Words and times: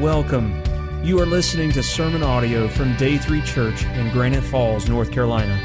Welcome. 0.00 0.60
You 1.04 1.20
are 1.20 1.26
listening 1.26 1.72
to 1.72 1.82
sermon 1.82 2.22
audio 2.22 2.68
from 2.68 2.96
Day 2.96 3.18
3 3.18 3.42
Church 3.42 3.84
in 3.84 4.10
Granite 4.12 4.40
Falls, 4.40 4.88
North 4.88 5.12
Carolina. 5.12 5.60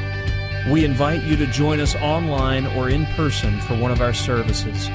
We 0.70 0.84
invite 0.84 1.22
you 1.22 1.36
to 1.36 1.46
join 1.46 1.80
us 1.80 1.94
online 1.94 2.66
or 2.66 2.90
in 2.90 3.06
person 3.16 3.58
for 3.62 3.78
one 3.78 3.90
of 3.90 4.02
our 4.02 4.12
services. 4.12 4.90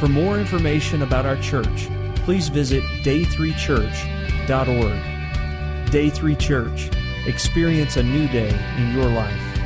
For 0.00 0.08
more 0.08 0.38
information 0.38 1.02
about 1.02 1.26
our 1.26 1.36
church, 1.36 1.90
please 2.24 2.48
visit 2.48 2.82
day3church.org. 3.02 5.90
Day 5.90 6.08
3 6.08 6.36
Church. 6.36 6.88
Experience 7.26 7.98
a 7.98 8.02
new 8.02 8.26
day 8.28 8.58
in 8.78 8.94
your 8.94 9.10
life. 9.10 9.60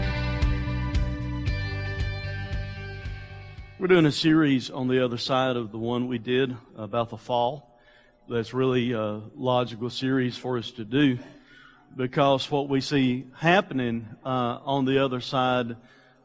We're 3.78 3.86
doing 3.86 4.06
a 4.06 4.10
series 4.10 4.68
on 4.68 4.88
the 4.88 5.04
other 5.04 5.16
side 5.16 5.54
of 5.54 5.70
the 5.70 5.78
one 5.78 6.08
we 6.08 6.18
did 6.18 6.56
about 6.76 7.10
the 7.10 7.18
fall 7.18 7.71
that's 8.32 8.54
really 8.54 8.92
a 8.92 9.20
logical 9.36 9.90
series 9.90 10.38
for 10.38 10.56
us 10.56 10.70
to 10.70 10.86
do 10.86 11.18
because 11.94 12.50
what 12.50 12.66
we 12.66 12.80
see 12.80 13.26
happening 13.36 14.08
uh, 14.24 14.58
on 14.64 14.86
the 14.86 15.04
other 15.04 15.20
side 15.20 15.76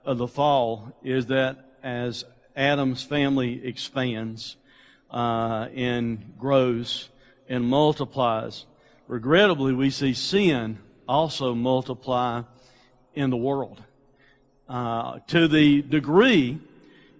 of 0.05 0.17
the 0.17 0.27
fall 0.27 0.97
is 1.03 1.25
that 1.25 1.57
as 1.83 2.23
Adam's 2.55 3.03
family 3.03 3.65
expands 3.65 4.55
uh, 5.11 5.67
and 5.75 6.37
grows 6.39 7.09
and 7.49 7.65
multiplies, 7.65 8.65
regrettably, 9.09 9.73
we 9.73 9.89
see 9.89 10.13
sin 10.13 10.79
also 11.09 11.53
multiply 11.53 12.41
in 13.15 13.31
the 13.31 13.37
world. 13.37 13.83
Uh, 14.69 15.19
to 15.27 15.49
the 15.49 15.81
degree 15.81 16.57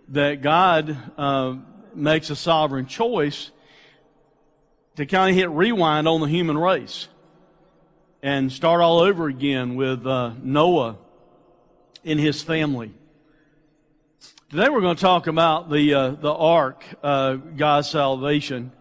that 0.08 0.41
God 0.41 0.98
uh, 1.18 1.58
makes 1.94 2.30
a 2.30 2.38
sovereign 2.38 2.85
choice 2.88 3.52
to 4.98 5.06
kind 5.06 5.30
of 5.30 5.36
hit 5.36 5.52
rewind 5.52 6.08
on 6.08 6.22
the 6.22 6.28
human 6.28 6.58
race 6.58 7.08
and 8.24 8.52
start 8.52 8.82
all 8.82 8.99
over 8.99 9.27
again 9.27 9.76
with 9.76 10.08
uh, 10.08 10.32
Noah 10.41 10.98
and 12.04 12.20
his 12.20 12.41
family. 12.41 12.91
Today 14.49 14.70
we're 14.70 14.82
going 14.82 14.96
to 14.96 15.02
talk 15.02 15.27
about 15.27 15.70
the 15.70 15.94
uh, 15.94 16.10
the 16.10 16.34
ark, 16.34 16.84
uh, 17.04 17.36
God's 17.36 17.88
salvation. 17.90 18.71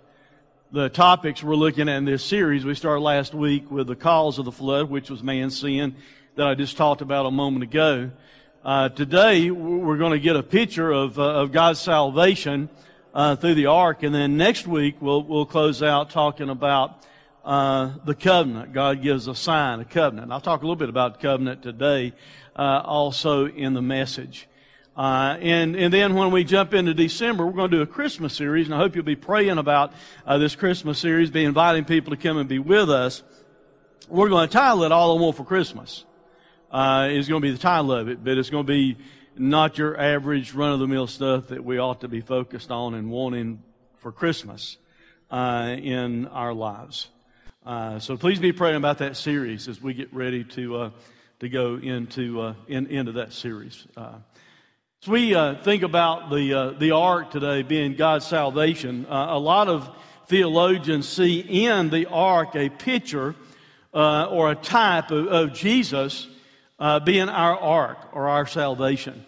The 0.72 0.88
topics 0.88 1.42
we're 1.42 1.54
looking 1.54 1.86
at 1.86 1.98
in 1.98 2.06
this 2.06 2.24
series, 2.24 2.64
we 2.64 2.74
started 2.74 3.00
last 3.00 3.34
week 3.34 3.70
with 3.70 3.86
the 3.86 3.94
cause 3.94 4.38
of 4.38 4.46
the 4.46 4.52
flood, 4.52 4.88
which 4.88 5.10
was 5.10 5.22
man's 5.22 5.60
sin, 5.60 5.96
that 6.36 6.46
I 6.46 6.54
just 6.54 6.78
talked 6.78 7.02
about 7.02 7.26
a 7.26 7.30
moment 7.30 7.62
ago. 7.62 8.10
Uh, 8.64 8.88
today 8.88 9.50
we're 9.50 9.98
going 9.98 10.12
to 10.12 10.18
get 10.18 10.34
a 10.34 10.42
picture 10.42 10.90
of 10.90 11.18
uh, 11.18 11.42
of 11.42 11.52
God's 11.52 11.78
salvation 11.78 12.70
uh, 13.16 13.34
through 13.34 13.54
the 13.54 13.66
ark. 13.66 14.02
And 14.02 14.14
then 14.14 14.36
next 14.36 14.66
week, 14.66 14.96
we'll, 15.00 15.22
we'll 15.22 15.46
close 15.46 15.82
out 15.82 16.10
talking 16.10 16.50
about 16.50 17.02
uh, 17.46 17.92
the 18.04 18.14
covenant. 18.14 18.74
God 18.74 19.02
gives 19.02 19.26
a 19.26 19.34
sign, 19.34 19.80
a 19.80 19.86
covenant. 19.86 20.30
I'll 20.30 20.40
talk 20.40 20.60
a 20.60 20.64
little 20.64 20.76
bit 20.76 20.90
about 20.90 21.18
covenant 21.18 21.62
today, 21.62 22.12
uh, 22.54 22.82
also 22.84 23.46
in 23.46 23.72
the 23.72 23.80
message. 23.80 24.46
Uh, 24.94 25.38
and, 25.40 25.76
and 25.76 25.92
then 25.94 26.14
when 26.14 26.30
we 26.30 26.44
jump 26.44 26.74
into 26.74 26.92
December, 26.92 27.46
we're 27.46 27.52
going 27.52 27.70
to 27.70 27.76
do 27.78 27.82
a 27.82 27.86
Christmas 27.86 28.34
series, 28.34 28.66
and 28.66 28.74
I 28.74 28.78
hope 28.78 28.94
you'll 28.94 29.04
be 29.04 29.16
praying 29.16 29.56
about 29.56 29.94
uh, 30.26 30.36
this 30.36 30.54
Christmas 30.54 30.98
series, 30.98 31.30
be 31.30 31.44
inviting 31.44 31.86
people 31.86 32.10
to 32.10 32.16
come 32.18 32.36
and 32.36 32.48
be 32.48 32.58
with 32.58 32.90
us. 32.90 33.22
We're 34.08 34.28
going 34.28 34.46
to 34.46 34.52
title 34.52 34.84
it 34.84 34.92
All 34.92 35.16
I 35.16 35.20
Want 35.20 35.36
for 35.36 35.44
Christmas. 35.44 36.04
Uh, 36.70 37.08
is 37.10 37.28
going 37.28 37.40
to 37.40 37.46
be 37.46 37.52
the 37.52 37.58
title 37.58 37.92
of 37.92 38.08
it, 38.08 38.22
but 38.22 38.36
it's 38.36 38.50
going 38.50 38.66
to 38.66 38.70
be 38.70 38.98
not 39.38 39.78
your 39.78 39.98
average 39.98 40.54
run 40.54 40.72
of 40.72 40.80
the 40.80 40.86
mill 40.86 41.06
stuff 41.06 41.48
that 41.48 41.64
we 41.64 41.78
ought 41.78 42.00
to 42.00 42.08
be 42.08 42.20
focused 42.20 42.70
on 42.70 42.94
and 42.94 43.10
wanting 43.10 43.62
for 43.98 44.12
Christmas 44.12 44.78
uh, 45.30 45.74
in 45.78 46.26
our 46.28 46.54
lives. 46.54 47.08
Uh, 47.64 47.98
so 47.98 48.16
please 48.16 48.38
be 48.38 48.52
praying 48.52 48.76
about 48.76 48.98
that 48.98 49.16
series 49.16 49.68
as 49.68 49.80
we 49.80 49.92
get 49.92 50.12
ready 50.14 50.44
to 50.44 50.76
uh, 50.76 50.90
to 51.40 51.48
go 51.48 51.74
into 51.74 52.40
uh, 52.40 52.54
in, 52.68 52.86
into 52.86 53.12
that 53.12 53.32
series. 53.32 53.86
Uh, 53.96 54.14
as 55.02 55.08
we 55.08 55.34
uh, 55.34 55.56
think 55.56 55.82
about 55.82 56.30
the 56.30 56.74
the 56.78 56.92
ark 56.92 57.30
today 57.30 57.62
being 57.62 57.94
God's 57.94 58.24
salvation, 58.24 59.06
a 59.08 59.38
lot 59.38 59.68
of 59.68 59.90
theologians 60.28 61.08
see 61.08 61.40
in 61.40 61.90
the 61.90 62.06
ark 62.06 62.54
a 62.54 62.68
picture 62.68 63.34
or 63.92 64.50
a 64.50 64.54
type 64.54 65.10
of, 65.10 65.26
of 65.26 65.52
Jesus 65.52 66.28
uh, 66.78 67.00
being 67.00 67.28
our 67.28 67.56
ark 67.58 67.98
or 68.12 68.28
our 68.28 68.46
salvation. 68.46 69.24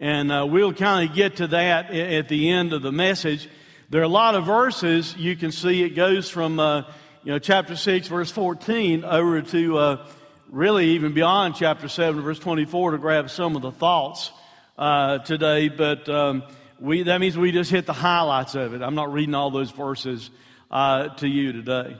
And 0.00 0.30
uh, 0.30 0.46
we'll 0.48 0.72
kind 0.72 1.08
of 1.08 1.16
get 1.16 1.36
to 1.36 1.48
that 1.48 1.90
at 1.90 2.28
the 2.28 2.50
end 2.50 2.72
of 2.72 2.82
the 2.82 2.92
message. 2.92 3.48
There 3.90 4.00
are 4.00 4.04
a 4.04 4.08
lot 4.08 4.34
of 4.34 4.46
verses 4.46 5.16
you 5.16 5.34
can 5.34 5.50
see. 5.50 5.82
It 5.82 5.96
goes 5.96 6.30
from 6.30 6.60
uh, 6.60 6.82
you 7.24 7.32
know 7.32 7.38
chapter 7.38 7.74
six, 7.74 8.06
verse 8.06 8.30
fourteen, 8.30 9.04
over 9.04 9.42
to 9.42 9.78
uh, 9.78 10.06
really 10.50 10.90
even 10.90 11.14
beyond 11.14 11.56
chapter 11.56 11.88
seven, 11.88 12.22
verse 12.22 12.38
twenty-four, 12.38 12.92
to 12.92 12.98
grab 12.98 13.28
some 13.28 13.56
of 13.56 13.62
the 13.62 13.72
thoughts 13.72 14.30
uh, 14.76 15.18
today. 15.18 15.68
But 15.68 16.08
um, 16.08 16.42
we 16.78 17.02
that 17.04 17.18
means 17.18 17.36
we 17.36 17.50
just 17.50 17.70
hit 17.70 17.86
the 17.86 17.92
highlights 17.92 18.54
of 18.54 18.74
it. 18.74 18.82
I'm 18.82 18.94
not 18.94 19.12
reading 19.12 19.34
all 19.34 19.50
those 19.50 19.70
verses 19.70 20.30
uh, 20.70 21.08
to 21.16 21.26
you 21.26 21.52
today. 21.52 21.96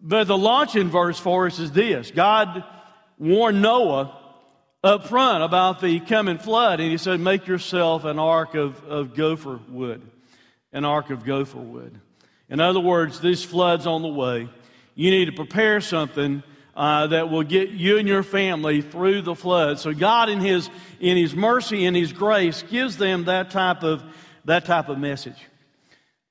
But 0.00 0.28
the 0.28 0.38
launching 0.38 0.90
verse 0.90 1.18
for 1.18 1.46
us 1.46 1.58
is 1.58 1.72
this: 1.72 2.12
God 2.12 2.62
warned 3.20 3.62
Noah 3.62 4.16
up 4.82 5.06
front 5.06 5.44
about 5.44 5.80
the 5.80 6.00
coming 6.00 6.38
flood, 6.38 6.80
and 6.80 6.90
he 6.90 6.96
said, 6.96 7.20
Make 7.20 7.46
yourself 7.46 8.04
an 8.04 8.18
ark 8.18 8.54
of, 8.54 8.82
of 8.84 9.14
gopher 9.14 9.60
wood. 9.68 10.02
An 10.72 10.84
ark 10.84 11.10
of 11.10 11.24
gopher 11.24 11.58
wood. 11.58 12.00
In 12.48 12.60
other 12.60 12.80
words, 12.80 13.20
this 13.20 13.44
flood's 13.44 13.86
on 13.86 14.02
the 14.02 14.08
way. 14.08 14.48
You 14.94 15.10
need 15.10 15.26
to 15.26 15.32
prepare 15.32 15.80
something 15.80 16.42
uh, 16.74 17.08
that 17.08 17.30
will 17.30 17.42
get 17.42 17.70
you 17.70 17.98
and 17.98 18.08
your 18.08 18.22
family 18.22 18.80
through 18.80 19.22
the 19.22 19.34
flood. 19.34 19.78
So 19.78 19.92
God, 19.92 20.28
in 20.28 20.40
His 20.40 20.70
in 20.98 21.16
His 21.16 21.34
mercy 21.34 21.84
and 21.84 21.96
His 21.96 22.12
grace, 22.12 22.62
gives 22.62 22.96
them 22.96 23.24
that 23.24 23.50
type 23.50 23.82
of 23.82 24.02
that 24.46 24.64
type 24.64 24.88
of 24.88 24.98
message. 24.98 25.36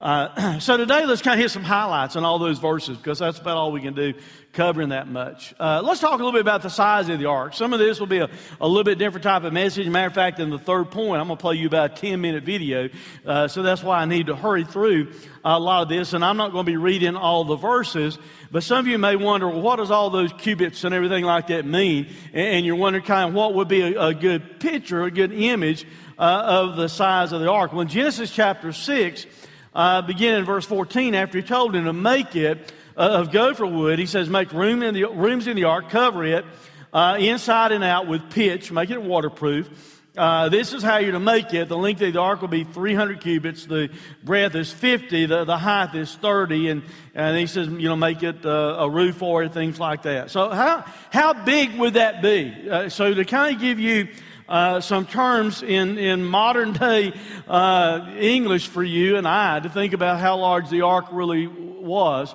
Uh, 0.01 0.59
so 0.59 0.77
today, 0.77 1.05
let's 1.05 1.21
kind 1.21 1.37
of 1.37 1.43
hit 1.43 1.51
some 1.51 1.63
highlights 1.63 2.15
on 2.15 2.23
all 2.23 2.39
those 2.39 2.57
verses 2.57 2.95
because 2.95 3.19
that's 3.19 3.37
about 3.37 3.57
all 3.57 3.73
we 3.73 3.81
can 3.81 3.93
do 3.93 4.13
covering 4.53 4.89
that 4.89 5.09
much. 5.09 5.53
Uh, 5.59 5.81
let's 5.83 5.99
talk 5.99 6.13
a 6.13 6.23
little 6.23 6.31
bit 6.31 6.39
about 6.39 6.61
the 6.61 6.69
size 6.69 7.09
of 7.09 7.19
the 7.19 7.25
ark. 7.25 7.53
Some 7.53 7.73
of 7.73 7.79
this 7.79 7.99
will 7.99 8.07
be 8.07 8.19
a, 8.19 8.29
a 8.61 8.67
little 8.67 8.85
bit 8.85 8.97
different 8.97 9.23
type 9.23 9.43
of 9.43 9.51
message. 9.51 9.87
Matter 9.87 10.07
of 10.07 10.13
fact, 10.13 10.39
in 10.39 10.51
the 10.51 10.57
third 10.57 10.89
point, 10.89 11.19
I'm 11.19 11.27
going 11.27 11.37
to 11.37 11.41
play 11.41 11.55
you 11.55 11.67
about 11.67 11.91
a 11.91 11.95
10 12.01 12.21
minute 12.21 12.45
video. 12.45 12.87
Uh, 13.25 13.49
so 13.49 13.61
that's 13.61 13.83
why 13.83 13.99
I 13.99 14.05
need 14.05 14.27
to 14.27 14.37
hurry 14.37 14.63
through 14.63 15.11
a 15.43 15.59
lot 15.59 15.83
of 15.83 15.89
this. 15.89 16.13
And 16.13 16.23
I'm 16.23 16.37
not 16.37 16.53
going 16.53 16.65
to 16.65 16.71
be 16.71 16.77
reading 16.77 17.17
all 17.17 17.43
the 17.43 17.57
verses, 17.57 18.17
but 18.51 18.63
some 18.63 18.79
of 18.79 18.87
you 18.87 18.97
may 18.97 19.17
wonder, 19.17 19.49
well, 19.49 19.61
what 19.61 19.75
does 19.75 19.91
all 19.91 20.09
those 20.09 20.31
cubits 20.31 20.85
and 20.85 20.95
everything 20.95 21.25
like 21.25 21.47
that 21.47 21.65
mean? 21.65 22.07
And, 22.31 22.47
and 22.47 22.65
you're 22.65 22.75
wondering 22.75 23.03
kind 23.03 23.27
of 23.27 23.35
what 23.35 23.53
would 23.53 23.67
be 23.67 23.81
a, 23.81 24.01
a 24.01 24.13
good 24.13 24.61
picture, 24.61 25.03
a 25.03 25.11
good 25.11 25.33
image 25.33 25.85
uh, 26.17 26.21
of 26.45 26.77
the 26.77 26.87
size 26.87 27.33
of 27.33 27.41
the 27.41 27.51
ark. 27.51 27.73
Well, 27.73 27.81
in 27.81 27.89
Genesis 27.89 28.31
chapter 28.31 28.71
6, 28.71 29.25
uh, 29.73 30.01
beginning 30.01 30.39
in 30.39 30.45
verse 30.45 30.65
14, 30.65 31.15
after 31.15 31.37
he 31.37 31.43
told 31.43 31.75
him 31.75 31.85
to 31.85 31.93
make 31.93 32.35
it 32.35 32.73
uh, 32.97 33.01
of 33.01 33.31
gopher 33.31 33.65
wood, 33.65 33.99
he 33.99 34.05
says, 34.05 34.29
make 34.29 34.51
room 34.51 34.83
in 34.83 34.93
the, 34.93 35.05
rooms 35.05 35.47
in 35.47 35.55
the 35.55 35.65
ark, 35.65 35.89
cover 35.89 36.25
it 36.25 36.45
uh, 36.93 37.17
inside 37.19 37.71
and 37.71 37.83
out 37.83 38.07
with 38.07 38.29
pitch, 38.29 38.71
make 38.71 38.89
it 38.89 39.01
waterproof. 39.01 39.97
Uh, 40.17 40.49
this 40.49 40.73
is 40.73 40.83
how 40.83 40.97
you're 40.97 41.13
to 41.13 41.19
make 41.19 41.53
it. 41.53 41.69
The 41.69 41.77
length 41.77 42.01
of 42.01 42.11
the 42.11 42.19
ark 42.19 42.41
will 42.41 42.49
be 42.49 42.65
300 42.65 43.21
cubits. 43.21 43.65
The 43.65 43.89
breadth 44.23 44.55
is 44.55 44.71
50. 44.71 45.27
The, 45.27 45.45
the 45.45 45.57
height 45.57 45.95
is 45.95 46.13
30. 46.15 46.69
And, 46.69 46.83
and 47.15 47.37
he 47.37 47.45
says, 47.45 47.67
you 47.69 47.87
know, 47.87 47.95
make 47.95 48.21
it 48.21 48.45
uh, 48.45 48.77
a 48.79 48.89
roof 48.89 49.15
for 49.15 49.43
it, 49.43 49.53
things 49.53 49.79
like 49.79 50.01
that. 50.01 50.31
So 50.31 50.49
how, 50.49 50.83
how 51.11 51.33
big 51.45 51.77
would 51.77 51.93
that 51.93 52.21
be? 52.21 52.69
Uh, 52.69 52.89
so 52.89 53.13
to 53.13 53.23
kind 53.23 53.55
of 53.55 53.61
give 53.61 53.79
you 53.79 54.09
uh, 54.49 54.81
some 54.81 55.05
terms 55.05 55.61
in, 55.61 55.99
in 55.99 56.25
modern 56.25 56.73
day 56.73 57.13
uh, 57.47 58.13
English 58.19 58.67
for 58.67 58.83
you 58.83 59.15
and 59.15 59.27
I 59.27 59.59
to 59.59 59.69
think 59.69 59.93
about 59.93 60.19
how 60.19 60.37
large 60.37 60.69
the 60.69 60.81
ark 60.81 61.05
really 61.11 61.45
was. 61.47 62.33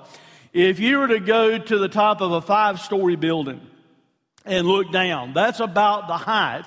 If 0.52 0.78
you 0.78 0.98
were 0.98 1.08
to 1.08 1.18
go 1.18 1.58
to 1.58 1.78
the 1.78 1.88
top 1.88 2.20
of 2.20 2.30
a 2.30 2.40
five 2.40 2.80
story 2.80 3.16
building 3.16 3.60
and 4.44 4.66
look 4.68 4.92
down, 4.92 5.34
that's 5.34 5.58
about 5.58 6.06
the 6.06 6.16
height 6.16 6.66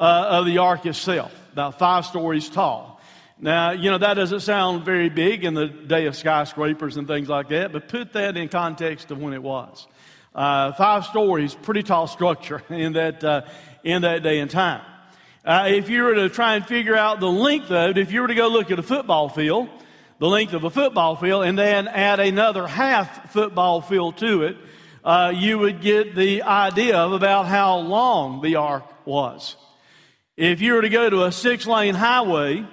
uh, 0.00 0.26
of 0.30 0.46
the 0.46 0.58
ark 0.58 0.84
itself, 0.84 1.32
about 1.52 1.78
five 1.78 2.04
stories 2.04 2.48
tall. 2.48 3.00
Now, 3.38 3.70
you 3.70 3.90
know, 3.90 3.98
that 3.98 4.14
doesn't 4.14 4.40
sound 4.40 4.84
very 4.84 5.08
big 5.08 5.44
in 5.44 5.54
the 5.54 5.66
day 5.68 6.06
of 6.06 6.16
skyscrapers 6.16 6.96
and 6.96 7.06
things 7.06 7.28
like 7.28 7.48
that, 7.50 7.72
but 7.72 7.88
put 7.88 8.12
that 8.14 8.36
in 8.36 8.48
context 8.48 9.12
of 9.12 9.18
when 9.18 9.34
it 9.34 9.42
was. 9.42 9.86
Uh, 10.34 10.72
five 10.72 11.04
stories, 11.06 11.54
pretty 11.54 11.82
tall 11.82 12.06
structure 12.06 12.62
in 12.70 12.92
that, 12.92 13.24
uh, 13.24 13.42
in 13.84 14.02
that 14.02 14.22
day 14.22 14.40
and 14.40 14.50
time. 14.50 14.82
Uh, 15.44 15.66
if 15.68 15.88
you 15.88 16.02
were 16.02 16.14
to 16.14 16.28
try 16.28 16.56
and 16.56 16.66
figure 16.66 16.96
out 16.96 17.18
the 17.18 17.30
length 17.30 17.70
of 17.70 17.90
it, 17.90 17.98
if 17.98 18.12
you 18.12 18.20
were 18.20 18.28
to 18.28 18.34
go 18.34 18.48
look 18.48 18.70
at 18.70 18.78
a 18.78 18.82
football 18.82 19.28
field, 19.28 19.68
the 20.18 20.28
length 20.28 20.52
of 20.52 20.64
a 20.64 20.70
football 20.70 21.16
field, 21.16 21.44
and 21.44 21.58
then 21.58 21.88
add 21.88 22.20
another 22.20 22.66
half 22.66 23.32
football 23.32 23.80
field 23.80 24.18
to 24.18 24.42
it, 24.42 24.56
uh, 25.02 25.32
you 25.34 25.58
would 25.58 25.80
get 25.80 26.14
the 26.14 26.42
idea 26.42 26.98
of 26.98 27.12
about 27.12 27.46
how 27.46 27.78
long 27.78 28.42
the 28.42 28.56
ark 28.56 28.84
was. 29.06 29.56
If 30.36 30.60
you 30.60 30.74
were 30.74 30.82
to 30.82 30.90
go 30.90 31.08
to 31.08 31.24
a 31.24 31.32
six 31.32 31.66
lane 31.66 31.94
highway 31.94 32.66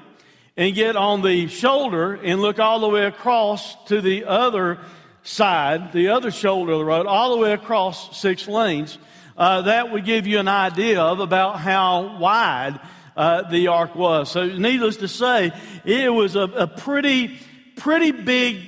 and 0.57 0.75
get 0.75 0.95
on 0.95 1.21
the 1.21 1.48
shoulder 1.48 2.15
and 2.15 2.42
look 2.42 2.59
all 2.59 2.81
the 2.81 2.89
way 2.89 3.06
across 3.06 3.81
to 3.86 4.01
the 4.01 4.25
other 4.25 4.80
side, 5.24 5.94
the 5.94 6.09
other 6.09 6.31
shoulder 6.31 6.74
of 6.74 6.80
the 6.80 6.86
road, 6.86 7.06
all 7.06 7.31
the 7.31 7.42
way 7.42 7.54
across 7.54 8.19
six 8.19 8.48
lanes. 8.48 8.98
Uh, 9.38 9.62
that 9.62 9.92
would 9.92 10.04
give 10.04 10.25
you 10.25 10.39
an 10.39 10.48
idea 10.48 11.00
of 11.00 11.19
about 11.19 11.60
how 11.60 12.18
wide 12.18 12.80
uh, 13.16 13.44
the 13.50 13.68
ark 13.68 13.95
was. 13.95 14.31
So, 14.31 14.48
needless 14.48 14.98
to 14.98 15.07
say, 15.07 15.51
it 15.86 16.12
was 16.12 16.36
a, 16.36 16.42
a 16.42 16.68
pretty, 16.68 17.38
pretty 17.75 18.12
big 18.12 18.62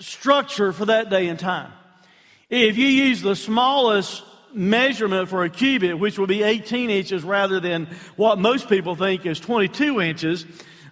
structure 0.00 0.72
for 0.72 0.86
that 0.86 1.10
day 1.10 1.28
and 1.28 1.38
time. 1.38 1.72
If 2.50 2.76
you 2.76 2.86
use 2.86 3.22
the 3.22 3.36
smallest 3.36 4.24
measurement 4.52 5.28
for 5.28 5.44
a 5.44 5.50
cubit, 5.50 5.98
which 5.98 6.18
would 6.18 6.28
be 6.28 6.42
18 6.42 6.90
inches 6.90 7.22
rather 7.22 7.60
than 7.60 7.88
what 8.16 8.38
most 8.38 8.68
people 8.68 8.96
think 8.96 9.26
is 9.26 9.38
22 9.38 10.00
inches, 10.00 10.44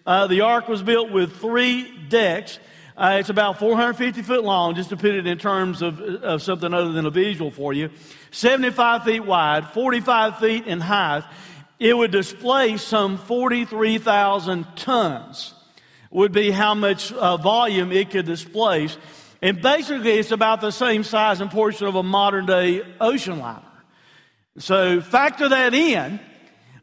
uh, 0.06 0.26
the 0.26 0.42
ark 0.42 0.69
was 0.69 0.82
built 0.82 1.10
with 1.10 1.37
three 1.37 1.92
decks. 2.08 2.58
Uh, 2.96 3.17
it's 3.19 3.29
about 3.29 3.58
450 3.58 4.23
foot 4.23 4.44
long, 4.44 4.76
just 4.76 4.91
to 4.91 4.96
put 4.96 5.17
it 5.17 5.26
in 5.26 5.37
terms 5.37 5.82
of, 5.82 6.00
of 6.00 6.43
something 6.43 6.73
other 6.73 6.93
than 6.93 7.06
a 7.06 7.11
visual 7.11 7.50
for 7.50 7.73
you. 7.73 7.91
75 8.31 9.02
feet 9.02 9.25
wide, 9.25 9.67
45 9.70 10.38
feet 10.38 10.67
in 10.67 10.81
height. 10.81 11.25
It 11.81 11.96
would 11.96 12.12
display 12.12 12.76
some 12.76 13.19
43,000 13.19 14.67
tons, 14.76 15.55
would 16.12 16.31
be 16.31 16.52
how 16.52 16.75
much 16.75 17.12
uh, 17.12 17.37
volume 17.37 17.91
it 17.91 18.11
could 18.11 18.26
displace. 18.26 18.97
And 19.43 19.61
basically, 19.61 20.12
it's 20.12 20.31
about 20.31 20.61
the 20.61 20.70
same 20.70 21.02
size 21.02 21.40
and 21.40 21.50
portion 21.50 21.88
of 21.88 21.97
a 21.97 22.02
modern 22.05 22.47
day 22.47 22.82
ocean 23.00 23.40
liner. 23.40 23.61
So 24.58 25.00
factor 25.00 25.49
that 25.49 25.75
in. 25.75 26.20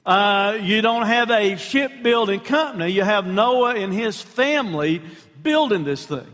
Uh, 0.05 0.57
you 0.61 0.81
don't 0.81 1.05
have 1.05 1.31
a 1.31 1.55
shipbuilding 1.55 2.41
company. 2.41 2.91
You 2.91 3.03
have 3.03 3.25
Noah 3.25 3.75
and 3.75 3.93
his 3.93 4.19
family 4.19 5.01
building 5.41 5.83
this 5.83 6.05
thing. 6.05 6.27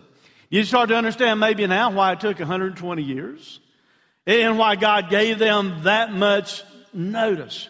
You 0.50 0.64
start 0.64 0.90
to 0.90 0.96
understand 0.96 1.40
maybe 1.40 1.68
now 1.68 1.92
why 1.92 2.14
it 2.14 2.20
took 2.20 2.40
120 2.40 3.04
years 3.04 3.60
and 4.26 4.58
why 4.58 4.76
God 4.76 5.10
gave 5.10 5.40
them 5.40 5.84
that 5.84 6.14
much 6.14 6.64
notice. 6.94 7.70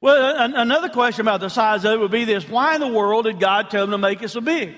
Well, 0.00 0.52
another 0.54 0.90
question 0.90 1.22
about 1.22 1.40
the 1.40 1.48
size 1.48 1.84
of 1.86 1.92
it 1.92 1.98
would 1.98 2.10
be 2.10 2.24
this 2.24 2.46
why 2.46 2.74
in 2.74 2.80
the 2.80 2.88
world 2.88 3.24
did 3.24 3.40
God 3.40 3.70
tell 3.70 3.84
them 3.84 3.92
to 3.92 3.98
make 3.98 4.22
it 4.22 4.28
so 4.28 4.42
big? 4.42 4.74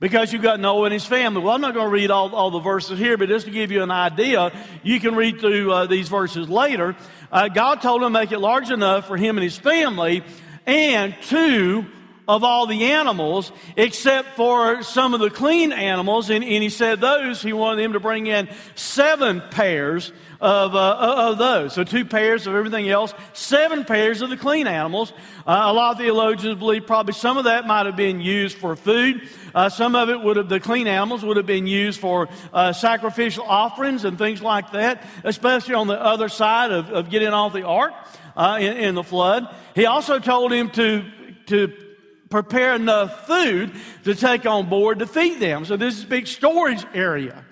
Because 0.00 0.32
you've 0.32 0.42
got 0.42 0.60
Noah 0.60 0.84
and 0.84 0.92
his 0.92 1.04
family. 1.04 1.42
Well, 1.42 1.54
I'm 1.54 1.60
not 1.60 1.74
going 1.74 1.86
to 1.86 1.92
read 1.92 2.10
all, 2.10 2.34
all 2.34 2.50
the 2.50 2.60
verses 2.60 2.98
here, 2.98 3.18
but 3.18 3.28
just 3.28 3.46
to 3.46 3.50
give 3.50 3.72
you 3.72 3.82
an 3.82 3.90
idea, 3.90 4.52
you 4.84 5.00
can 5.00 5.16
read 5.16 5.40
through 5.40 5.72
uh, 5.72 5.86
these 5.86 6.08
verses 6.08 6.48
later. 6.48 6.94
Uh, 7.32 7.48
God 7.48 7.82
told 7.82 8.02
him 8.02 8.06
to 8.06 8.10
make 8.10 8.30
it 8.30 8.38
large 8.38 8.70
enough 8.70 9.08
for 9.08 9.16
him 9.16 9.36
and 9.36 9.42
his 9.42 9.58
family 9.58 10.22
and 10.66 11.16
two 11.22 11.84
of 12.28 12.44
all 12.44 12.66
the 12.66 12.92
animals 12.92 13.50
except 13.76 14.36
for 14.36 14.82
some 14.82 15.14
of 15.14 15.20
the 15.20 15.30
clean 15.30 15.72
animals. 15.72 16.28
And, 16.28 16.44
and 16.44 16.62
he 16.62 16.68
said 16.68 17.00
those, 17.00 17.40
he 17.40 17.54
wanted 17.54 17.82
them 17.82 17.94
to 17.94 18.00
bring 18.00 18.26
in 18.26 18.48
seven 18.74 19.42
pairs 19.50 20.12
of, 20.40 20.76
uh, 20.76 21.30
of 21.30 21.38
those. 21.38 21.72
So 21.72 21.82
two 21.82 22.04
pairs 22.04 22.46
of 22.46 22.54
everything 22.54 22.88
else, 22.88 23.12
seven 23.32 23.84
pairs 23.84 24.22
of 24.22 24.30
the 24.30 24.36
clean 24.36 24.66
animals. 24.66 25.12
Uh, 25.46 25.62
a 25.64 25.72
lot 25.72 25.92
of 25.92 25.98
theologians 25.98 26.58
believe 26.58 26.86
probably 26.86 27.14
some 27.14 27.38
of 27.38 27.44
that 27.44 27.66
might 27.66 27.86
have 27.86 27.96
been 27.96 28.20
used 28.20 28.58
for 28.58 28.76
food. 28.76 29.28
Uh, 29.54 29.68
some 29.68 29.96
of 29.96 30.10
it 30.10 30.20
would 30.20 30.36
have, 30.36 30.48
the 30.48 30.60
clean 30.60 30.86
animals 30.86 31.24
would 31.24 31.38
have 31.38 31.46
been 31.46 31.66
used 31.66 31.98
for 31.98 32.28
uh, 32.52 32.72
sacrificial 32.72 33.44
offerings 33.44 34.04
and 34.04 34.18
things 34.18 34.42
like 34.42 34.70
that, 34.72 35.02
especially 35.24 35.74
on 35.74 35.86
the 35.86 36.00
other 36.00 36.28
side 36.28 36.70
of, 36.70 36.90
of 36.90 37.10
getting 37.10 37.28
off 37.28 37.52
the 37.54 37.64
ark 37.64 37.94
uh, 38.36 38.58
in, 38.60 38.76
in 38.76 38.94
the 38.94 39.02
flood. 39.02 39.48
He 39.74 39.86
also 39.86 40.18
told 40.18 40.52
him 40.52 40.70
to, 40.72 41.04
to 41.46 41.87
prepare 42.30 42.74
enough 42.74 43.26
food 43.26 43.72
to 44.04 44.14
take 44.14 44.46
on 44.46 44.68
board 44.68 45.00
to 45.00 45.06
feed 45.06 45.40
them. 45.40 45.64
So 45.64 45.76
this 45.76 45.96
is 45.98 46.04
a 46.04 46.06
big 46.06 46.26
storage 46.26 46.84
area. 46.94 47.44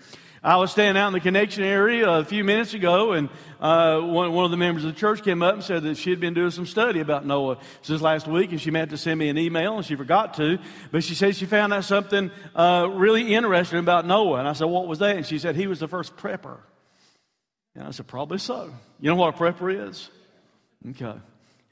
I 0.42 0.58
was 0.58 0.70
standing 0.70 1.02
out 1.02 1.08
in 1.08 1.12
the 1.12 1.20
connection 1.20 1.64
area 1.64 2.08
a 2.08 2.24
few 2.24 2.44
minutes 2.44 2.72
ago, 2.72 3.12
and 3.12 3.28
uh, 3.58 3.98
one, 4.00 4.32
one, 4.32 4.44
of 4.44 4.52
the 4.52 4.56
members 4.56 4.84
of 4.84 4.94
the 4.94 5.00
church 5.00 5.24
came 5.24 5.42
up 5.42 5.54
and 5.54 5.64
said 5.64 5.82
that 5.82 5.96
she 5.96 6.10
had 6.10 6.20
been 6.20 6.34
doing 6.34 6.52
some 6.52 6.66
study 6.66 7.00
about 7.00 7.26
Noah 7.26 7.58
since 7.82 8.00
last 8.00 8.28
week, 8.28 8.52
and 8.52 8.60
she 8.60 8.70
meant 8.70 8.90
to 8.90 8.96
send 8.96 9.18
me 9.18 9.28
an 9.28 9.38
email, 9.38 9.76
and 9.76 9.84
she 9.84 9.96
forgot 9.96 10.34
to. 10.34 10.58
But 10.92 11.02
she 11.02 11.16
said 11.16 11.34
she 11.34 11.46
found 11.46 11.72
out 11.72 11.84
something 11.84 12.30
uh, 12.54 12.88
really 12.92 13.34
interesting 13.34 13.80
about 13.80 14.06
Noah. 14.06 14.38
And 14.38 14.46
I 14.46 14.52
said, 14.52 14.66
What 14.66 14.86
was 14.86 15.00
that? 15.00 15.16
And 15.16 15.26
she 15.26 15.40
said, 15.40 15.56
He 15.56 15.66
was 15.66 15.80
the 15.80 15.88
first 15.88 16.16
prepper. 16.16 16.58
And 17.74 17.88
I 17.88 17.90
said, 17.90 18.06
Probably 18.06 18.38
so. 18.38 18.72
You 19.00 19.10
know 19.10 19.16
what 19.16 19.34
a 19.34 19.38
prepper 19.38 19.88
is? 19.88 20.10
Okay. 20.90 21.18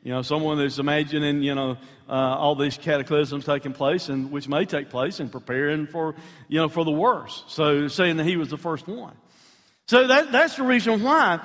You 0.03 0.12
know, 0.12 0.23
someone 0.23 0.59
that's 0.59 0.79
imagining, 0.79 1.43
you 1.43 1.55
know, 1.55 1.79
uh, 2.09 2.12
all 2.12 2.55
these 2.55 2.77
cataclysms 2.77 3.45
taking 3.45 3.73
place 3.73 4.09
and 4.09 4.31
which 4.31 4.49
may 4.49 4.65
take 4.65 4.91
place 4.91 5.21
and 5.21 5.31
preparing 5.33 5.87
for, 5.87 6.15
you 6.49 6.59
know, 6.59 6.69
for 6.69 6.85
the 6.85 6.91
worst. 6.91 7.51
So 7.51 7.89
saying 7.89 8.19
that 8.19 8.25
he 8.25 8.37
was 8.37 8.51
the 8.51 8.59
first 8.59 8.87
one. 8.87 9.15
So 9.87 10.06
that, 10.06 10.33
that's 10.33 10.56
the 10.56 10.62
reason 10.62 11.03
why 11.03 11.41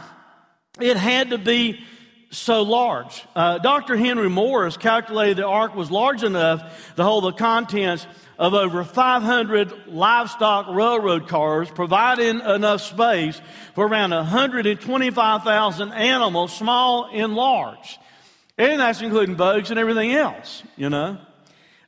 it 0.80 0.98
had 0.98 1.32
to 1.32 1.38
be 1.38 1.84
so 2.32 2.62
large. 2.62 3.26
Uh, 3.36 3.58
Dr. 3.58 3.98
Henry 3.98 4.30
Morris 4.30 4.78
calculated 4.78 5.38
the 5.38 5.48
ark 5.48 5.76
was 5.76 5.90
large 5.90 6.24
enough 6.24 6.94
to 6.96 7.04
hold 7.04 7.24
the 7.24 7.32
contents 7.32 8.06
of 8.38 8.54
over 8.54 8.84
500 8.84 9.88
livestock 9.88 10.68
railroad 10.70 11.28
cars, 11.28 11.70
providing 11.70 12.40
enough 12.40 12.82
space 12.82 13.42
for 13.74 13.88
around 13.88 14.12
125,000 14.12 15.92
animals, 15.92 16.56
small 16.56 17.10
and 17.12 17.34
large. 17.34 18.00
And 18.60 18.82
that's 18.82 19.02
including 19.02 19.36
bugs 19.36 19.72
and 19.72 19.80
everything 19.80 20.12
else, 20.12 20.64
you 20.76 20.90
know. 20.90 21.18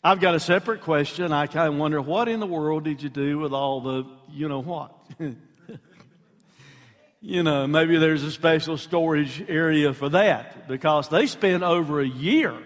I've 0.02 0.22
got 0.22 0.36
a 0.36 0.40
separate 0.40 0.80
question. 0.80 1.34
I 1.34 1.48
kind 1.48 1.68
of 1.68 1.78
wonder 1.78 2.02
what 2.02 2.30
in 2.30 2.40
the 2.40 2.48
world 2.48 2.86
did 2.86 3.04
you 3.04 3.10
do 3.10 3.40
with 3.40 3.52
all 3.52 3.82
the, 3.82 4.06
you 4.30 4.48
know 4.48 4.62
what? 4.62 4.96
you 7.22 7.44
know, 7.44 7.68
maybe 7.68 7.98
there's 7.98 8.24
a 8.24 8.32
special 8.32 8.78
storage 8.78 9.44
area 9.50 9.94
for 9.94 10.08
that 10.10 10.70
because 10.70 11.10
they 11.10 11.28
spent 11.28 11.62
over 11.62 12.00
a 12.00 12.08
year 12.08 12.58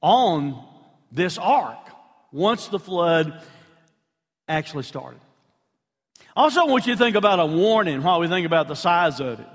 on 0.00 0.64
this 1.10 1.36
ark 1.36 1.84
once 2.30 2.68
the 2.68 2.78
flood 2.78 3.42
actually 4.46 4.84
started. 4.84 5.20
Also, 6.36 6.60
I 6.60 6.64
want 6.64 6.86
you 6.86 6.94
to 6.94 6.98
think 6.98 7.16
about 7.16 7.40
a 7.40 7.46
warning 7.46 8.04
while 8.04 8.20
we 8.20 8.28
think 8.28 8.46
about 8.46 8.68
the 8.68 8.76
size 8.76 9.18
of 9.18 9.40
it. 9.40 9.48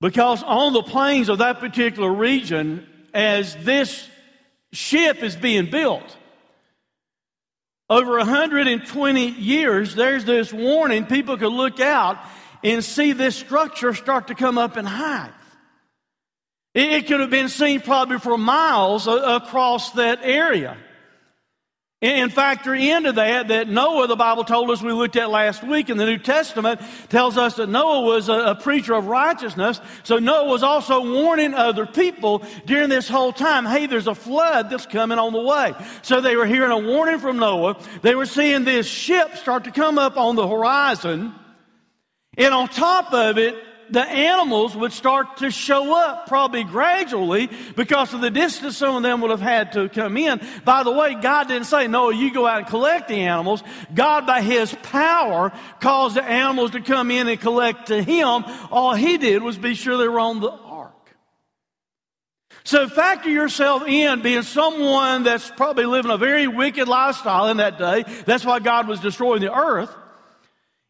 Because 0.00 0.42
on 0.42 0.72
the 0.72 0.82
plains 0.82 1.28
of 1.28 1.38
that 1.38 1.60
particular 1.60 2.12
region, 2.12 2.86
as 3.14 3.56
this 3.64 4.08
ship 4.72 5.22
is 5.22 5.36
being 5.36 5.70
built, 5.70 6.16
over 7.88 8.16
120 8.16 9.30
years, 9.30 9.94
there's 9.94 10.24
this 10.24 10.52
warning. 10.52 11.06
People 11.06 11.36
could 11.36 11.52
look 11.52 11.80
out 11.80 12.18
and 12.62 12.82
see 12.82 13.12
this 13.12 13.36
structure 13.36 13.94
start 13.94 14.28
to 14.28 14.34
come 14.34 14.56
up 14.56 14.76
in 14.76 14.86
height. 14.86 15.32
It 16.74 17.06
could 17.06 17.20
have 17.20 17.30
been 17.30 17.50
seen 17.50 17.80
probably 17.80 18.18
for 18.18 18.36
miles 18.36 19.06
across 19.06 19.92
that 19.92 20.20
area. 20.22 20.76
And 22.04 22.30
factor 22.30 22.74
into 22.74 23.12
that 23.12 23.48
that 23.48 23.66
Noah, 23.66 24.06
the 24.06 24.14
Bible 24.14 24.44
told 24.44 24.68
us 24.68 24.82
we 24.82 24.92
looked 24.92 25.16
at 25.16 25.30
last 25.30 25.62
week 25.62 25.88
in 25.88 25.96
the 25.96 26.04
New 26.04 26.18
Testament, 26.18 26.82
tells 27.08 27.38
us 27.38 27.54
that 27.56 27.70
Noah 27.70 28.02
was 28.02 28.28
a, 28.28 28.34
a, 28.34 28.54
preacher 28.54 28.92
of 28.92 29.06
righteousness. 29.06 29.80
So 30.02 30.18
Noah 30.18 30.44
was 30.44 30.62
also 30.62 31.00
warning 31.02 31.54
other 31.54 31.86
people 31.86 32.42
during 32.66 32.90
this 32.90 33.08
whole 33.08 33.32
time, 33.32 33.64
hey, 33.64 33.86
there's 33.86 34.06
a 34.06 34.14
flood 34.14 34.68
that's 34.68 34.84
coming 34.84 35.18
on 35.18 35.32
the 35.32 35.40
way. 35.40 35.72
So 36.02 36.20
they 36.20 36.36
were 36.36 36.44
hearing 36.44 36.72
a 36.72 36.78
warning 36.78 37.20
from 37.20 37.38
Noah. 37.38 37.78
They 38.02 38.14
were 38.14 38.26
seeing 38.26 38.64
this 38.64 38.86
ship 38.86 39.36
start 39.36 39.64
to 39.64 39.70
come 39.70 39.96
up 39.96 40.18
on 40.18 40.36
the 40.36 40.46
horizon. 40.46 41.34
And 42.36 42.52
on 42.52 42.68
top 42.68 43.14
of 43.14 43.38
it, 43.38 43.56
the 43.90 44.02
animals 44.02 44.76
would 44.76 44.92
start 44.92 45.38
to 45.38 45.50
show 45.50 45.94
up 45.94 46.26
probably 46.26 46.64
gradually 46.64 47.48
because 47.76 48.14
of 48.14 48.20
the 48.20 48.30
distance 48.30 48.76
some 48.76 48.96
of 48.96 49.02
them 49.02 49.20
would 49.20 49.30
have 49.30 49.40
had 49.40 49.72
to 49.72 49.88
come 49.88 50.16
in. 50.16 50.40
By 50.64 50.82
the 50.82 50.92
way, 50.92 51.14
God 51.14 51.48
didn't 51.48 51.66
say, 51.66 51.86
no, 51.86 52.10
you 52.10 52.32
go 52.32 52.46
out 52.46 52.58
and 52.58 52.66
collect 52.66 53.08
the 53.08 53.20
animals. 53.20 53.62
God, 53.94 54.26
by 54.26 54.42
His 54.42 54.74
power, 54.82 55.52
caused 55.80 56.16
the 56.16 56.24
animals 56.24 56.72
to 56.72 56.80
come 56.80 57.10
in 57.10 57.28
and 57.28 57.40
collect 57.40 57.88
to 57.88 58.02
Him. 58.02 58.44
All 58.70 58.94
He 58.94 59.18
did 59.18 59.42
was 59.42 59.58
be 59.58 59.74
sure 59.74 59.96
they 59.96 60.08
were 60.08 60.20
on 60.20 60.40
the 60.40 60.50
ark. 60.50 60.92
So 62.64 62.88
factor 62.88 63.28
yourself 63.28 63.86
in 63.86 64.22
being 64.22 64.42
someone 64.42 65.22
that's 65.22 65.50
probably 65.50 65.84
living 65.84 66.10
a 66.10 66.16
very 66.16 66.48
wicked 66.48 66.88
lifestyle 66.88 67.48
in 67.48 67.58
that 67.58 67.78
day. 67.78 68.04
That's 68.24 68.44
why 68.44 68.58
God 68.58 68.88
was 68.88 69.00
destroying 69.00 69.42
the 69.42 69.54
earth. 69.54 69.94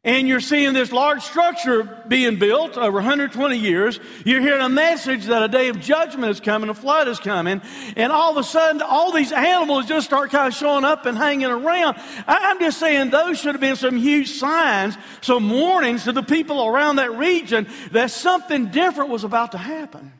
And 0.06 0.28
you're 0.28 0.40
seeing 0.40 0.74
this 0.74 0.92
large 0.92 1.22
structure 1.22 1.84
being 2.06 2.38
built 2.38 2.76
over 2.76 2.92
120 2.92 3.56
years. 3.56 3.98
You're 4.26 4.42
hearing 4.42 4.60
a 4.60 4.68
message 4.68 5.24
that 5.26 5.42
a 5.42 5.48
day 5.48 5.68
of 5.68 5.80
judgment 5.80 6.30
is 6.30 6.40
coming, 6.40 6.68
a 6.68 6.74
flood 6.74 7.08
is 7.08 7.18
coming. 7.18 7.62
And 7.96 8.12
all 8.12 8.32
of 8.32 8.36
a 8.36 8.44
sudden, 8.44 8.82
all 8.82 9.12
these 9.12 9.32
animals 9.32 9.86
just 9.86 10.06
start 10.06 10.30
kind 10.30 10.48
of 10.48 10.54
showing 10.54 10.84
up 10.84 11.06
and 11.06 11.16
hanging 11.16 11.46
around. 11.46 11.96
I'm 12.26 12.60
just 12.60 12.78
saying 12.78 13.10
those 13.10 13.40
should 13.40 13.54
have 13.54 13.62
been 13.62 13.76
some 13.76 13.96
huge 13.96 14.32
signs, 14.32 14.98
some 15.22 15.48
warnings 15.48 16.04
to 16.04 16.12
the 16.12 16.22
people 16.22 16.66
around 16.66 16.96
that 16.96 17.16
region 17.16 17.66
that 17.92 18.10
something 18.10 18.66
different 18.66 19.08
was 19.08 19.24
about 19.24 19.52
to 19.52 19.58
happen. 19.58 20.12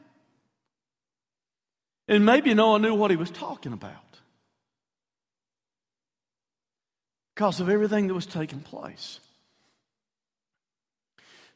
And 2.09 2.25
maybe 2.25 2.55
Noah 2.55 2.79
knew 2.79 2.95
what 2.95 3.11
he 3.11 3.19
was 3.19 3.31
talking 3.31 3.75
about 3.75 3.93
because 7.35 7.61
of 7.61 7.69
everything 7.69 8.07
that 8.07 8.15
was 8.15 8.27
taking 8.27 8.61
place. 8.61 9.21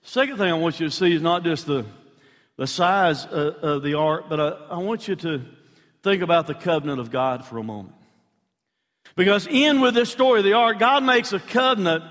Second 0.09 0.39
thing 0.39 0.51
I 0.51 0.55
want 0.55 0.81
you 0.81 0.89
to 0.89 0.91
see 0.91 1.13
is 1.13 1.21
not 1.21 1.45
just 1.45 1.67
the, 1.67 1.85
the 2.57 2.67
size 2.67 3.27
of, 3.27 3.55
of 3.57 3.83
the 3.83 3.93
ark, 3.93 4.25
but 4.31 4.41
I, 4.41 4.49
I 4.71 4.79
want 4.79 5.07
you 5.07 5.15
to 5.17 5.43
think 6.03 6.23
about 6.23 6.47
the 6.47 6.55
covenant 6.55 6.99
of 6.99 7.11
God 7.11 7.45
for 7.45 7.59
a 7.59 7.63
moment. 7.63 7.95
Because 9.17 9.47
in 9.47 9.83
with 9.83 9.93
this 9.93 10.09
story 10.09 10.41
of 10.41 10.45
the 10.47 10.55
ark, 10.55 10.79
God 10.79 11.05
makes 11.05 11.35
a 11.35 11.39
covenant 11.39 12.05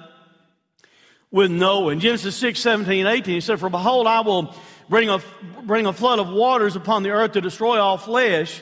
with 1.32 1.50
Noah. 1.50 1.94
In 1.94 2.00
Genesis 2.00 2.36
6, 2.36 2.60
17, 2.60 3.08
18, 3.08 3.34
he 3.34 3.42
said, 3.42 3.60
For 3.60 3.68
behold, 3.68 4.06
I 4.06 4.22
will 4.22 4.54
bring 4.88 5.10
a, 5.10 5.20
bring 5.64 5.88
a 5.88 5.94
flood 5.94 6.20
of 6.20 6.30
waters 6.30 6.76
upon 6.76 7.02
the 7.02 7.10
earth 7.10 7.32
to 7.32 7.42
destroy 7.42 7.80
all 7.80 7.98
flesh, 7.98 8.62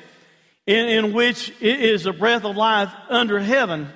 in, 0.65 0.87
in 0.87 1.11
which 1.11 1.51
is 1.59 2.03
the 2.03 2.13
breath 2.13 2.45
of 2.45 2.55
life 2.55 2.89
under 3.09 3.37
heaven. 3.41 3.89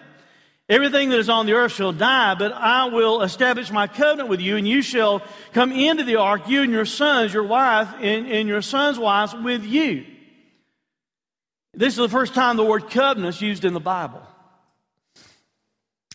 Everything 0.69 1.09
that 1.09 1.17
is 1.17 1.29
on 1.29 1.47
the 1.47 1.53
earth 1.53 1.71
shall 1.71 1.91
die, 1.91 2.35
but 2.35 2.53
I 2.53 2.85
will 2.85 3.23
establish 3.23 3.71
my 3.71 3.87
covenant 3.87 4.29
with 4.29 4.39
you, 4.39 4.55
and 4.55 4.67
you 4.67 4.83
shall 4.83 5.23
come 5.51 5.71
into 5.71 6.03
the 6.03 6.17
ark, 6.17 6.47
you 6.47 6.61
and 6.61 6.71
your 6.71 6.85
sons, 6.85 7.33
your 7.33 7.43
wife, 7.43 7.89
and, 7.99 8.27
and 8.27 8.47
your 8.47 8.61
sons' 8.61 8.99
wives 8.99 9.33
with 9.33 9.65
you. 9.65 10.05
This 11.73 11.93
is 11.93 11.97
the 11.97 12.07
first 12.09 12.35
time 12.35 12.55
the 12.55 12.63
word 12.63 12.91
covenant 12.91 13.35
is 13.35 13.41
used 13.41 13.65
in 13.65 13.73
the 13.73 13.79
Bible. 13.79 14.21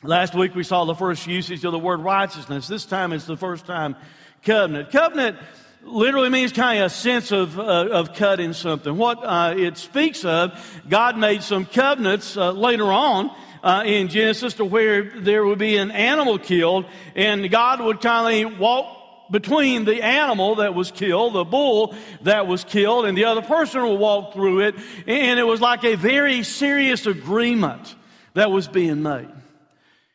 Last 0.04 0.34
week 0.34 0.54
we 0.54 0.62
saw 0.62 0.84
the 0.84 0.94
first 0.94 1.26
usage 1.26 1.64
of 1.64 1.72
the 1.72 1.78
word 1.78 2.00
righteousness. 2.00 2.68
This 2.68 2.84
time 2.84 3.12
it's 3.12 3.26
the 3.26 3.36
first 3.36 3.66
time 3.66 3.96
covenant. 4.42 4.90
Covenant 4.90 5.38
literally 5.82 6.28
means 6.28 6.52
kind 6.52 6.80
of 6.80 6.86
a 6.86 6.90
sense 6.90 7.32
of, 7.32 7.58
uh, 7.58 7.62
of 7.62 8.14
cutting 8.14 8.52
something. 8.52 8.96
What 8.96 9.18
uh, 9.24 9.54
it 9.56 9.78
speaks 9.78 10.24
of, 10.24 10.52
God 10.88 11.16
made 11.16 11.42
some 11.42 11.64
covenants 11.64 12.36
uh, 12.36 12.52
later 12.52 12.92
on 12.92 13.34
uh, 13.64 13.82
in 13.86 14.08
Genesis 14.08 14.54
to 14.54 14.64
where 14.64 15.02
there 15.02 15.44
would 15.44 15.58
be 15.58 15.78
an 15.78 15.90
animal 15.90 16.38
killed, 16.38 16.84
and 17.16 17.50
God 17.50 17.80
would 17.80 18.02
kind 18.02 18.46
of 18.46 18.58
walk 18.58 19.30
between 19.30 19.86
the 19.86 20.02
animal 20.04 20.56
that 20.56 20.74
was 20.74 20.90
killed, 20.90 21.32
the 21.32 21.44
bull 21.44 21.94
that 22.22 22.46
was 22.46 22.62
killed, 22.62 23.06
and 23.06 23.16
the 23.16 23.24
other 23.24 23.40
person 23.40 23.82
would 23.82 23.98
walk 23.98 24.34
through 24.34 24.60
it, 24.60 24.74
and 25.06 25.40
it 25.40 25.44
was 25.44 25.62
like 25.62 25.82
a 25.82 25.94
very 25.94 26.42
serious 26.42 27.06
agreement 27.06 27.94
that 28.34 28.50
was 28.50 28.68
being 28.68 29.02
made. 29.02 29.30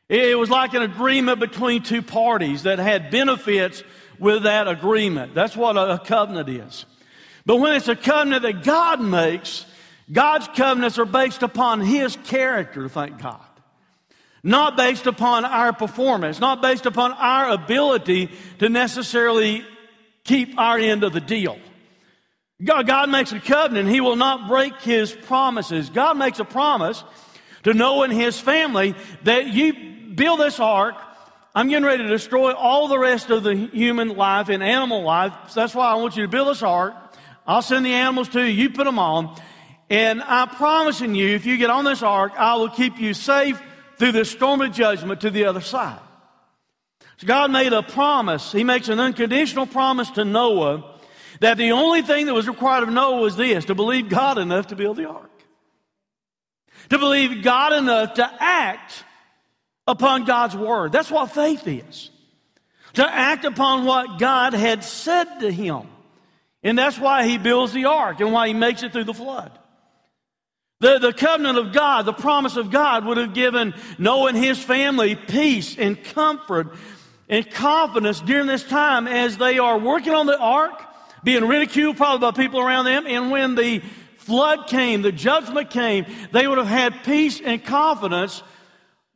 It 0.10 0.38
was 0.38 0.52
like 0.52 0.76
an 0.76 0.84
agreement 0.84 1.40
between 1.40 1.82
two 1.82 2.04
parties 2.04 2.64
that 2.64 2.78
had 2.78 3.10
benefits 3.10 3.84
with 4.20 4.44
that 4.44 4.68
agreement. 4.68 5.34
That's 5.34 5.58
what 5.58 5.76
a 5.76 6.00
covenant 6.04 6.50
is. 6.50 6.86
But 7.48 7.56
when 7.56 7.74
it's 7.74 7.88
a 7.88 7.96
covenant 7.96 8.44
that 8.44 8.64
God 8.64 9.02
makes, 9.02 9.66
God's 10.12 10.48
covenants 10.56 10.98
are 10.98 11.06
based 11.06 11.44
upon 11.44 11.82
His 11.82 12.18
character, 12.26 12.90
thank 12.90 13.22
God. 13.22 13.42
Not 14.42 14.78
based 14.78 15.06
upon 15.06 15.46
our 15.46 15.74
performance, 15.74 16.40
not 16.40 16.62
based 16.62 16.86
upon 16.86 17.12
our 17.14 17.50
ability 17.50 18.32
to 18.60 18.70
necessarily 18.70 19.66
keep 20.24 20.58
our 20.58 20.78
end 20.78 21.04
of 21.04 21.14
the 21.14 21.22
deal. 21.22 21.60
God, 22.64 22.88
God 22.88 23.10
makes 23.10 23.32
a 23.32 23.40
covenant, 23.40 23.90
He 23.90 24.02
will 24.02 24.16
not 24.16 24.48
break 24.48 24.82
His 24.82 25.12
promises. 25.12 25.90
God 25.90 26.18
makes 26.18 26.40
a 26.40 26.46
promise 26.46 27.04
to 27.64 27.74
Noah 27.74 28.06
and 28.06 28.14
his 28.14 28.40
family 28.40 28.96
that 29.24 29.48
you 29.48 29.74
build 30.16 30.40
this 30.40 30.60
ark, 30.60 30.96
I'm 31.56 31.68
getting 31.68 31.86
ready 31.86 32.04
to 32.04 32.10
destroy 32.10 32.54
all 32.54 32.88
the 32.88 33.00
rest 33.00 33.30
of 33.30 33.44
the 33.44 33.56
human 33.56 34.10
life 34.16 34.50
and 34.50 34.64
animal 34.64 35.04
life. 35.04 35.34
So 35.50 35.62
that's 35.62 35.76
why 35.76 35.88
I 35.88 35.96
want 35.96 36.16
you 36.16 36.24
to 36.24 36.28
build 36.30 36.48
this 36.48 36.64
ark. 36.64 36.94
I'll 37.46 37.62
send 37.62 37.86
the 37.86 37.94
animals 37.94 38.30
to 38.30 38.42
you. 38.42 38.52
You 38.52 38.70
put 38.70 38.86
them 38.86 39.00
on. 39.00 39.36
And 39.90 40.22
I'm 40.22 40.50
promising 40.50 41.16
you, 41.16 41.30
if 41.36 41.46
you 41.46 41.58
get 41.58 41.70
on 41.70 41.84
this 41.84 42.04
ark, 42.04 42.34
I 42.38 42.56
will 42.56 42.70
keep 42.70 43.00
you 43.00 43.14
safe 43.14 43.60
through 43.98 44.12
the 44.12 44.26
storm 44.26 44.62
of 44.62 44.72
judgment 44.72 45.22
to 45.22 45.30
the 45.30 45.46
other 45.46 45.62
side. 45.62 46.00
So 47.18 47.28
God 47.28 47.52
made 47.52 47.74
a 47.74 47.84
promise. 47.84 48.52
He 48.52 48.64
makes 48.64 48.88
an 48.88 49.00
unconditional 49.00 49.66
promise 49.66 50.10
to 50.12 50.24
Noah 50.24 50.96
that 51.42 51.58
the 51.58 51.72
only 51.72 52.02
thing 52.02 52.28
that 52.28 52.34
was 52.34 52.48
required 52.48 52.84
of 52.84 52.90
Noah 52.90 53.20
was 53.20 53.36
this 53.36 53.66
to 53.66 53.76
believe 53.76 54.10
God 54.10 54.38
enough 54.38 54.68
to 54.68 54.76
build 54.76 54.98
the 54.98 55.10
ark. 55.10 55.30
To 56.90 56.98
believe 56.98 57.44
God 57.44 57.74
enough 57.74 58.14
to 58.16 58.32
act 58.40 59.04
upon 59.86 60.24
God's 60.24 60.56
word. 60.56 60.92
That's 60.92 61.12
what 61.12 61.32
faith 61.32 61.68
is. 61.68 62.10
To 62.94 63.08
act 63.08 63.44
upon 63.44 63.86
what 63.86 64.18
God 64.18 64.54
had 64.54 64.84
said 64.84 65.40
to 65.42 65.52
him. 65.52 65.88
And 66.64 66.78
that's 66.78 66.98
why 66.98 67.28
he 67.28 67.38
builds 67.38 67.74
the 67.74 67.86
ark 67.86 68.22
and 68.22 68.32
why 68.32 68.48
he 68.48 68.54
makes 68.54 68.82
it 68.82 68.94
through 68.94 69.04
the 69.04 69.14
flood. 69.14 69.59
The, 70.82 70.98
the 70.98 71.14
covenant 71.14 71.58
of 71.58 71.74
God, 71.74 72.06
the 72.06 72.14
promise 72.14 72.56
of 72.56 72.72
God 72.72 73.06
would 73.06 73.18
have 73.18 73.34
given 73.34 73.74
Noah 73.98 74.30
and 74.30 74.38
his 74.38 74.58
family 74.64 75.16
peace 75.16 75.78
and 75.78 76.02
comfort 76.02 76.74
and 77.28 77.50
confidence 77.50 78.22
during 78.22 78.48
this 78.48 78.64
time 78.64 79.08
as 79.08 79.38
they 79.38 79.60
are 79.60 79.78
working 79.78 80.14
on 80.14 80.26
the 80.26 80.40
ark, 80.40 80.82
being 81.24 81.46
ridiculed 81.46 81.98
probably 81.98 82.32
by 82.32 82.32
people 82.32 82.62
around 82.62 82.86
them. 82.86 83.06
And 83.08 83.30
when 83.30 83.56
the 83.56 83.82
flood 84.18 84.68
came, 84.68 85.02
the 85.02 85.12
judgment 85.12 85.70
came, 85.70 86.06
they 86.32 86.48
would 86.48 86.58
have 86.58 86.68
had 86.68 87.04
peace 87.04 87.42
and 87.42 87.64
confidence 87.64 88.42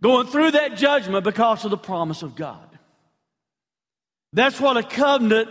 going 0.02 0.28
through 0.28 0.52
that 0.52 0.76
judgment 0.76 1.24
because 1.24 1.64
of 1.64 1.72
the 1.72 1.78
promise 1.78 2.24
of 2.24 2.36
God. 2.36 2.68
That's 4.34 4.60
what 4.60 4.76
a 4.76 4.84
covenant 4.84 5.50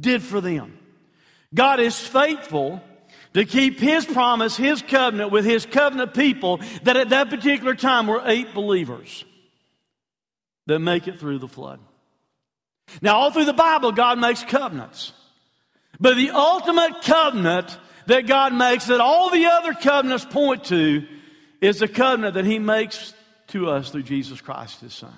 did 0.00 0.22
for 0.22 0.40
them. 0.40 0.76
God 1.54 1.78
is 1.78 1.96
faithful 1.96 2.82
to 3.38 3.44
keep 3.44 3.78
His 3.78 4.04
promise, 4.04 4.56
His 4.56 4.82
covenant 4.82 5.30
with 5.30 5.44
His 5.44 5.64
covenant 5.64 6.12
people 6.12 6.60
that 6.82 6.96
at 6.96 7.10
that 7.10 7.30
particular 7.30 7.76
time 7.76 8.08
were 8.08 8.20
eight 8.24 8.52
believers 8.52 9.24
that 10.66 10.80
make 10.80 11.06
it 11.06 11.20
through 11.20 11.38
the 11.38 11.46
flood. 11.46 11.78
Now, 13.00 13.16
all 13.16 13.30
through 13.30 13.44
the 13.44 13.52
Bible, 13.52 13.92
God 13.92 14.18
makes 14.18 14.42
covenants. 14.42 15.12
But 16.00 16.16
the 16.16 16.30
ultimate 16.30 17.02
covenant 17.02 17.78
that 18.06 18.26
God 18.26 18.54
makes, 18.54 18.86
that 18.86 19.00
all 19.00 19.30
the 19.30 19.46
other 19.46 19.72
covenants 19.72 20.24
point 20.24 20.64
to, 20.64 21.06
is 21.60 21.78
the 21.78 21.86
covenant 21.86 22.34
that 22.34 22.44
He 22.44 22.58
makes 22.58 23.14
to 23.48 23.70
us 23.70 23.90
through 23.90 24.02
Jesus 24.02 24.40
Christ, 24.40 24.80
his 24.80 24.94
son. 24.94 25.14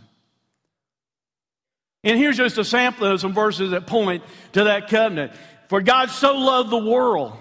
And 2.05 2.19
here's 2.19 2.37
just 2.37 2.59
a 2.59 2.65
sample 2.65 3.07
of 3.07 3.21
some 3.21 3.33
verses 3.33 3.71
that 3.71 3.87
point 3.87 4.25
to 4.53 4.65
that 4.65 4.89
covenant. 4.89 5.33
For 5.69 5.81
God 5.81 6.11
so 6.11 6.37
loved 6.37 6.69
the 6.69 6.79
world 6.79 7.33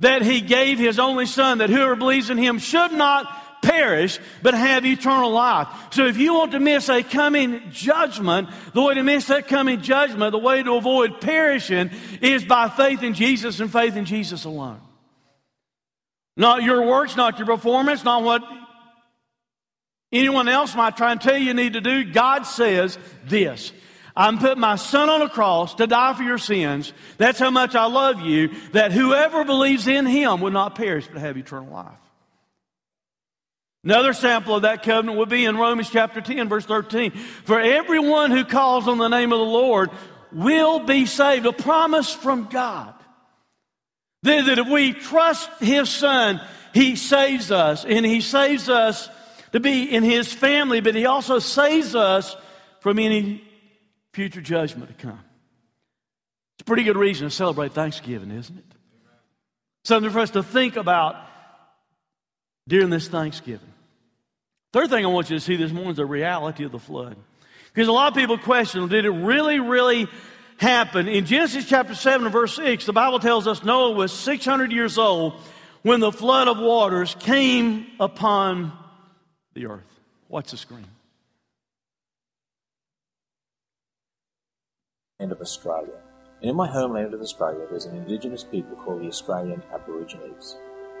that 0.00 0.22
he 0.22 0.40
gave 0.40 0.78
his 0.78 0.98
only 0.98 1.26
son 1.26 1.58
that 1.58 1.70
whoever 1.70 1.96
believes 1.96 2.30
in 2.30 2.38
him 2.38 2.58
should 2.58 2.92
not 2.92 3.26
perish 3.62 4.18
but 4.42 4.54
have 4.54 4.84
eternal 4.84 5.30
life. 5.30 5.68
So 5.90 6.06
if 6.06 6.16
you 6.16 6.34
want 6.34 6.52
to 6.52 6.60
miss 6.60 6.88
a 6.88 7.02
coming 7.02 7.70
judgment, 7.70 8.48
the 8.72 8.82
way 8.82 8.94
to 8.94 9.02
miss 9.02 9.26
that 9.26 9.48
coming 9.48 9.82
judgment, 9.82 10.32
the 10.32 10.38
way 10.38 10.62
to 10.62 10.74
avoid 10.74 11.20
perishing 11.20 11.90
is 12.20 12.44
by 12.44 12.68
faith 12.68 13.02
in 13.02 13.14
Jesus 13.14 13.60
and 13.60 13.70
faith 13.70 13.96
in 13.96 14.04
Jesus 14.06 14.44
alone. 14.44 14.80
Not 16.36 16.62
your 16.62 16.86
works, 16.86 17.16
not 17.16 17.38
your 17.38 17.46
performance, 17.46 18.02
not 18.02 18.22
what 18.22 18.42
anyone 20.10 20.48
else 20.48 20.74
might 20.74 20.96
try 20.96 21.12
and 21.12 21.20
tell 21.20 21.36
you 21.36 21.46
you 21.46 21.54
need 21.54 21.74
to 21.74 21.80
do. 21.80 22.04
God 22.04 22.44
says 22.44 22.98
this. 23.24 23.72
I'm 24.20 24.36
putting 24.36 24.60
my 24.60 24.76
son 24.76 25.08
on 25.08 25.22
a 25.22 25.30
cross 25.30 25.76
to 25.76 25.86
die 25.86 26.12
for 26.12 26.22
your 26.22 26.36
sins. 26.36 26.92
That's 27.16 27.38
how 27.38 27.50
much 27.50 27.74
I 27.74 27.86
love 27.86 28.20
you, 28.20 28.50
that 28.72 28.92
whoever 28.92 29.44
believes 29.44 29.88
in 29.88 30.04
him 30.04 30.42
will 30.42 30.50
not 30.50 30.74
perish 30.74 31.08
but 31.10 31.22
have 31.22 31.38
eternal 31.38 31.72
life. 31.72 31.88
Another 33.82 34.12
sample 34.12 34.56
of 34.56 34.62
that 34.62 34.82
covenant 34.82 35.16
would 35.16 35.30
be 35.30 35.46
in 35.46 35.56
Romans 35.56 35.88
chapter 35.88 36.20
10, 36.20 36.50
verse 36.50 36.66
13. 36.66 37.12
For 37.12 37.58
everyone 37.58 38.30
who 38.30 38.44
calls 38.44 38.88
on 38.88 38.98
the 38.98 39.08
name 39.08 39.32
of 39.32 39.38
the 39.38 39.44
Lord 39.46 39.88
will 40.32 40.80
be 40.80 41.06
saved. 41.06 41.46
A 41.46 41.52
promise 41.52 42.12
from 42.12 42.48
God. 42.50 42.92
That 44.24 44.58
if 44.58 44.68
we 44.68 44.92
trust 44.92 45.48
his 45.60 45.88
son, 45.88 46.42
he 46.74 46.94
saves 46.94 47.50
us. 47.50 47.86
And 47.86 48.04
he 48.04 48.20
saves 48.20 48.68
us 48.68 49.08
to 49.52 49.60
be 49.60 49.84
in 49.84 50.02
his 50.02 50.30
family, 50.30 50.82
but 50.82 50.94
he 50.94 51.06
also 51.06 51.38
saves 51.38 51.94
us 51.94 52.36
from 52.80 52.98
any 52.98 53.42
future 54.12 54.40
judgment 54.40 54.88
to 54.88 55.06
come. 55.06 55.20
It's 56.54 56.62
a 56.62 56.64
pretty 56.64 56.84
good 56.84 56.96
reason 56.96 57.28
to 57.28 57.34
celebrate 57.34 57.72
Thanksgiving, 57.72 58.30
isn't 58.30 58.58
it? 58.58 58.64
Something 59.84 60.10
for 60.10 60.20
us 60.20 60.30
to 60.30 60.42
think 60.42 60.76
about 60.76 61.16
during 62.68 62.90
this 62.90 63.08
Thanksgiving. 63.08 63.72
Third 64.72 64.90
thing 64.90 65.04
I 65.04 65.08
want 65.08 65.30
you 65.30 65.36
to 65.36 65.40
see 65.44 65.56
this 65.56 65.72
morning 65.72 65.92
is 65.92 65.96
the 65.96 66.06
reality 66.06 66.64
of 66.64 66.72
the 66.72 66.78
flood. 66.78 67.16
Because 67.72 67.88
a 67.88 67.92
lot 67.92 68.08
of 68.08 68.14
people 68.14 68.38
question, 68.38 68.86
did 68.88 69.04
it 69.04 69.10
really, 69.10 69.58
really 69.58 70.06
happen? 70.58 71.08
In 71.08 71.24
Genesis 71.24 71.66
chapter 71.66 71.94
7 71.94 72.26
and 72.26 72.32
verse 72.32 72.54
6, 72.56 72.86
the 72.86 72.92
Bible 72.92 73.20
tells 73.20 73.46
us 73.46 73.64
Noah 73.64 73.92
was 73.92 74.12
600 74.12 74.70
years 74.70 74.98
old 74.98 75.34
when 75.82 76.00
the 76.00 76.12
flood 76.12 76.46
of 76.46 76.58
waters 76.58 77.16
came 77.18 77.86
upon 77.98 78.72
the 79.54 79.66
earth. 79.66 80.00
Watch 80.28 80.50
the 80.50 80.56
screen. 80.56 80.86
Of 85.20 85.40
Australia. 85.40 86.00
And 86.40 86.50
in 86.50 86.56
my 86.56 86.66
homeland 86.66 87.12
of 87.12 87.20
Australia, 87.20 87.66
there's 87.68 87.84
an 87.84 87.96
indigenous 87.96 88.44
people 88.44 88.76
called 88.76 89.02
the 89.02 89.08
Australian 89.08 89.62
Aborigines. 89.72 90.56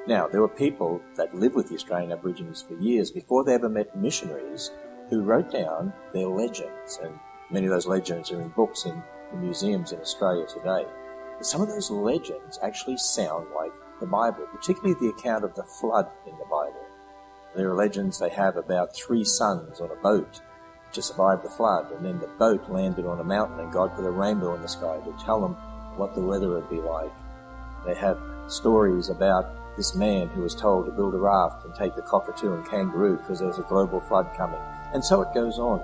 Now, 0.06 0.28
there 0.28 0.40
were 0.40 0.48
people 0.48 1.00
that 1.16 1.34
lived 1.34 1.54
with 1.54 1.68
the 1.68 1.74
Australian 1.74 2.12
Aborigines 2.12 2.62
for 2.62 2.74
years 2.74 3.10
before 3.10 3.44
they 3.44 3.54
ever 3.54 3.68
met 3.68 3.96
missionaries 3.96 4.70
who 5.08 5.22
wrote 5.22 5.50
down 5.50 5.92
their 6.12 6.28
legends 6.28 6.98
and 7.02 7.18
Many 7.52 7.66
of 7.66 7.72
those 7.72 7.86
legends 7.88 8.30
are 8.30 8.40
in 8.40 8.50
books 8.50 8.84
in, 8.84 9.02
in 9.32 9.40
museums 9.40 9.90
in 9.90 10.00
Australia 10.00 10.46
today. 10.46 10.86
But 11.36 11.46
some 11.46 11.60
of 11.60 11.68
those 11.68 11.90
legends 11.90 12.60
actually 12.62 12.96
sound 12.96 13.48
like 13.56 13.72
the 13.98 14.06
Bible, 14.06 14.46
particularly 14.52 14.94
the 15.00 15.08
account 15.08 15.44
of 15.44 15.54
the 15.56 15.64
flood 15.64 16.08
in 16.26 16.38
the 16.38 16.44
Bible. 16.44 16.86
There 17.56 17.68
are 17.68 17.74
legends 17.74 18.18
they 18.18 18.28
have 18.28 18.56
about 18.56 18.94
three 18.94 19.24
sons 19.24 19.80
on 19.80 19.90
a 19.90 19.96
boat 19.96 20.40
to 20.92 21.02
survive 21.02 21.42
the 21.42 21.50
flood, 21.50 21.90
and 21.92 22.04
then 22.04 22.18
the 22.18 22.26
boat 22.38 22.68
landed 22.68 23.06
on 23.06 23.20
a 23.20 23.24
mountain, 23.24 23.60
and 23.60 23.72
God 23.72 23.94
put 23.94 24.04
a 24.04 24.10
rainbow 24.10 24.54
in 24.54 24.62
the 24.62 24.68
sky 24.68 24.98
to 25.04 25.24
tell 25.24 25.40
them 25.40 25.54
what 25.96 26.14
the 26.14 26.20
weather 26.20 26.48
would 26.48 26.68
be 26.68 26.80
like. 26.80 27.12
They 27.86 27.94
have 27.94 28.20
stories 28.48 29.08
about 29.08 29.76
this 29.76 29.94
man 29.94 30.28
who 30.28 30.42
was 30.42 30.54
told 30.54 30.86
to 30.86 30.92
build 30.92 31.14
a 31.14 31.18
raft 31.18 31.64
and 31.64 31.74
take 31.74 31.94
the 31.94 32.02
cockatoo 32.02 32.52
and 32.54 32.68
kangaroo 32.68 33.16
because 33.16 33.38
there 33.38 33.48
was 33.48 33.58
a 33.58 33.62
global 33.62 34.00
flood 34.00 34.28
coming. 34.36 34.60
And 34.92 35.04
so 35.04 35.22
it 35.22 35.32
goes 35.32 35.58
on. 35.58 35.80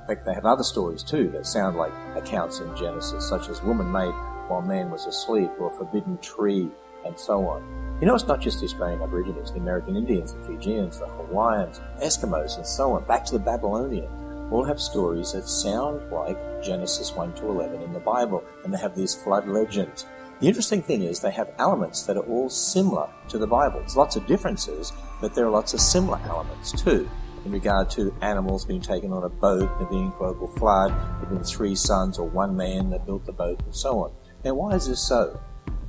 In 0.00 0.06
fact, 0.06 0.26
they 0.26 0.34
have 0.34 0.46
other 0.46 0.62
stories 0.62 1.02
too 1.02 1.30
that 1.30 1.46
sound 1.46 1.76
like 1.76 1.92
accounts 2.16 2.60
in 2.60 2.76
Genesis, 2.76 3.28
such 3.28 3.48
as 3.48 3.62
woman 3.62 3.90
made 3.90 4.12
while 4.48 4.62
man 4.62 4.90
was 4.90 5.06
asleep, 5.06 5.50
or 5.58 5.70
forbidden 5.70 6.18
tree, 6.18 6.70
and 7.04 7.18
so 7.18 7.46
on. 7.46 7.62
You 8.00 8.08
know, 8.08 8.14
it's 8.14 8.26
not 8.26 8.40
just 8.40 8.58
the 8.60 8.66
Australian 8.66 9.02
Aborigines, 9.02 9.52
the 9.52 9.58
American 9.58 9.96
Indians, 9.96 10.34
the 10.34 10.42
Fijians, 10.44 10.98
the 10.98 11.06
Hawaiians, 11.06 11.80
Eskimos, 12.02 12.56
and 12.56 12.66
so 12.66 12.92
on, 12.92 13.04
back 13.04 13.24
to 13.26 13.32
the 13.32 13.38
Babylonians, 13.38 14.10
all 14.52 14.64
have 14.64 14.80
stories 14.80 15.32
that 15.32 15.48
sound 15.48 16.10
like 16.12 16.38
Genesis 16.62 17.14
1 17.14 17.34
to 17.34 17.46
11 17.46 17.82
in 17.82 17.92
the 17.92 18.00
Bible, 18.00 18.44
and 18.62 18.72
they 18.72 18.78
have 18.78 18.94
these 18.94 19.14
flood 19.14 19.48
legends. 19.48 20.06
The 20.40 20.48
interesting 20.48 20.82
thing 20.82 21.02
is 21.02 21.20
they 21.20 21.30
have 21.30 21.52
elements 21.58 22.02
that 22.02 22.16
are 22.16 22.26
all 22.26 22.50
similar 22.50 23.08
to 23.28 23.38
the 23.38 23.46
Bible. 23.46 23.80
There's 23.80 23.96
lots 23.96 24.16
of 24.16 24.26
differences, 24.26 24.92
but 25.20 25.34
there 25.34 25.46
are 25.46 25.50
lots 25.50 25.74
of 25.74 25.80
similar 25.80 26.20
elements 26.26 26.72
too. 26.72 27.08
In 27.44 27.52
regard 27.52 27.90
to 27.90 28.14
animals 28.22 28.64
being 28.64 28.80
taken 28.80 29.12
on 29.12 29.24
a 29.24 29.28
boat, 29.28 29.70
there 29.78 29.88
being 29.88 30.08
a 30.08 30.18
global 30.18 30.48
flood, 30.48 30.92
there 31.20 31.30
being 31.30 31.42
three 31.42 31.74
sons 31.74 32.18
or 32.18 32.28
one 32.28 32.56
man 32.56 32.90
that 32.90 33.06
built 33.06 33.26
the 33.26 33.32
boat, 33.32 33.62
and 33.64 33.74
so 33.74 34.00
on. 34.00 34.12
Now, 34.44 34.54
why 34.54 34.74
is 34.74 34.88
this 34.88 35.06
so? 35.06 35.40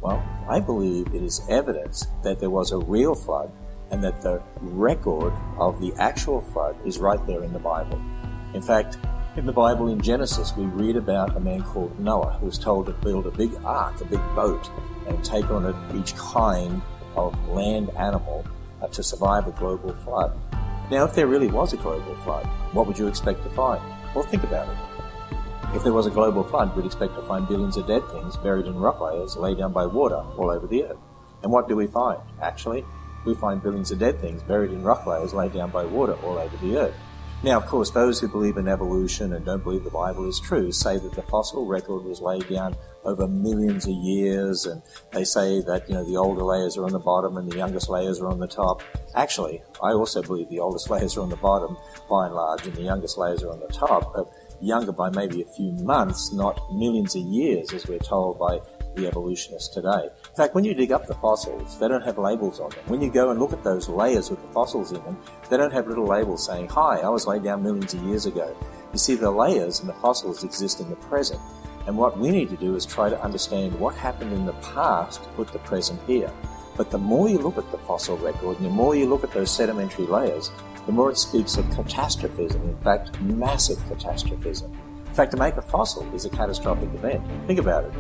Well, 0.06 0.24
I 0.48 0.60
believe 0.60 1.08
it 1.16 1.24
is 1.24 1.42
evidence 1.50 2.06
that 2.22 2.40
there 2.40 2.52
was 2.52 2.72
a 2.72 2.78
real 2.78 3.16
flood 3.16 3.52
and 3.90 4.04
that 4.04 4.22
the 4.22 4.40
record 4.62 5.34
of 5.58 5.82
the 5.82 5.96
actual 5.96 6.42
flood 6.42 6.76
is 6.86 7.00
right 7.00 7.26
there 7.26 7.44
in 7.44 7.54
the 7.54 7.58
Bible. 7.58 8.00
In 8.54 8.62
fact, 8.62 9.00
in 9.36 9.48
the 9.48 9.52
Bible, 9.52 9.88
in 9.88 10.00
Genesis, 10.00 10.56
we 10.56 10.66
read 10.66 10.96
about 10.96 11.36
a 11.36 11.40
man 11.40 11.64
called 11.64 12.00
Noah 12.00 12.34
who 12.34 12.46
was 12.46 12.60
told 12.60 12.86
to 12.86 12.92
build 12.92 13.26
a 13.26 13.32
big 13.32 13.52
ark, 13.66 14.00
a 14.00 14.06
big 14.06 14.22
boat, 14.36 14.70
and 15.08 15.26
take 15.26 15.50
on 15.50 15.66
it 15.66 15.96
each 16.00 16.16
kind 16.16 16.84
of 17.16 17.34
land 17.50 17.90
animal 17.98 18.46
uh, 18.84 18.88
to 18.90 19.02
survive 19.02 19.48
a 19.48 19.52
global 19.54 19.96
flood. 19.96 20.38
Now, 20.92 21.06
if 21.06 21.16
there 21.16 21.26
really 21.26 21.48
was 21.48 21.74
a 21.74 21.78
global 21.78 22.16
flood, 22.18 22.46
what 22.74 22.86
would 22.86 23.00
you 23.00 23.08
expect 23.08 23.42
to 23.42 23.50
find? 23.50 23.82
Well, 24.14 24.24
think 24.24 24.44
about 24.44 24.70
it. 24.70 24.95
If 25.74 25.84
there 25.84 25.94
was 25.94 26.06
a 26.06 26.12
global 26.12 26.44
flood, 26.44 26.76
we'd 26.76 26.86
expect 26.86 27.16
to 27.16 27.22
find 27.24 27.48
billions 27.48 27.78
of 27.78 27.88
dead 27.88 28.08
things 28.10 28.38
buried 28.38 28.66
in 28.66 28.76
rock 28.76 29.02
layers 29.02 29.36
laid 29.36 29.58
down 29.58 29.74
by 29.74 29.86
water 29.86 30.24
all 30.38 30.50
over 30.50 30.68
the 30.68 30.84
earth. 30.84 30.98
And 31.44 31.52
what 31.52 31.68
do 31.68 31.76
we 31.76 31.88
find? 31.88 32.20
Actually, 32.42 32.86
we 33.26 33.36
find 33.36 33.62
billions 33.62 33.92
of 33.92 34.00
dead 34.00 34.20
things 34.22 34.44
buried 34.44 34.72
in 34.72 34.84
rock 34.84 35.06
layers 35.06 35.34
laid 35.34 35.54
down 35.54 35.72
by 35.72 35.86
water 35.86 36.14
all 36.24 36.38
over 36.38 36.58
the 36.58 36.78
earth. 36.78 36.96
Now, 37.44 37.58
of 37.58 37.66
course, 37.68 37.92
those 37.92 38.20
who 38.20 38.28
believe 38.28 38.58
in 38.58 38.68
evolution 38.68 39.34
and 39.34 39.46
don't 39.46 39.64
believe 39.64 39.84
the 39.84 39.90
Bible 39.92 40.28
is 40.28 40.40
true 40.40 40.72
say 40.72 40.98
that 40.98 41.14
the 41.14 41.22
fossil 41.22 41.66
record 41.66 42.04
was 42.04 42.22
laid 42.22 42.48
down 42.50 42.76
over 43.04 43.28
millions 43.28 43.86
of 43.86 43.94
years, 43.94 44.66
and 44.66 44.82
they 45.12 45.24
say 45.24 45.62
that, 45.62 45.88
you 45.88 45.94
know, 45.94 46.04
the 46.04 46.18
older 46.18 46.42
layers 46.42 46.78
are 46.78 46.86
on 46.86 46.92
the 46.92 47.00
bottom 47.00 47.38
and 47.38 47.52
the 47.52 47.58
youngest 47.58 47.90
layers 47.90 48.20
are 48.20 48.30
on 48.30 48.40
the 48.40 48.48
top. 48.48 48.82
Actually, 49.14 49.62
I 49.84 49.92
also 49.92 50.24
believe 50.24 50.50
the 50.50 50.60
oldest 50.60 50.90
layers 50.90 51.18
are 51.18 51.22
on 51.22 51.30
the 51.30 51.36
bottom 51.36 51.78
by 52.10 52.26
and 52.26 52.36
large, 52.36 52.66
and 52.66 52.76
the 52.76 52.82
youngest 52.82 53.18
layers 53.18 53.44
are 53.44 53.52
on 53.52 53.60
the 53.60 53.68
top, 53.68 54.14
but 54.16 54.28
younger 54.62 54.92
by 54.92 55.10
maybe 55.10 55.42
a 55.42 55.46
few 55.46 55.72
months, 55.74 56.34
not 56.34 56.60
millions 56.74 57.16
of 57.16 57.22
years, 57.24 57.74
as 57.74 57.88
we're 57.88 58.00
told 58.00 58.40
by 58.40 58.60
the 58.96 59.08
evolutionists 59.08 59.74
today. 59.74 60.10
In 60.30 60.36
fact, 60.36 60.56
when 60.56 60.64
you 60.64 60.74
dig 60.74 60.92
up 60.92 61.06
the 61.08 61.16
fossils, 61.16 61.78
they 61.80 61.88
don't 61.88 62.04
have 62.04 62.18
labels 62.18 62.60
on 62.60 62.70
them. 62.70 62.80
When 62.88 63.02
you 63.02 63.12
go 63.12 63.32
and 63.32 63.40
look 63.40 63.54
at 63.54 63.64
those 63.64 63.90
layers 63.90 64.30
with 64.30 64.42
the 64.42 64.54
fossils 64.54 64.92
in 64.92 65.04
them, 65.04 65.18
they 65.50 65.58
don't 65.58 65.74
have 65.74 65.88
little 65.88 66.08
labels 66.08 66.46
saying, 66.46 66.70
Hi, 66.70 67.00
I 67.00 67.10
was 67.10 67.28
laid 67.28 67.44
down 67.44 67.64
millions 67.64 67.94
of 67.94 68.04
years 68.04 68.26
ago. 68.26 68.56
You 68.94 69.00
see, 69.00 69.16
the 69.16 69.30
layers 69.30 69.82
and 69.82 69.90
the 69.90 69.94
fossils 69.94 70.44
exist 70.44 70.80
in 70.80 70.90
the 70.90 70.96
present. 70.96 71.42
And 71.88 71.98
what 71.98 72.18
we 72.18 72.32
need 72.32 72.50
to 72.50 72.58
do 72.58 72.76
is 72.76 72.86
try 72.86 73.10
to 73.10 73.22
understand 73.22 73.80
what 73.80 73.96
happened 73.96 74.34
in 74.34 74.46
the 74.46 74.54
past 74.54 75.24
to 75.24 75.30
put 75.32 75.50
the 75.50 75.60
present 75.60 76.00
here. 76.08 76.32
But 76.78 76.92
the 76.92 76.98
more 76.98 77.30
you 77.30 77.38
look 77.38 77.58
at 77.58 77.72
the 77.72 77.78
fossil 77.80 78.18
record 78.18 78.58
and 78.58 78.66
the 78.66 78.70
more 78.70 78.96
you 78.96 79.06
look 79.06 79.24
at 79.24 79.32
those 79.32 79.52
sedimentary 79.52 80.06
layers, 80.06 80.52
the 80.86 80.92
more 80.92 81.10
it 81.10 81.18
speaks 81.18 81.58
of 81.58 81.70
catastrophism, 81.72 82.62
in 82.62 82.78
fact, 82.78 83.20
massive 83.22 83.78
catastrophism. 83.88 84.72
In 85.08 85.14
fact, 85.14 85.32
to 85.32 85.38
make 85.38 85.56
a 85.56 85.62
fossil 85.62 86.04
is 86.14 86.26
a 86.26 86.30
catastrophic 86.30 86.94
event. 86.94 87.24
Think 87.48 87.60
about 87.60 87.86
it. 87.86 87.94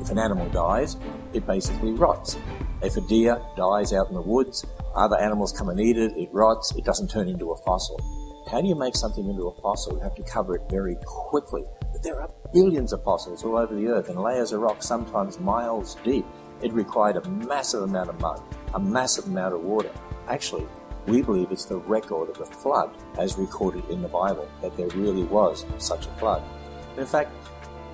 If 0.00 0.10
an 0.10 0.18
animal 0.18 0.48
dies, 0.48 0.96
it 1.32 1.46
basically 1.46 1.92
rots. 1.92 2.36
If 2.82 2.96
a 2.96 3.00
deer 3.02 3.40
dies 3.56 3.92
out 3.92 4.08
in 4.08 4.14
the 4.14 4.22
woods, 4.22 4.66
other 4.96 5.16
animals 5.16 5.52
come 5.52 5.68
and 5.68 5.78
eat 5.78 5.96
it, 5.96 6.12
it 6.16 6.28
rots, 6.32 6.74
it 6.76 6.84
doesn't 6.84 7.08
turn 7.08 7.28
into 7.28 7.52
a 7.52 7.56
fossil. 7.58 8.00
How 8.50 8.60
do 8.60 8.66
you 8.66 8.74
make 8.74 8.96
something 8.96 9.28
into 9.28 9.46
a 9.46 9.52
fossil? 9.62 9.94
You 9.94 10.00
have 10.00 10.16
to 10.16 10.22
cover 10.24 10.56
it 10.56 10.62
very 10.68 10.96
quickly. 11.06 11.62
But 11.92 12.02
there 12.02 12.20
are 12.20 12.28
billions 12.52 12.92
of 12.92 13.04
fossils 13.04 13.44
all 13.44 13.56
over 13.56 13.74
the 13.74 13.86
earth 13.86 14.08
and 14.08 14.20
layers 14.20 14.52
of 14.52 14.60
rock 14.60 14.82
sometimes 14.82 15.38
miles 15.38 15.96
deep. 16.02 16.26
It 16.62 16.72
required 16.72 17.16
a 17.16 17.28
massive 17.30 17.82
amount 17.82 18.10
of 18.10 18.20
mud, 18.20 18.42
a 18.74 18.80
massive 18.80 19.26
amount 19.26 19.54
of 19.54 19.62
water. 19.62 19.90
Actually, 20.28 20.66
we 21.06 21.22
believe 21.22 21.50
it's 21.50 21.64
the 21.64 21.76
record 21.76 22.30
of 22.30 22.38
the 22.38 22.44
flood 22.44 22.90
as 23.18 23.36
recorded 23.36 23.88
in 23.90 24.02
the 24.02 24.08
Bible, 24.08 24.48
that 24.60 24.76
there 24.76 24.88
really 24.88 25.24
was 25.24 25.66
such 25.78 26.06
a 26.06 26.10
flood. 26.10 26.42
In 26.96 27.06
fact, 27.06 27.32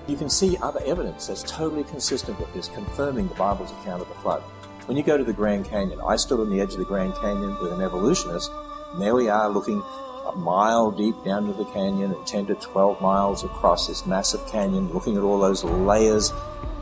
you 0.07 0.17
can 0.17 0.29
see 0.29 0.57
other 0.61 0.81
evidence 0.85 1.27
that's 1.27 1.43
totally 1.43 1.83
consistent 1.83 2.39
with 2.39 2.53
this, 2.53 2.67
confirming 2.69 3.27
the 3.27 3.35
Bible's 3.35 3.71
account 3.71 4.01
of 4.01 4.09
the 4.09 4.15
flood. 4.15 4.41
When 4.85 4.97
you 4.97 5.03
go 5.03 5.17
to 5.17 5.23
the 5.23 5.33
Grand 5.33 5.65
Canyon, 5.65 5.99
I 6.05 6.15
stood 6.15 6.39
on 6.39 6.49
the 6.49 6.59
edge 6.59 6.73
of 6.73 6.79
the 6.79 6.85
Grand 6.85 7.13
Canyon 7.15 7.57
with 7.61 7.71
an 7.71 7.81
evolutionist, 7.81 8.51
and 8.91 9.01
there 9.01 9.13
we 9.13 9.29
are 9.29 9.49
looking 9.49 9.83
a 10.25 10.35
mile 10.35 10.91
deep 10.91 11.15
down 11.23 11.47
to 11.47 11.53
the 11.53 11.65
canyon 11.65 12.11
and 12.11 12.27
10 12.27 12.47
to 12.47 12.55
12 12.55 13.01
miles 13.01 13.43
across 13.43 13.87
this 13.87 14.05
massive 14.05 14.45
canyon, 14.47 14.91
looking 14.93 15.17
at 15.17 15.23
all 15.23 15.39
those 15.39 15.63
layers 15.63 16.31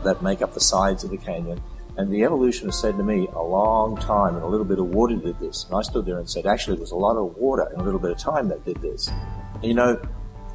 that 0.04 0.22
make 0.22 0.42
up 0.42 0.54
the 0.54 0.60
sides 0.60 1.04
of 1.04 1.10
the 1.10 1.16
canyon. 1.16 1.60
And 1.98 2.10
the 2.10 2.24
evolutionist 2.24 2.80
said 2.80 2.96
to 2.96 3.02
me, 3.02 3.28
a 3.34 3.42
long 3.42 3.96
time 3.96 4.36
and 4.36 4.44
a 4.44 4.46
little 4.46 4.64
bit 4.64 4.78
of 4.78 4.86
water 4.86 5.16
did 5.16 5.38
this. 5.38 5.64
And 5.64 5.76
I 5.76 5.82
stood 5.82 6.06
there 6.06 6.18
and 6.18 6.30
said, 6.30 6.46
actually, 6.46 6.76
it 6.76 6.80
was 6.80 6.92
a 6.92 6.96
lot 6.96 7.16
of 7.16 7.36
water 7.36 7.64
and 7.64 7.80
a 7.80 7.84
little 7.84 8.00
bit 8.00 8.12
of 8.12 8.18
time 8.18 8.48
that 8.48 8.64
did 8.64 8.80
this. 8.80 9.08
And 9.54 9.64
you 9.64 9.74
know, 9.74 10.00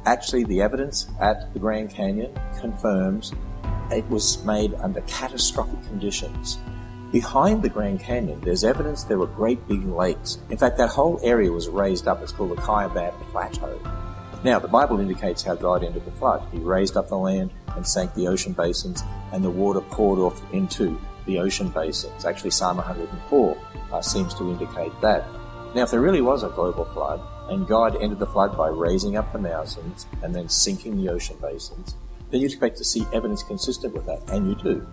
Actually, 0.06 0.44
the 0.44 0.60
evidence 0.60 1.06
at 1.18 1.50
the 1.54 1.58
Grand 1.58 1.88
Canyon 1.88 2.30
confirms 2.60 3.32
it 3.90 4.06
was 4.10 4.44
made 4.44 4.74
under 4.74 5.00
catastrophic 5.02 5.82
conditions. 5.84 6.58
Behind 7.10 7.62
the 7.62 7.70
Grand 7.70 8.00
Canyon, 8.00 8.38
there's 8.42 8.64
evidence 8.64 9.04
there 9.04 9.18
were 9.18 9.26
great 9.26 9.66
big 9.66 9.82
lakes. 9.86 10.38
In 10.50 10.58
fact, 10.58 10.76
that 10.76 10.90
whole 10.90 11.18
area 11.22 11.50
was 11.50 11.68
raised 11.68 12.06
up. 12.06 12.22
It's 12.22 12.32
called 12.32 12.50
the 12.50 12.56
Kaibab 12.56 13.14
Plateau. 13.30 13.80
Now, 14.44 14.58
the 14.58 14.68
Bible 14.68 15.00
indicates 15.00 15.42
how 15.42 15.54
God 15.54 15.82
ended 15.82 16.04
the 16.04 16.10
flood. 16.10 16.46
He 16.52 16.58
raised 16.58 16.98
up 16.98 17.08
the 17.08 17.16
land 17.16 17.50
and 17.68 17.86
sank 17.86 18.12
the 18.12 18.28
ocean 18.28 18.52
basins, 18.52 19.02
and 19.32 19.42
the 19.42 19.50
water 19.50 19.80
poured 19.80 20.18
off 20.18 20.42
into 20.52 21.00
the 21.26 21.38
ocean 21.38 21.68
basins. 21.68 22.24
Actually, 22.24 22.50
Psalm 22.50 22.76
104 22.76 23.58
uh, 23.92 24.00
seems 24.00 24.34
to 24.34 24.50
indicate 24.50 24.92
that. 25.00 25.26
Now, 25.74 25.82
if 25.82 25.90
there 25.90 26.00
really 26.00 26.20
was 26.20 26.42
a 26.42 26.48
global 26.48 26.84
flood, 26.84 27.20
and 27.48 27.66
God 27.66 28.00
ended 28.00 28.18
the 28.18 28.26
flood 28.26 28.56
by 28.56 28.68
raising 28.68 29.16
up 29.16 29.32
the 29.32 29.38
mountains 29.38 30.06
and 30.22 30.34
then 30.34 30.48
sinking 30.48 30.96
the 30.96 31.10
ocean 31.10 31.36
basins, 31.42 31.96
then 32.30 32.40
you'd 32.40 32.50
expect 32.50 32.76
to 32.78 32.84
see 32.84 33.06
evidence 33.12 33.42
consistent 33.42 33.94
with 33.94 34.06
that, 34.06 34.28
and 34.30 34.48
you 34.48 34.54
do. 34.56 34.86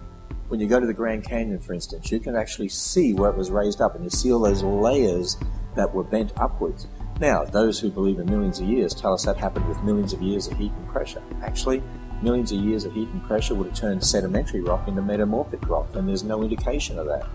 When 0.49 0.59
you 0.59 0.67
go 0.67 0.79
to 0.79 0.85
the 0.85 0.93
Grand 0.93 1.23
Canyon, 1.23 1.59
for 1.59 1.73
instance, 1.73 2.11
you 2.11 2.19
can 2.19 2.35
actually 2.35 2.69
see 2.69 3.13
where 3.13 3.29
it 3.29 3.37
was 3.37 3.49
raised 3.49 3.79
up, 3.79 3.95
and 3.95 4.03
you 4.03 4.09
see 4.09 4.33
all 4.33 4.41
those 4.41 4.63
layers 4.63 5.37
that 5.75 5.93
were 5.93 6.03
bent 6.03 6.33
upwards. 6.37 6.87
Now, 7.21 7.45
those 7.45 7.79
who 7.79 7.89
believe 7.89 8.19
in 8.19 8.25
millions 8.25 8.59
of 8.59 8.67
years 8.67 8.93
tell 8.93 9.13
us 9.13 9.25
that 9.25 9.37
happened 9.37 9.67
with 9.69 9.81
millions 9.83 10.11
of 10.11 10.21
years 10.21 10.47
of 10.47 10.57
heat 10.57 10.71
and 10.71 10.87
pressure. 10.87 11.21
Actually, 11.41 11.81
millions 12.21 12.51
of 12.51 12.59
years 12.59 12.85
of 12.85 12.93
heat 12.93 13.09
and 13.09 13.23
pressure 13.23 13.55
would 13.55 13.67
have 13.67 13.75
turned 13.75 14.03
sedimentary 14.03 14.61
rock 14.61 14.87
into 14.87 15.01
metamorphic 15.01 15.67
rock, 15.67 15.95
and 15.95 16.07
there's 16.07 16.23
no 16.23 16.43
indication 16.43 16.99
of 16.99 17.07
that. 17.07 17.27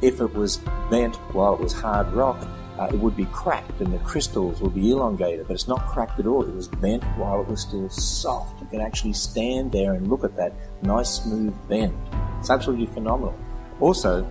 If 0.00 0.20
it 0.20 0.32
was 0.34 0.60
bent 0.90 1.16
while 1.34 1.54
it 1.54 1.60
was 1.60 1.72
hard 1.72 2.12
rock, 2.12 2.46
uh, 2.78 2.84
it 2.92 2.98
would 2.98 3.16
be 3.16 3.24
cracked 3.26 3.80
and 3.80 3.92
the 3.92 3.98
crystals 3.98 4.60
would 4.60 4.74
be 4.74 4.92
elongated, 4.92 5.48
but 5.48 5.54
it's 5.54 5.66
not 5.66 5.84
cracked 5.88 6.20
at 6.20 6.26
all. 6.26 6.44
It 6.44 6.54
was 6.54 6.68
bent 6.68 7.02
while 7.16 7.40
it 7.40 7.48
was 7.48 7.62
still 7.62 7.88
soft. 7.88 8.60
You 8.60 8.68
can 8.68 8.80
actually 8.80 9.14
stand 9.14 9.72
there 9.72 9.94
and 9.94 10.08
look 10.08 10.22
at 10.22 10.36
that 10.36 10.52
nice 10.82 11.10
smooth 11.10 11.54
bend. 11.68 11.98
It's 12.38 12.50
absolutely 12.50 12.86
phenomenal. 12.86 13.36
Also, 13.80 14.30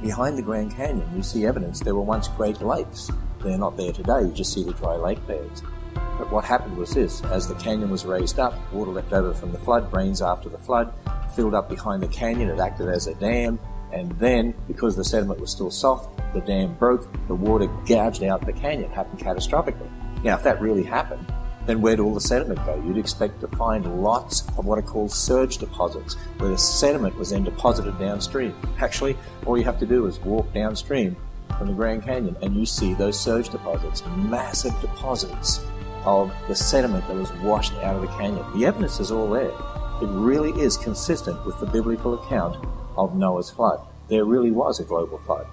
behind 0.00 0.38
the 0.38 0.42
Grand 0.42 0.74
Canyon, 0.74 1.08
you 1.14 1.22
see 1.22 1.44
evidence 1.44 1.80
there 1.80 1.94
were 1.94 2.00
once 2.00 2.28
great 2.28 2.62
lakes. 2.62 3.10
They're 3.44 3.58
not 3.58 3.76
there 3.76 3.92
today, 3.92 4.22
you 4.22 4.32
just 4.32 4.54
see 4.54 4.64
the 4.64 4.72
dry 4.72 4.96
lake 4.96 5.24
beds. 5.26 5.62
But 6.18 6.32
what 6.32 6.44
happened 6.44 6.76
was 6.76 6.90
this 6.90 7.22
as 7.26 7.46
the 7.46 7.54
canyon 7.54 7.90
was 7.90 8.04
raised 8.04 8.40
up, 8.40 8.54
water 8.72 8.90
left 8.90 9.12
over 9.12 9.32
from 9.32 9.52
the 9.52 9.58
flood, 9.58 9.92
rains 9.94 10.20
after 10.20 10.48
the 10.48 10.58
flood, 10.58 10.92
filled 11.34 11.54
up 11.54 11.68
behind 11.68 12.02
the 12.02 12.08
canyon, 12.08 12.50
it 12.50 12.58
acted 12.58 12.88
as 12.88 13.06
a 13.06 13.14
dam, 13.14 13.58
and 13.92 14.10
then, 14.18 14.54
because 14.66 14.96
the 14.96 15.04
sediment 15.04 15.40
was 15.40 15.50
still 15.50 15.70
soft, 15.70 16.10
the 16.34 16.40
dam 16.40 16.74
broke, 16.74 17.08
the 17.28 17.34
water 17.34 17.66
gouged 17.86 18.24
out 18.24 18.44
the 18.44 18.52
canyon, 18.52 18.90
happened 18.90 19.20
catastrophically. 19.20 19.88
Now, 20.24 20.34
if 20.36 20.42
that 20.42 20.60
really 20.60 20.82
happened, 20.82 21.24
then 21.66 21.80
where'd 21.80 22.00
all 22.00 22.14
the 22.14 22.20
sediment 22.20 22.64
go? 22.66 22.82
You'd 22.84 22.98
expect 22.98 23.40
to 23.42 23.48
find 23.48 24.02
lots 24.02 24.46
of 24.58 24.66
what 24.66 24.78
are 24.78 24.82
called 24.82 25.12
surge 25.12 25.58
deposits, 25.58 26.14
where 26.38 26.50
the 26.50 26.58
sediment 26.58 27.16
was 27.16 27.30
then 27.30 27.44
deposited 27.44 27.98
downstream. 27.98 28.56
Actually, 28.78 29.16
all 29.46 29.56
you 29.56 29.64
have 29.64 29.78
to 29.78 29.86
do 29.86 30.06
is 30.06 30.18
walk 30.20 30.52
downstream 30.52 31.16
from 31.56 31.68
the 31.68 31.74
Grand 31.74 32.02
Canyon 32.02 32.36
and 32.42 32.54
you 32.54 32.64
see 32.64 32.94
those 32.94 33.18
surge 33.18 33.48
deposits, 33.50 34.02
massive 34.16 34.78
deposits 34.80 35.60
of 36.08 36.32
the 36.48 36.54
sediment 36.54 37.06
that 37.06 37.16
was 37.16 37.30
washed 37.34 37.74
out 37.74 37.96
of 37.96 38.00
the 38.00 38.08
canyon. 38.08 38.44
The 38.58 38.64
evidence 38.64 38.98
is 38.98 39.10
all 39.10 39.28
there. 39.28 39.52
It 40.00 40.08
really 40.08 40.58
is 40.58 40.78
consistent 40.78 41.44
with 41.44 41.60
the 41.60 41.66
biblical 41.66 42.14
account 42.14 42.64
of 42.96 43.14
Noah's 43.14 43.50
flood. 43.50 43.80
There 44.08 44.24
really 44.24 44.50
was 44.50 44.80
a 44.80 44.84
global 44.84 45.18
flood. 45.18 45.46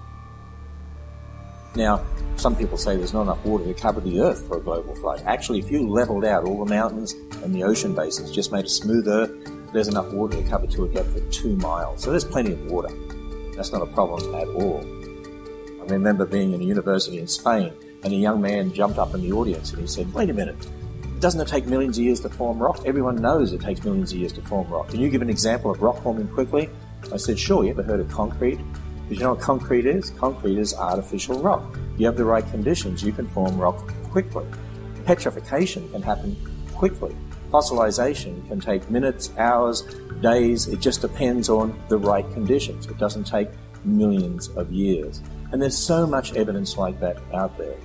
Now, 1.74 2.02
some 2.36 2.56
people 2.56 2.78
say 2.78 2.96
there's 2.96 3.12
not 3.12 3.22
enough 3.22 3.44
water 3.44 3.64
to 3.64 3.74
cover 3.74 4.00
the 4.00 4.20
earth 4.20 4.48
for 4.48 4.56
a 4.56 4.60
global 4.60 4.94
flood. 4.94 5.22
Actually, 5.26 5.58
if 5.58 5.70
you 5.70 5.86
leveled 5.86 6.24
out 6.24 6.44
all 6.44 6.64
the 6.64 6.70
mountains 6.74 7.12
and 7.42 7.54
the 7.54 7.62
ocean 7.62 7.94
basins, 7.94 8.30
just 8.30 8.50
made 8.50 8.64
a 8.64 8.68
smooth 8.68 9.06
earth, 9.08 9.30
there's 9.74 9.88
enough 9.88 10.10
water 10.10 10.40
to 10.40 10.48
cover 10.48 10.66
to 10.68 10.84
a 10.84 10.88
depth 10.88 11.14
of 11.16 11.30
two 11.30 11.54
miles. 11.56 12.02
So 12.02 12.10
there's 12.10 12.24
plenty 12.24 12.52
of 12.52 12.64
water. 12.70 12.88
That's 13.54 13.72
not 13.72 13.82
a 13.82 13.86
problem 13.86 14.34
at 14.34 14.48
all. 14.48 14.80
I 15.82 15.92
remember 15.92 16.24
being 16.24 16.52
in 16.52 16.62
a 16.62 16.64
university 16.64 17.18
in 17.18 17.26
Spain, 17.26 17.74
and 18.06 18.14
a 18.14 18.16
young 18.16 18.40
man 18.40 18.72
jumped 18.72 18.98
up 18.98 19.14
in 19.14 19.20
the 19.20 19.32
audience 19.32 19.72
and 19.72 19.80
he 19.80 19.86
said, 19.88 20.10
Wait 20.14 20.30
a 20.30 20.32
minute, 20.32 20.56
doesn't 21.18 21.40
it 21.40 21.48
take 21.48 21.66
millions 21.66 21.98
of 21.98 22.04
years 22.04 22.20
to 22.20 22.28
form 22.28 22.56
rock? 22.62 22.80
Everyone 22.86 23.16
knows 23.16 23.52
it 23.52 23.60
takes 23.60 23.82
millions 23.82 24.12
of 24.12 24.18
years 24.18 24.32
to 24.34 24.42
form 24.42 24.68
rock. 24.68 24.88
Can 24.90 25.00
you 25.00 25.10
give 25.10 25.22
an 25.22 25.28
example 25.28 25.72
of 25.72 25.82
rock 25.82 26.00
forming 26.04 26.28
quickly? 26.28 26.70
I 27.12 27.16
said, 27.16 27.36
Sure, 27.36 27.64
you 27.64 27.70
ever 27.70 27.82
heard 27.82 27.98
of 27.98 28.08
concrete? 28.08 28.60
Because 29.02 29.18
you 29.18 29.24
know 29.24 29.34
what 29.34 29.40
concrete 29.40 29.86
is? 29.86 30.10
Concrete 30.10 30.56
is 30.56 30.72
artificial 30.74 31.42
rock. 31.42 31.78
You 31.98 32.06
have 32.06 32.16
the 32.16 32.24
right 32.24 32.48
conditions, 32.48 33.02
you 33.02 33.12
can 33.12 33.26
form 33.26 33.58
rock 33.58 33.92
quickly. 34.04 34.46
Petrification 35.04 35.90
can 35.90 36.00
happen 36.00 36.36
quickly. 36.74 37.14
Fossilization 37.50 38.46
can 38.46 38.60
take 38.60 38.88
minutes, 38.88 39.32
hours, 39.36 39.82
days. 40.20 40.68
It 40.68 40.80
just 40.80 41.00
depends 41.00 41.48
on 41.48 41.76
the 41.88 41.98
right 41.98 42.28
conditions. 42.34 42.86
It 42.86 42.98
doesn't 42.98 43.24
take 43.24 43.48
millions 43.84 44.48
of 44.50 44.70
years. 44.72 45.22
And 45.52 45.60
there's 45.62 45.76
so 45.76 46.06
much 46.06 46.34
evidence 46.34 46.76
like 46.76 47.00
that 47.00 47.18
out 47.32 47.56
there. 47.58 47.76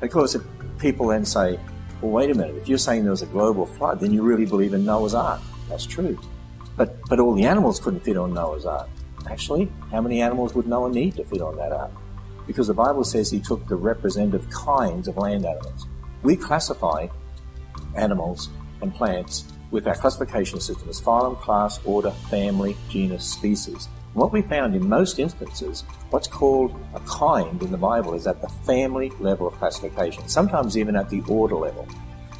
Of 0.00 0.10
course, 0.10 0.34
if 0.34 0.42
people 0.78 1.08
then 1.08 1.24
say, 1.24 1.58
well, 2.00 2.12
wait 2.12 2.30
a 2.30 2.34
minute, 2.34 2.56
if 2.56 2.68
you're 2.68 2.78
saying 2.78 3.02
there 3.02 3.10
was 3.10 3.22
a 3.22 3.26
global 3.26 3.66
flood, 3.66 4.00
then 4.00 4.12
you 4.12 4.22
really 4.22 4.46
believe 4.46 4.74
in 4.74 4.84
Noah's 4.84 5.14
Ark. 5.14 5.40
That's 5.68 5.86
true. 5.86 6.18
But, 6.76 6.96
but 7.08 7.18
all 7.18 7.34
the 7.34 7.44
animals 7.44 7.80
couldn't 7.80 8.04
fit 8.04 8.16
on 8.16 8.32
Noah's 8.32 8.64
Ark. 8.64 8.88
Actually, 9.28 9.70
how 9.90 10.00
many 10.00 10.22
animals 10.22 10.54
would 10.54 10.66
Noah 10.66 10.90
need 10.90 11.16
to 11.16 11.24
fit 11.24 11.42
on 11.42 11.56
that 11.56 11.72
ark? 11.72 11.90
Because 12.46 12.66
the 12.66 12.74
Bible 12.74 13.04
says 13.04 13.30
he 13.30 13.40
took 13.40 13.66
the 13.66 13.76
representative 13.76 14.48
kinds 14.50 15.08
of 15.08 15.16
land 15.16 15.44
animals. 15.44 15.86
We 16.22 16.36
classify 16.36 17.08
animals 17.94 18.48
and 18.80 18.94
plants 18.94 19.44
with 19.70 19.86
our 19.86 19.94
classification 19.94 20.60
system 20.60 20.88
as 20.88 21.00
phylum, 21.00 21.38
class, 21.40 21.78
order, 21.84 22.10
family, 22.30 22.76
genus, 22.88 23.24
species. 23.24 23.88
What 24.14 24.32
we 24.32 24.42
found 24.42 24.74
in 24.74 24.88
most 24.88 25.18
instances, 25.18 25.84
what's 26.10 26.26
called 26.26 26.74
a 26.94 27.00
kind 27.00 27.62
in 27.62 27.70
the 27.70 27.76
Bible 27.76 28.14
is 28.14 28.26
at 28.26 28.40
the 28.40 28.48
family 28.48 29.12
level 29.20 29.46
of 29.46 29.54
classification, 29.54 30.26
sometimes 30.28 30.78
even 30.78 30.96
at 30.96 31.10
the 31.10 31.22
order 31.28 31.56
level. 31.56 31.86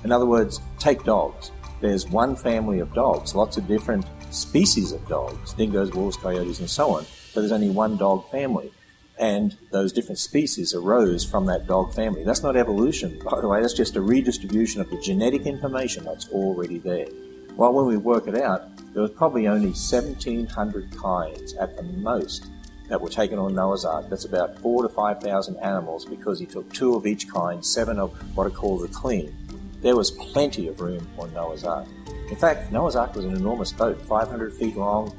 In 0.02 0.10
other 0.10 0.26
words, 0.26 0.60
take 0.78 1.04
dogs. 1.04 1.52
There's 1.80 2.08
one 2.08 2.34
family 2.34 2.80
of 2.80 2.92
dogs, 2.94 3.34
lots 3.34 3.56
of 3.56 3.68
different 3.68 4.06
species 4.30 4.92
of 4.92 5.06
dogs, 5.08 5.52
dingoes, 5.54 5.92
wolves, 5.92 6.16
coyotes, 6.16 6.58
and 6.58 6.68
so 6.68 6.90
on, 6.96 7.04
but 7.34 7.42
there's 7.42 7.52
only 7.52 7.70
one 7.70 7.96
dog 7.96 8.28
family. 8.30 8.72
And 9.18 9.56
those 9.70 9.92
different 9.92 10.18
species 10.18 10.74
arose 10.74 11.24
from 11.24 11.46
that 11.46 11.66
dog 11.66 11.92
family. 11.92 12.24
That's 12.24 12.42
not 12.42 12.56
evolution, 12.56 13.20
by 13.24 13.40
the 13.40 13.48
way, 13.48 13.60
that's 13.60 13.74
just 13.74 13.96
a 13.96 14.00
redistribution 14.00 14.80
of 14.80 14.90
the 14.90 15.00
genetic 15.00 15.42
information 15.42 16.04
that's 16.04 16.28
already 16.30 16.78
there. 16.78 17.08
Well, 17.56 17.72
when 17.72 17.86
we 17.86 17.96
work 17.96 18.28
it 18.28 18.36
out, 18.36 18.68
there 18.92 19.02
was 19.02 19.10
probably 19.10 19.46
only 19.46 19.68
1,700 19.68 20.96
kinds 20.96 21.54
at 21.54 21.76
the 21.76 21.82
most 21.82 22.46
that 22.88 23.00
were 23.00 23.08
taken 23.08 23.38
on 23.38 23.54
Noah's 23.54 23.84
Ark. 23.84 24.06
That's 24.08 24.24
about 24.24 24.58
four 24.58 24.82
to 24.82 24.88
5,000 24.88 25.56
animals 25.58 26.04
because 26.04 26.38
he 26.40 26.46
took 26.46 26.72
two 26.72 26.94
of 26.94 27.06
each 27.06 27.28
kind, 27.28 27.64
seven 27.64 27.98
of 27.98 28.12
what 28.36 28.46
are 28.46 28.50
called 28.50 28.82
the 28.82 28.88
clean. 28.88 29.36
There 29.82 29.96
was 29.96 30.10
plenty 30.10 30.68
of 30.68 30.80
room 30.80 31.06
on 31.18 31.32
Noah's 31.34 31.64
Ark. 31.64 31.86
In 32.30 32.36
fact, 32.36 32.72
Noah's 32.72 32.96
Ark 32.96 33.14
was 33.14 33.24
an 33.24 33.36
enormous 33.36 33.72
boat, 33.72 34.00
500 34.02 34.54
feet 34.54 34.76
long, 34.76 35.16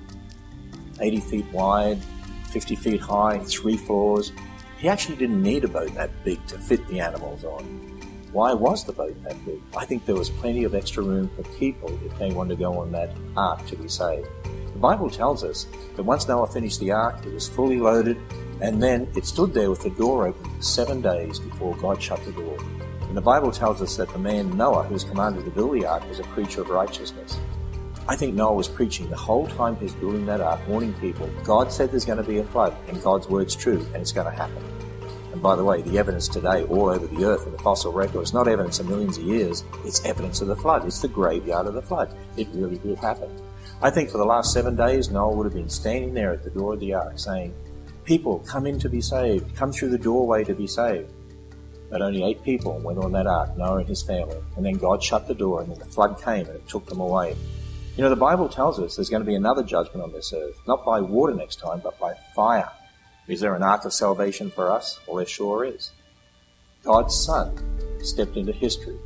80 0.99 1.19
feet 1.21 1.45
wide, 1.51 1.99
50 2.49 2.75
feet 2.75 2.99
high, 2.99 3.39
three 3.39 3.77
floors. 3.77 4.31
He 4.79 4.89
actually 4.89 5.15
didn't 5.17 5.41
need 5.41 5.63
a 5.63 5.67
boat 5.67 5.93
that 5.95 6.11
big 6.23 6.45
to 6.47 6.57
fit 6.57 6.85
the 6.87 6.99
animals 6.99 7.43
on. 7.43 8.01
Why 8.31 8.53
was 8.53 8.83
the 8.83 8.93
boat 8.93 9.15
that 9.23 9.43
big? 9.43 9.59
I 9.75 9.85
think 9.85 10.05
there 10.05 10.15
was 10.15 10.29
plenty 10.29 10.63
of 10.63 10.75
extra 10.75 11.01
room 11.01 11.31
for 11.35 11.41
people 11.57 11.89
if 12.05 12.15
they 12.19 12.31
wanted 12.31 12.49
to 12.49 12.55
go 12.57 12.77
on 12.77 12.91
that 12.91 13.09
ark 13.35 13.65
to 13.65 13.75
be 13.75 13.87
saved. 13.87 14.27
The 14.43 14.79
Bible 14.79 15.09
tells 15.09 15.43
us 15.43 15.65
that 15.95 16.03
once 16.03 16.27
Noah 16.27 16.45
finished 16.45 16.79
the 16.79 16.91
ark, 16.91 17.25
it 17.25 17.33
was 17.33 17.49
fully 17.49 17.79
loaded, 17.79 18.17
and 18.61 18.81
then 18.81 19.11
it 19.15 19.25
stood 19.25 19.51
there 19.51 19.71
with 19.71 19.81
the 19.81 19.89
door 19.89 20.27
open 20.27 20.43
for 20.43 20.61
seven 20.61 21.01
days 21.01 21.39
before 21.39 21.75
God 21.77 22.01
shut 22.01 22.23
the 22.23 22.31
door. 22.31 22.55
And 23.07 23.17
the 23.17 23.21
Bible 23.21 23.51
tells 23.51 23.81
us 23.81 23.97
that 23.97 24.09
the 24.09 24.19
man 24.19 24.55
Noah, 24.55 24.83
who 24.83 24.93
was 24.93 25.03
commanded 25.03 25.45
to 25.45 25.51
build 25.51 25.73
the 25.73 25.87
ark, 25.87 26.07
was 26.07 26.19
a 26.19 26.23
preacher 26.25 26.61
of 26.61 26.69
righteousness. 26.69 27.39
I 28.07 28.15
think 28.15 28.35
Noah 28.35 28.53
was 28.53 28.67
preaching 28.67 29.09
the 29.09 29.17
whole 29.17 29.47
time 29.47 29.75
he 29.77 29.85
was 29.85 29.95
building 29.95 30.27
that 30.27 30.39
ark, 30.39 30.59
warning 30.67 30.93
people, 30.93 31.27
God 31.43 31.71
said 31.71 31.89
there's 31.89 32.05
going 32.05 32.19
to 32.19 32.23
be 32.23 32.37
a 32.37 32.43
flood, 32.43 32.75
and 32.87 33.01
God's 33.01 33.27
word's 33.27 33.55
true, 33.55 33.83
and 33.93 33.97
it's 33.97 34.11
going 34.11 34.31
to 34.31 34.37
happen. 34.37 34.63
And 35.39 35.43
by 35.45 35.55
the 35.55 35.63
way, 35.63 35.81
the 35.81 35.97
evidence 35.97 36.27
today 36.27 36.63
all 36.65 36.89
over 36.89 37.07
the 37.07 37.23
earth 37.23 37.45
in 37.45 37.53
the 37.53 37.59
fossil 37.59 37.93
record 37.93 38.23
is 38.23 38.33
not 38.33 38.49
evidence 38.49 38.81
of 38.81 38.89
millions 38.89 39.17
of 39.17 39.23
years, 39.23 39.63
it's 39.85 40.03
evidence 40.03 40.41
of 40.41 40.49
the 40.49 40.55
flood. 40.57 40.85
It's 40.85 40.99
the 40.99 41.07
graveyard 41.07 41.65
of 41.65 41.75
the 41.75 41.81
flood. 41.81 42.13
It 42.35 42.49
really 42.51 42.77
did 42.77 42.97
happen. 42.97 43.29
I 43.81 43.89
think 43.89 44.09
for 44.09 44.17
the 44.17 44.25
last 44.25 44.51
seven 44.51 44.75
days, 44.75 45.09
Noah 45.09 45.33
would 45.33 45.45
have 45.45 45.53
been 45.53 45.69
standing 45.69 46.13
there 46.13 46.33
at 46.33 46.43
the 46.43 46.49
door 46.49 46.73
of 46.73 46.81
the 46.81 46.93
ark 46.93 47.17
saying, 47.17 47.53
People, 48.03 48.39
come 48.39 48.67
in 48.67 48.79
to 48.79 48.89
be 48.89 48.99
saved. 48.99 49.55
Come 49.55 49.71
through 49.71 49.91
the 49.91 49.97
doorway 49.97 50.43
to 50.43 50.53
be 50.53 50.67
saved. 50.67 51.09
But 51.89 52.01
only 52.01 52.25
eight 52.25 52.43
people 52.43 52.77
went 52.79 52.99
on 52.99 53.13
that 53.13 53.25
ark, 53.25 53.55
Noah 53.55 53.77
and 53.77 53.87
his 53.87 54.03
family. 54.03 54.39
And 54.57 54.65
then 54.65 54.73
God 54.73 55.01
shut 55.01 55.29
the 55.29 55.35
door, 55.35 55.61
and 55.61 55.71
then 55.71 55.79
the 55.79 55.85
flood 55.85 56.21
came 56.21 56.47
and 56.47 56.57
it 56.57 56.67
took 56.67 56.85
them 56.85 56.99
away. 56.99 57.37
You 57.95 58.03
know, 58.03 58.09
the 58.09 58.17
Bible 58.17 58.49
tells 58.49 58.77
us 58.77 58.97
there's 58.97 59.09
going 59.09 59.23
to 59.23 59.25
be 59.27 59.35
another 59.35 59.63
judgment 59.63 60.03
on 60.03 60.11
this 60.11 60.33
earth, 60.33 60.59
not 60.67 60.83
by 60.83 60.99
water 60.99 61.33
next 61.33 61.61
time, 61.61 61.79
but 61.81 61.97
by 61.97 62.15
fire. 62.35 62.69
Is 63.29 63.41
there 63.41 63.53
an 63.53 63.61
ark 63.61 63.85
of 63.85 63.93
salvation 63.93 64.49
for 64.49 64.71
us? 64.71 64.99
Well, 65.05 65.17
there 65.17 65.25
sure 65.27 65.63
is. 65.63 65.91
God's 66.83 67.13
Son 67.13 67.55
stepped 68.01 68.35
into 68.35 68.51
history 68.51 68.97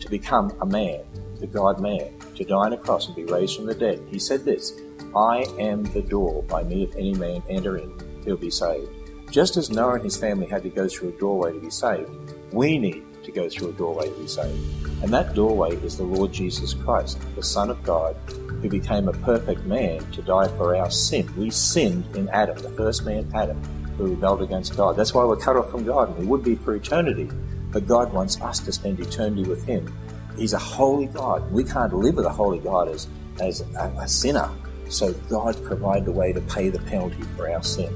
to 0.00 0.10
become 0.10 0.52
a 0.60 0.66
man, 0.66 1.00
the 1.40 1.46
God 1.46 1.80
man, 1.80 2.12
to 2.36 2.44
die 2.44 2.54
on 2.54 2.74
a 2.74 2.76
cross 2.76 3.06
and 3.06 3.16
be 3.16 3.24
raised 3.24 3.56
from 3.56 3.64
the 3.64 3.74
dead. 3.74 4.02
He 4.10 4.18
said 4.18 4.44
this 4.44 4.74
I 5.16 5.46
am 5.58 5.82
the 5.82 6.02
door. 6.02 6.42
By 6.42 6.62
me, 6.62 6.82
if 6.82 6.94
any 6.94 7.14
man 7.14 7.42
enter 7.48 7.78
in, 7.78 7.98
he'll 8.22 8.36
be 8.36 8.50
saved. 8.50 8.90
Just 9.30 9.56
as 9.56 9.70
Noah 9.70 9.94
and 9.94 10.04
his 10.04 10.18
family 10.18 10.46
had 10.46 10.62
to 10.64 10.68
go 10.68 10.86
through 10.86 11.08
a 11.08 11.18
doorway 11.18 11.54
to 11.54 11.60
be 11.60 11.70
saved, 11.70 12.10
we 12.52 12.76
need 12.76 13.02
to 13.24 13.32
go 13.32 13.48
through 13.48 13.70
a 13.70 13.72
doorway 13.72 14.08
to 14.08 14.14
be 14.14 14.26
saved. 14.26 14.58
And 15.02 15.12
that 15.12 15.34
doorway 15.34 15.76
is 15.76 15.96
the 15.96 16.04
Lord 16.04 16.32
Jesus 16.32 16.72
Christ, 16.74 17.18
the 17.34 17.42
Son 17.42 17.70
of 17.70 17.82
God, 17.82 18.16
who 18.62 18.68
became 18.68 19.08
a 19.08 19.12
perfect 19.12 19.64
man 19.64 20.00
to 20.12 20.22
die 20.22 20.48
for 20.56 20.76
our 20.76 20.90
sin. 20.90 21.28
We 21.36 21.50
sinned 21.50 22.04
in 22.16 22.28
Adam, 22.28 22.56
the 22.58 22.70
first 22.70 23.04
man, 23.04 23.30
Adam, 23.34 23.62
who 23.96 24.10
rebelled 24.10 24.42
against 24.42 24.76
God. 24.76 24.96
That's 24.96 25.12
why 25.12 25.24
we're 25.24 25.36
cut 25.36 25.56
off 25.56 25.70
from 25.70 25.84
God, 25.84 26.08
and 26.08 26.18
we 26.18 26.26
would 26.26 26.42
be 26.42 26.54
for 26.54 26.74
eternity. 26.74 27.28
But 27.70 27.86
God 27.86 28.12
wants 28.12 28.40
us 28.40 28.60
to 28.60 28.72
spend 28.72 29.00
eternity 29.00 29.48
with 29.48 29.64
Him. 29.64 29.92
He's 30.36 30.52
a 30.52 30.58
holy 30.58 31.06
God. 31.06 31.50
We 31.52 31.64
can't 31.64 31.92
live 31.92 32.16
with 32.16 32.26
a 32.26 32.30
holy 32.30 32.58
God 32.58 32.88
as, 32.88 33.08
as 33.40 33.60
a, 33.60 33.94
a 34.00 34.08
sinner. 34.08 34.50
So 34.88 35.12
God 35.28 35.62
provided 35.64 36.08
a 36.08 36.12
way 36.12 36.32
to 36.32 36.40
pay 36.42 36.70
the 36.70 36.78
penalty 36.80 37.22
for 37.36 37.50
our 37.50 37.62
sin. 37.62 37.94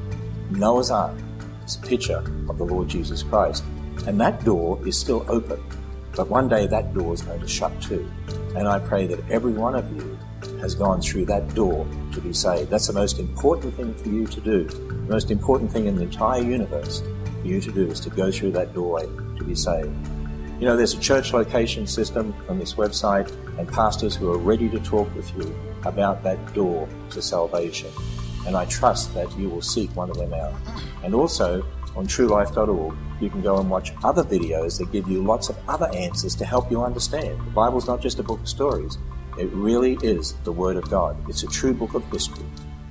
Noah's 0.51 0.91
Ark 0.91 1.17
is 1.65 1.77
a 1.77 1.81
picture 1.81 2.25
of 2.49 2.59
the 2.59 2.65
Lord 2.65 2.89
Jesus 2.89 3.23
Christ. 3.23 3.65
And 4.07 4.21
that 4.21 4.45
door 4.45 4.79
is 4.87 4.99
still 4.99 5.25
open. 5.29 5.63
But 6.15 6.29
one 6.29 6.49
day 6.49 6.67
that 6.67 6.95
door 6.95 7.15
is 7.15 7.23
going 7.23 7.41
to 7.41 7.49
shut 7.49 7.81
too. 7.81 8.11
And 8.57 8.67
I 8.67 8.79
pray 8.79 9.07
that 9.07 9.21
every 9.31 9.53
one 9.53 9.75
of 9.75 9.91
you 9.95 10.19
has 10.61 10.75
gone 10.75 11.01
through 11.01 11.27
that 11.27 11.55
door 11.55 11.87
to 12.13 12.21
be 12.21 12.33
saved. 12.33 12.71
That's 12.71 12.87
the 12.87 12.93
most 12.93 13.19
important 13.19 13.75
thing 13.75 13.95
for 13.95 14.09
you 14.09 14.27
to 14.27 14.41
do. 14.41 14.65
The 14.65 14.95
most 15.15 15.31
important 15.31 15.71
thing 15.71 15.87
in 15.87 15.97
the 15.97 16.03
entire 16.03 16.43
universe 16.43 17.03
for 17.41 17.47
you 17.47 17.61
to 17.61 17.71
do 17.71 17.87
is 17.87 18.01
to 18.01 18.11
go 18.11 18.31
through 18.31 18.53
that 18.53 18.75
doorway 18.75 19.07
to 19.37 19.45
be 19.45 19.55
saved. 19.55 19.95
You 20.59 20.67
know, 20.67 20.77
there's 20.77 20.95
a 20.95 21.01
church 21.01 21.33
location 21.33 21.87
system 21.87 22.35
on 22.49 22.59
this 22.59 22.75
website 22.75 23.31
and 23.59 23.69
pastors 23.69 24.17
who 24.17 24.33
are 24.33 24.39
ready 24.39 24.69
to 24.71 24.81
talk 24.81 25.15
with 25.15 25.33
you 25.37 25.55
about 25.85 26.25
that 26.25 26.53
door 26.53 26.89
to 27.11 27.23
salvation. 27.23 27.91
And 28.45 28.57
I 28.57 28.65
trust 28.65 29.15
that 29.15 29.31
you 29.39 29.49
will 29.49 29.63
seek 29.63 29.95
one 29.95 30.11
of 30.11 30.17
them 30.17 30.35
out. 30.35 30.55
And 31.05 31.15
also, 31.15 31.65
on 31.97 32.07
truelife.org, 32.07 32.97
you 33.21 33.31
can 33.31 33.43
go 33.43 33.59
and 33.59 33.69
watch 33.69 33.93
other 34.05 34.23
videos 34.23 34.79
that 34.79 34.93
give 34.93 35.09
you 35.09 35.23
lots 35.23 35.49
of 35.49 35.57
other 35.69 35.89
answers 35.95 36.35
to 36.37 36.45
help 36.45 36.71
you 36.71 36.83
understand. 36.83 37.39
The 37.39 37.51
Bible's 37.51 37.87
not 37.87 38.01
just 38.01 38.19
a 38.19 38.23
book 38.23 38.41
of 38.41 38.49
stories. 38.49 38.99
It 39.39 39.51
really 39.53 39.99
is 40.03 40.35
the 40.45 40.53
Word 40.53 40.77
of 40.77 40.91
God. 40.91 41.17
It's 41.29 41.43
a 41.43 41.49
true 41.49 41.75
book 41.75 41.95
of 41.95 42.05
history 42.13 42.45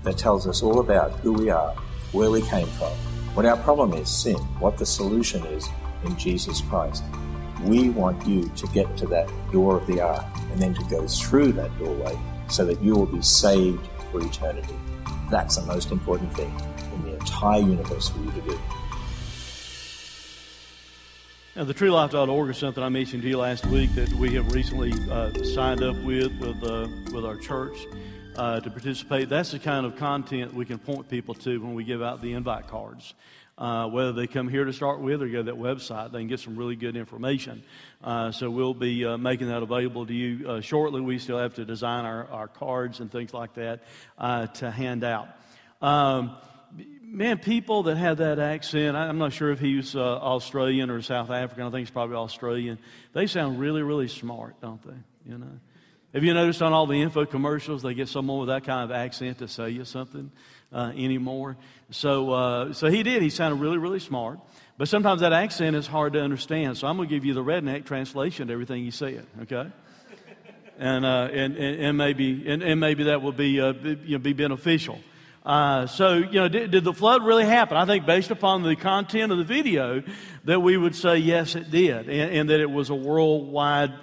that 0.04 0.18
tells 0.18 0.48
us 0.48 0.64
all 0.64 0.80
about 0.80 1.12
who 1.20 1.34
we 1.34 1.50
are, 1.50 1.74
where 2.12 2.32
we 2.32 2.42
came 2.44 2.68
from, 2.68 2.92
what 3.34 3.46
our 3.46 3.58
problem 3.58 3.94
is, 3.94 4.10
sin, 4.10 4.38
what 4.60 4.78
the 4.78 4.86
solution 4.86 5.46
is 5.48 5.68
in 6.06 6.18
Jesus 6.18 6.62
Christ. 6.62 7.04
We 7.64 7.90
want 7.90 8.26
you 8.26 8.50
to 8.50 8.68
get 8.68 8.96
to 8.98 9.08
that 9.08 9.30
door 9.52 9.78
of 9.78 9.88
the 9.88 10.00
ark 10.00 10.26
and 10.52 10.62
then 10.62 10.74
to 10.76 10.84
go 10.86 11.08
through 11.08 11.54
that 11.54 11.78
doorway 11.80 12.18
so 12.48 12.66
that 12.66 12.82
you 12.82 12.94
will 12.96 13.06
be 13.06 13.22
saved 13.22 13.86
for 14.12 14.22
eternity. 14.22 14.76
That's 15.30 15.58
the 15.58 15.66
most 15.66 15.92
important 15.92 16.34
thing 16.34 16.54
in 16.94 17.04
the 17.04 17.14
entire 17.18 17.60
universe 17.60 18.10
for 18.10 18.20
you 18.20 18.32
to 18.32 18.42
do. 18.42 18.60
Now, 21.58 21.64
the 21.64 21.74
TrueLife.org 21.74 22.52
is 22.52 22.58
something 22.60 22.84
I 22.84 22.90
mentioned 22.90 23.24
to 23.24 23.30
you 23.30 23.40
last 23.40 23.66
week 23.66 23.92
that 23.96 24.14
we 24.14 24.36
have 24.36 24.54
recently 24.54 24.94
uh, 25.10 25.34
signed 25.44 25.82
up 25.82 25.96
with 26.04 26.32
with, 26.40 26.64
uh, 26.64 26.88
with 27.12 27.26
our 27.26 27.36
church 27.36 27.76
uh, 28.36 28.60
to 28.60 28.70
participate. 28.70 29.28
That's 29.28 29.54
the 29.54 29.58
kind 29.58 29.84
of 29.84 29.96
content 29.96 30.54
we 30.54 30.66
can 30.66 30.78
point 30.78 31.10
people 31.10 31.34
to 31.34 31.60
when 31.60 31.74
we 31.74 31.84
give 31.84 32.04
out 32.04 32.22
the 32.22 32.34
invite 32.34 32.68
cards. 32.68 33.16
Uh, 33.58 33.88
whether 33.88 34.12
they 34.12 34.28
come 34.28 34.48
here 34.48 34.66
to 34.66 34.72
start 34.72 35.00
with 35.00 35.20
or 35.24 35.28
go 35.30 35.38
to 35.38 35.44
that 35.46 35.56
website, 35.56 36.12
they 36.12 36.20
can 36.20 36.28
get 36.28 36.40
some 36.40 36.56
really 36.56 36.76
good 36.76 36.96
information. 36.96 37.64
Uh, 38.04 38.32
so 38.32 38.52
we'll 38.52 38.76
be 38.76 39.04
uh, 39.04 39.18
making 39.18 39.48
that 39.48 39.64
available 39.64 40.06
to 40.06 40.14
you 40.14 40.62
shortly. 40.62 41.02
We 41.02 41.18
still 41.18 41.40
have 41.40 41.56
to 41.56 41.66
design 41.66 42.06
our, 42.06 42.28
our 42.28 42.48
cards 42.48 43.00
and 43.00 43.12
things 43.12 43.34
like 43.34 43.56
that 43.56 43.82
to 44.20 44.70
hand 44.70 45.04
out. 45.04 45.30
Um, 45.82 46.38
man, 47.08 47.40
people 47.40 47.84
that 47.84 47.98
have 47.98 48.18
that 48.18 48.40
accent, 48.40 48.96
I'm 48.96 49.18
not 49.18 49.34
sure 49.34 49.52
if 49.52 49.60
he's 49.60 49.96
uh, 49.96 50.00
Australian 50.00 50.90
or 50.90 51.02
South 51.02 51.30
African. 51.30 51.66
I 51.66 51.70
think 51.70 51.80
he's 51.80 51.92
probably 51.92 52.16
Australian. 52.16 52.78
They 53.14 53.28
sound 53.28 53.60
really, 53.60 53.82
really 53.82 54.08
smart, 54.08 54.60
don't 54.62 54.82
they? 54.86 55.32
You 55.32 55.38
know. 55.38 55.60
Have 56.14 56.24
you 56.24 56.34
noticed 56.34 56.62
on 56.62 56.74
all 56.74 56.88
the 56.88 57.02
info 57.02 57.26
commercials 57.26 57.84
they 57.84 57.94
get 57.94 58.08
someone 58.08 58.40
with 58.40 58.48
that 58.48 58.64
kind 58.64 58.90
of 58.90 58.96
accent 58.96 59.40
to 59.40 59.48
say 59.48 59.70
you 59.72 59.86
something 59.86 60.32
uh, 60.74 60.92
anymore? 60.96 61.58
So, 61.92 62.32
uh, 62.32 62.74
so 62.74 62.88
he 62.88 63.04
did. 63.04 63.22
He 63.22 63.30
sounded 63.30 63.58
really, 63.58 63.78
really 63.78 64.00
smart. 64.00 64.40
But 64.78 64.88
sometimes 64.88 65.22
that 65.22 65.34
accent 65.34 65.76
is 65.76 65.88
hard 65.88 66.14
to 66.14 66.22
understand. 66.22 66.78
So 66.78 66.88
I'm 66.88 66.98
going 66.98 67.10
to 67.10 67.16
give 67.16 67.26
you 67.26 67.34
the 67.34 67.44
redneck 67.44 67.86
translation 67.86 68.48
to 68.48 68.54
everything 68.54 68.84
he 68.84 68.92
said. 68.92 69.26
Okay. 69.44 69.70
And, 70.80 71.06
uh, 71.06 71.30
and, 71.32 71.58
and, 71.58 71.82
and, 71.82 71.98
maybe 71.98 72.48
and, 72.48 72.62
and, 72.62 72.80
maybe 72.80 73.06
that 73.06 73.24
will 73.24 73.32
be, 73.32 73.60
uh, 73.60 73.74
be, 73.74 73.98
you 74.06 74.18
know, 74.18 74.20
be 74.20 74.34
beneficial. 74.34 75.00
Uh, 75.48 75.88
so, 75.88 76.16
you 76.16 76.34
know, 76.34 76.50
did, 76.50 76.72
did, 76.72 76.84
the 76.84 76.92
flood 76.92 77.24
really 77.24 77.46
happen? 77.46 77.78
I 77.78 77.86
think 77.86 78.06
based 78.06 78.32
upon 78.32 78.64
the 78.64 78.76
content 78.76 79.32
of 79.32 79.38
the 79.38 79.46
video, 79.46 80.04
that 80.44 80.60
we 80.60 80.76
would 80.76 80.94
say 80.94 81.20
yes, 81.20 81.56
it 81.56 81.72
did, 81.72 82.10
and, 82.10 82.32
and 82.32 82.50
that 82.50 82.60
it 82.60 82.70
was 82.70 82.90
a 82.90 82.96
worldwide 82.96 83.94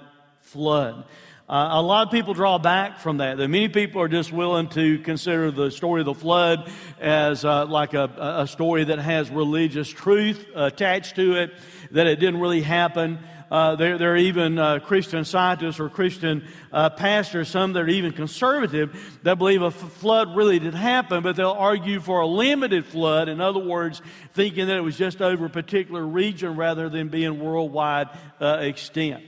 flood. 0.41 1.05
Uh, 1.47 1.69
a 1.73 1.83
lot 1.83 2.07
of 2.07 2.11
people 2.11 2.33
draw 2.33 2.57
back 2.57 2.99
from 2.99 3.19
that. 3.19 3.37
Many 3.37 3.69
people 3.69 4.01
are 4.01 4.09
just 4.09 4.33
willing 4.33 4.71
to 4.71 4.99
consider 5.01 5.51
the 5.51 5.71
story 5.71 6.01
of 6.01 6.07
the 6.07 6.15
flood 6.15 6.71
as 6.99 7.45
uh, 7.45 7.67
like 7.67 7.93
a, 7.93 8.05
a, 8.39 8.47
story 8.47 8.85
that 8.85 8.99
has 8.99 9.29
religious 9.29 9.91
truth 9.91 10.47
attached 10.55 11.17
to 11.17 11.37
it, 11.43 11.53
that 11.91 12.07
it 12.07 12.21
didn't 12.21 12.41
really 12.41 12.63
happen. 12.63 13.19
Uh, 13.55 13.77
there, 13.77 13.99
there, 13.99 14.15
are 14.15 14.17
even 14.17 14.59
uh, 14.59 14.81
Christian 14.81 15.25
scientists 15.25 15.79
or 15.79 15.89
Christian 15.89 16.45
uh, 16.73 16.91
pastors, 16.91 17.49
some 17.49 17.73
that 17.75 17.83
are 17.85 17.89
even 17.89 18.11
conservative, 18.11 19.17
that 19.23 19.39
believe 19.39 19.63
a 19.63 19.67
f- 19.67 19.75
flood 19.75 20.35
really 20.35 20.59
did 20.59 20.75
happen, 20.75 21.23
but 21.23 21.37
they'll 21.37 21.53
argue 21.53 22.01
for 22.01 22.19
a 22.19 22.27
limited 22.27 22.85
flood. 22.85 23.29
In 23.29 23.41
other 23.41 23.61
words, 23.61 24.03
thinking 24.33 24.67
that 24.67 24.77
it 24.77 24.81
was 24.81 24.99
just 24.99 25.23
over 25.23 25.47
a 25.47 25.51
particular 25.51 26.05
region 26.05 26.57
rather 26.57 26.89
than 26.89 27.11
being 27.11 27.39
worldwide 27.39 28.09
uh, 28.41 28.59
extent. 28.61 29.23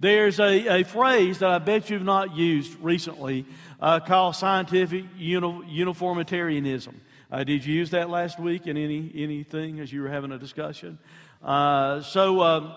There's 0.00 0.40
a, 0.40 0.80
a 0.80 0.82
phrase 0.84 1.40
that 1.40 1.50
I 1.50 1.58
bet 1.58 1.90
you've 1.90 2.02
not 2.02 2.34
used 2.34 2.80
recently 2.80 3.44
uh, 3.78 4.00
called 4.00 4.36
scientific 4.36 5.04
uni- 5.18 5.64
uniformitarianism. 5.68 6.98
Uh, 7.30 7.44
did 7.44 7.62
you 7.62 7.74
use 7.74 7.90
that 7.90 8.08
last 8.08 8.40
week 8.40 8.66
in 8.68 8.78
any 8.78 9.12
anything 9.14 9.80
as 9.80 9.92
you 9.92 10.00
were 10.00 10.08
having 10.08 10.32
a 10.32 10.38
discussion? 10.38 10.98
Uh, 11.42 12.00
so, 12.00 12.40
um, 12.40 12.74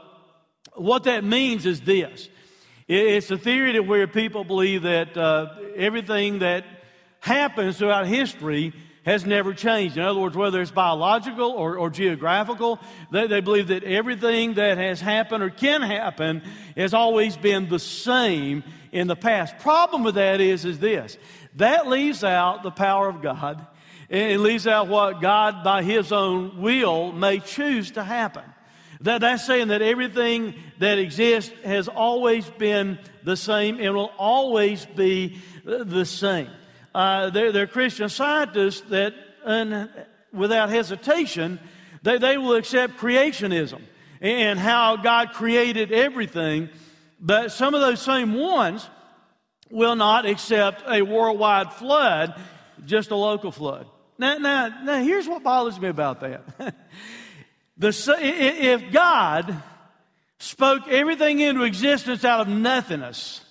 what 0.80 1.04
that 1.04 1.24
means 1.24 1.66
is 1.66 1.82
this: 1.82 2.30
it's 2.88 3.30
a 3.30 3.38
theory 3.38 3.74
that 3.74 3.86
where 3.86 4.08
people 4.08 4.44
believe 4.44 4.84
that 4.84 5.16
uh, 5.18 5.54
everything 5.76 6.40
that 6.40 6.66
happens 7.20 7.78
throughout 7.78 8.08
history 8.08 8.74
has 9.06 9.26
never 9.26 9.54
changed. 9.54 9.98
In 9.98 10.04
other 10.04 10.20
words, 10.20 10.36
whether 10.36 10.62
it's 10.62 10.72
biological 10.72 11.52
or, 11.52 11.78
or 11.78 11.90
geographical, 11.90 12.80
they, 13.12 13.28
they 13.28 13.42
believe 13.42 13.68
that 13.68 13.84
everything 13.84 14.56
that 14.56 14.78
has 14.78 15.02
happened 15.02 15.44
or 15.44 15.50
can 15.50 15.82
happen 15.82 16.42
has 16.76 16.94
always 16.94 17.38
been 17.38 17.70
the 17.70 17.80
same 17.80 18.64
in 18.92 19.08
the 19.08 19.16
past. 19.16 19.58
Problem 19.60 20.04
with 20.04 20.16
that 20.16 20.42
is, 20.42 20.66
is 20.66 20.80
this. 20.80 21.18
That 21.56 21.88
leaves 21.88 22.24
out 22.24 22.64
the 22.64 22.72
power 22.72 23.10
of 23.10 23.22
God. 23.22 23.66
It 24.10 24.40
leaves 24.40 24.66
out 24.68 24.88
what 24.88 25.22
God, 25.22 25.64
by 25.64 25.84
His 25.84 26.12
own 26.12 26.62
will, 26.62 27.12
may 27.12 27.40
choose 27.40 27.92
to 27.92 28.04
happen. 28.04 28.44
That, 29.02 29.22
that's 29.22 29.46
saying 29.46 29.70
that 29.70 29.82
everything 29.82 30.56
that 30.80 30.98
exists 30.98 31.52
has 31.64 31.88
always 31.88 32.50
been 32.50 33.00
the 33.24 33.38
same 33.38 33.80
and 33.80 33.96
will 33.96 34.12
always 34.18 34.86
be 34.86 35.40
the 35.64 36.06
same 36.06 36.50
uh, 36.94 37.30
they're, 37.30 37.52
they're, 37.52 37.68
Christian 37.68 38.10
scientists 38.10 38.82
that, 38.90 39.14
without 40.34 40.70
hesitation, 40.70 41.60
they, 42.04 42.18
they 42.18 42.38
will 42.38 42.56
accept 42.56 42.98
creationism 42.98 43.82
and 44.22 44.60
how 44.60 44.98
God 44.98 45.32
created 45.34 45.92
everything. 45.92 46.70
But 47.20 47.52
some 47.52 47.74
of 47.74 47.82
those 47.82 48.02
same 48.02 48.34
ones 48.34 48.90
will 49.70 49.96
not 49.96 50.26
accept 50.26 50.84
a 50.88 51.02
worldwide 51.02 51.74
flood, 51.74 52.40
just 52.86 53.12
a 53.12 53.16
local 53.16 53.52
flood. 53.52 53.88
Now, 54.18 54.38
now, 54.38 54.68
now 54.84 55.04
here's 55.04 55.28
what 55.28 55.44
bothers 55.44 55.80
me 55.80 55.90
about 55.90 56.22
that. 56.22 56.44
the, 57.80 58.18
if 58.20 58.92
God 58.92 59.64
spoke 60.40 60.88
everything 60.90 61.40
into 61.40 61.64
existence 61.64 62.24
out 62.24 62.42
of 62.42 62.48
nothingness, 62.48 63.42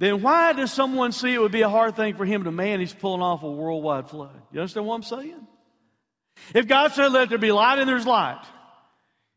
then 0.00 0.22
why 0.22 0.52
does 0.52 0.72
someone 0.72 1.12
see 1.12 1.32
it 1.32 1.40
would 1.40 1.52
be 1.52 1.62
a 1.62 1.68
hard 1.68 1.96
thing 1.96 2.14
for 2.14 2.24
him 2.24 2.44
to 2.44 2.50
manage 2.50 2.98
pulling 2.98 3.22
off 3.22 3.42
a 3.42 3.50
worldwide 3.50 4.08
flood? 4.08 4.40
You 4.52 4.60
understand 4.60 4.86
what 4.86 4.94
I'm 4.96 5.02
saying? 5.02 5.46
If 6.54 6.66
God 6.66 6.92
said, 6.92 7.12
let 7.12 7.28
there 7.28 7.38
be 7.38 7.52
light 7.52 7.78
and 7.78 7.88
there's 7.88 8.06
light, 8.06 8.44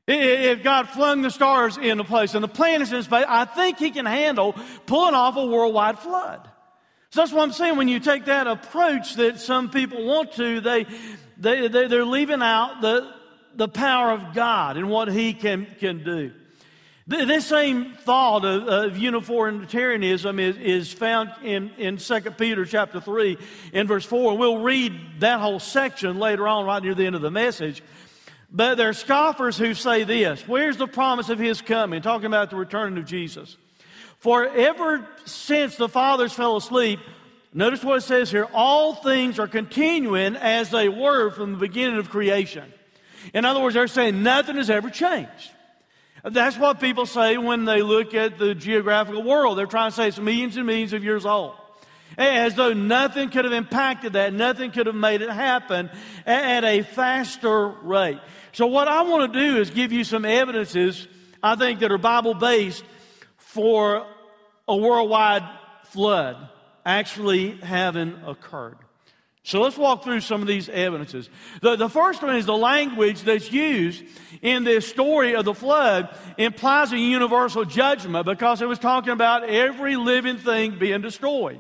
if 0.08 0.64
God 0.64 0.90
flung 0.90 1.22
the 1.22 1.30
stars 1.30 1.78
into 1.78 2.04
place 2.04 2.34
and 2.34 2.44
the 2.44 2.48
planets 2.48 2.92
in 2.92 3.04
space, 3.04 3.26
I 3.28 3.46
think 3.46 3.78
he 3.78 3.92
can 3.92 4.06
handle 4.06 4.56
pulling 4.86 5.14
off 5.14 5.36
a 5.36 5.46
worldwide 5.46 6.00
flood. 6.00 6.50
So 7.12 7.22
that's 7.22 7.32
what 7.32 7.44
I'm 7.44 7.54
saying. 7.54 7.78
When 7.78 7.88
you 7.88 8.00
take 8.00 8.26
that 8.26 8.48
approach 8.48 9.16
that 9.16 9.40
some 9.40 9.70
people 9.70 10.06
want 10.06 10.34
to, 10.34 10.60
they, 10.60 10.86
they, 11.38 11.68
they, 11.68 11.88
they're 11.88 12.06
leaving 12.06 12.42
out 12.42 12.82
the, 12.82 13.14
the 13.56 13.68
power 13.68 14.12
of 14.12 14.34
God 14.34 14.78
and 14.78 14.90
what 14.90 15.12
he 15.12 15.34
can, 15.34 15.68
can 15.80 16.04
do. 16.04 16.32
This 17.08 17.46
same 17.46 17.94
thought 17.94 18.44
of, 18.44 18.68
of 18.68 18.98
uniformitarianism 18.98 20.40
is, 20.40 20.58
is 20.58 20.92
found 20.92 21.32
in, 21.42 21.72
in 21.78 21.96
2 21.96 22.20
Peter 22.32 22.66
chapter 22.66 23.00
3 23.00 23.38
in 23.72 23.88
verse 23.88 24.04
4. 24.04 24.38
We'll 24.38 24.58
read 24.58 25.22
that 25.22 25.40
whole 25.40 25.60
section 25.60 26.20
later 26.20 26.50
on, 26.50 26.66
right 26.66 26.84
near 26.84 26.94
the 26.94 27.06
end 27.06 27.16
of 27.16 27.22
the 27.22 27.32
message. 27.32 27.82
But 28.52 28.76
there 28.76 28.90
are 28.90 28.94
scoffers 28.94 29.58
who 29.58 29.74
say 29.74 30.04
this 30.04 30.46
Where's 30.48 30.76
the 30.76 30.88
promise 30.88 31.30
of 31.30 31.40
his 31.40 31.62
coming? 31.62 32.02
Talking 32.02 32.26
about 32.26 32.50
the 32.50 32.58
return 32.58 32.98
of 32.98 33.06
Jesus. 33.06 33.56
For 34.20 34.48
ever 34.48 35.08
since 35.26 35.76
the 35.76 35.88
fathers 35.88 36.34
fell 36.34 36.58
asleep, 36.58 37.00
notice 37.54 37.84
what 37.84 37.98
it 37.98 38.02
says 38.02 38.32
here 38.32 38.48
all 38.54 38.96
things 38.96 39.40
are 39.40 39.48
continuing 39.48 40.36
as 40.36 40.70
they 40.70 40.90
were 40.90 41.30
from 41.30 41.54
the 41.54 41.60
beginning 41.60 41.98
of 41.98 42.10
creation. 42.10 42.74
In 43.34 43.46
other 43.46 43.60
words, 43.60 43.76
they're 43.76 43.88
saying 43.88 44.24
nothing 44.24 44.56
has 44.56 44.70
ever 44.70 44.90
changed. 44.90 45.52
That's 46.24 46.58
what 46.58 46.80
people 46.80 47.06
say 47.06 47.38
when 47.38 47.66
they 47.66 47.82
look 47.82 48.14
at 48.14 48.38
the 48.38 48.56
geographical 48.56 49.24
world. 49.24 49.58
They're 49.58 49.66
trying 49.66 49.92
to 49.92 49.96
say 49.96 50.08
it's 50.08 50.20
millions 50.20 50.58
and 50.58 50.66
millions 50.66 50.94
of 50.94 51.04
years 51.04 51.26
old. 51.26 51.54
As 52.18 52.56
though 52.56 52.74
nothing 52.74 53.30
could 53.30 53.46
have 53.46 53.54
impacted 53.54 54.14
that, 54.14 54.34
nothing 54.34 54.72
could 54.72 54.88
have 54.88 54.96
made 54.96 55.22
it 55.22 55.30
happen 55.30 55.90
at 56.26 56.64
a 56.64 56.82
faster 56.82 57.68
rate. 57.68 58.20
So, 58.54 58.66
what 58.66 58.88
I 58.88 59.04
want 59.04 59.32
to 59.32 59.40
do 59.40 59.58
is 59.58 59.70
give 59.70 59.92
you 59.92 60.04
some 60.04 60.26
evidences, 60.26 61.08
I 61.44 61.56
think, 61.56 61.82
that 61.82 61.92
are 61.92 61.98
Bible 62.00 62.34
based 62.34 62.84
for 63.58 64.06
a 64.68 64.78
worldwide 64.78 65.42
flood 65.86 66.38
actually 66.86 67.58
having 67.58 68.14
occurred. 68.24 68.78
So 69.42 69.62
let's 69.62 69.78
walk 69.78 70.04
through 70.04 70.20
some 70.20 70.42
of 70.42 70.48
these 70.48 70.70
evidences. 70.70 71.28
The, 71.64 71.76
the 71.76 71.90
first 71.90 72.22
one 72.22 72.36
is 72.36 72.46
the 72.46 72.56
language 72.56 73.24
that's 73.24 73.52
used 73.52 74.04
in 74.44 74.64
this 74.64 74.88
story 74.88 75.36
of 75.36 75.44
the 75.44 75.56
flood 75.56 76.16
implies 76.38 76.92
a 76.92 77.00
universal 77.00 77.66
judgment 77.66 78.28
because 78.28 78.62
it 78.62 78.68
was 78.68 78.78
talking 78.78 79.12
about 79.12 79.50
every 79.50 79.96
living 79.96 80.38
thing 80.38 80.78
being 80.78 81.02
destroyed. 81.02 81.60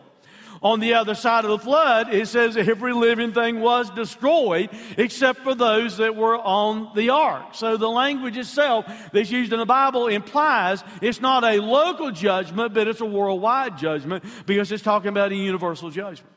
On 0.61 0.79
the 0.79 0.95
other 0.95 1.15
side 1.15 1.45
of 1.45 1.51
the 1.51 1.59
flood, 1.59 2.13
it 2.13 2.27
says 2.27 2.57
every 2.57 2.93
living 2.93 3.33
thing 3.33 3.59
was 3.59 3.89
destroyed 3.91 4.69
except 4.97 5.41
for 5.41 5.53
those 5.53 5.97
that 5.97 6.15
were 6.15 6.37
on 6.37 6.91
the 6.95 7.09
ark. 7.09 7.53
So 7.53 7.77
the 7.77 7.89
language 7.89 8.37
itself 8.37 8.85
that's 9.11 9.31
used 9.31 9.53
in 9.53 9.59
the 9.59 9.65
Bible 9.65 10.07
implies 10.07 10.83
it's 11.01 11.21
not 11.21 11.43
a 11.43 11.59
local 11.59 12.11
judgment, 12.11 12.73
but 12.73 12.87
it's 12.87 13.01
a 13.01 13.05
worldwide 13.05 13.77
judgment 13.77 14.23
because 14.45 14.71
it's 14.71 14.83
talking 14.83 15.09
about 15.09 15.31
a 15.31 15.35
universal 15.35 15.89
judgment. 15.89 16.33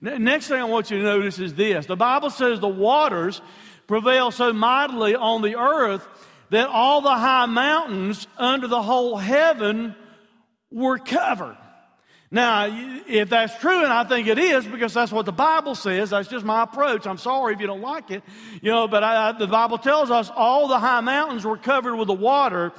Next 0.00 0.48
thing 0.48 0.60
I 0.60 0.64
want 0.64 0.90
you 0.90 0.98
to 0.98 1.04
notice 1.04 1.38
is 1.38 1.54
this 1.54 1.86
the 1.86 1.96
Bible 1.96 2.30
says 2.30 2.58
the 2.58 2.68
waters 2.68 3.40
prevail 3.86 4.30
so 4.30 4.52
mightily 4.52 5.14
on 5.14 5.42
the 5.42 5.56
earth 5.56 6.06
that 6.50 6.68
all 6.68 7.00
the 7.00 7.14
high 7.14 7.46
mountains 7.46 8.26
under 8.36 8.66
the 8.66 8.82
whole 8.82 9.16
heaven 9.16 9.94
were 10.70 10.98
covered. 10.98 11.56
Now, 12.32 12.66
if 13.06 13.28
that's 13.28 13.54
true, 13.58 13.84
and 13.84 13.92
I 13.92 14.04
think 14.04 14.26
it 14.26 14.38
is 14.38 14.66
because 14.66 14.94
that's 14.94 15.12
what 15.12 15.26
the 15.26 15.32
Bible 15.32 15.74
says, 15.74 16.10
that's 16.10 16.30
just 16.30 16.46
my 16.46 16.62
approach. 16.62 17.06
I'm 17.06 17.18
sorry 17.18 17.52
if 17.52 17.60
you 17.60 17.66
don't 17.66 17.82
like 17.82 18.10
it, 18.10 18.22
you 18.62 18.70
know, 18.70 18.88
but 18.88 19.04
I, 19.04 19.32
the 19.32 19.46
Bible 19.46 19.76
tells 19.76 20.10
us 20.10 20.30
all 20.34 20.66
the 20.66 20.78
high 20.78 21.02
mountains 21.02 21.44
were 21.44 21.58
covered 21.58 21.94
with 21.94 22.08
the 22.08 22.14
water. 22.14 22.72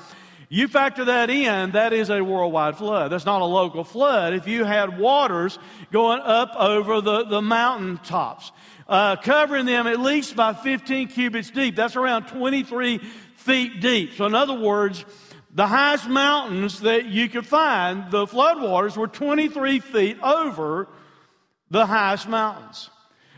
You 0.50 0.68
factor 0.68 1.06
that 1.06 1.30
in, 1.30 1.72
that 1.72 1.94
is 1.94 2.10
a 2.10 2.24
worldwide 2.24 2.78
flood. 2.78 3.12
That's 3.12 3.28
not 3.28 3.44
a 3.44 3.46
local 3.46 3.84
flood. 3.84 4.34
If 4.34 4.48
you 4.48 4.64
had 4.64 4.98
waters 4.98 5.60
going 5.92 6.20
up 6.22 6.56
over 6.56 7.00
the, 7.02 7.26
the 7.26 7.42
mountain 7.44 8.00
tops, 8.00 8.52
uh, 8.88 9.18
covering 9.18 9.68
them 9.68 9.86
at 9.86 10.00
least 10.00 10.36
by 10.36 10.54
15 10.54 11.10
cubits 11.10 11.52
deep, 11.52 11.76
that's 11.76 11.96
around 11.96 12.26
23 12.26 12.98
feet 13.36 13.82
deep. 13.82 14.14
So, 14.14 14.26
in 14.26 14.34
other 14.34 14.60
words, 14.60 15.06
the 15.54 15.68
highest 15.68 16.08
mountains 16.08 16.82
that 16.82 17.06
you 17.06 17.30
could 17.30 17.46
find, 17.46 18.10
the 18.10 18.26
floodwaters 18.26 18.98
were 18.98 19.08
23 19.08 19.80
feet 19.80 20.18
over 20.22 20.88
the 21.70 21.86
highest 21.86 22.28
mountains. 22.28 22.90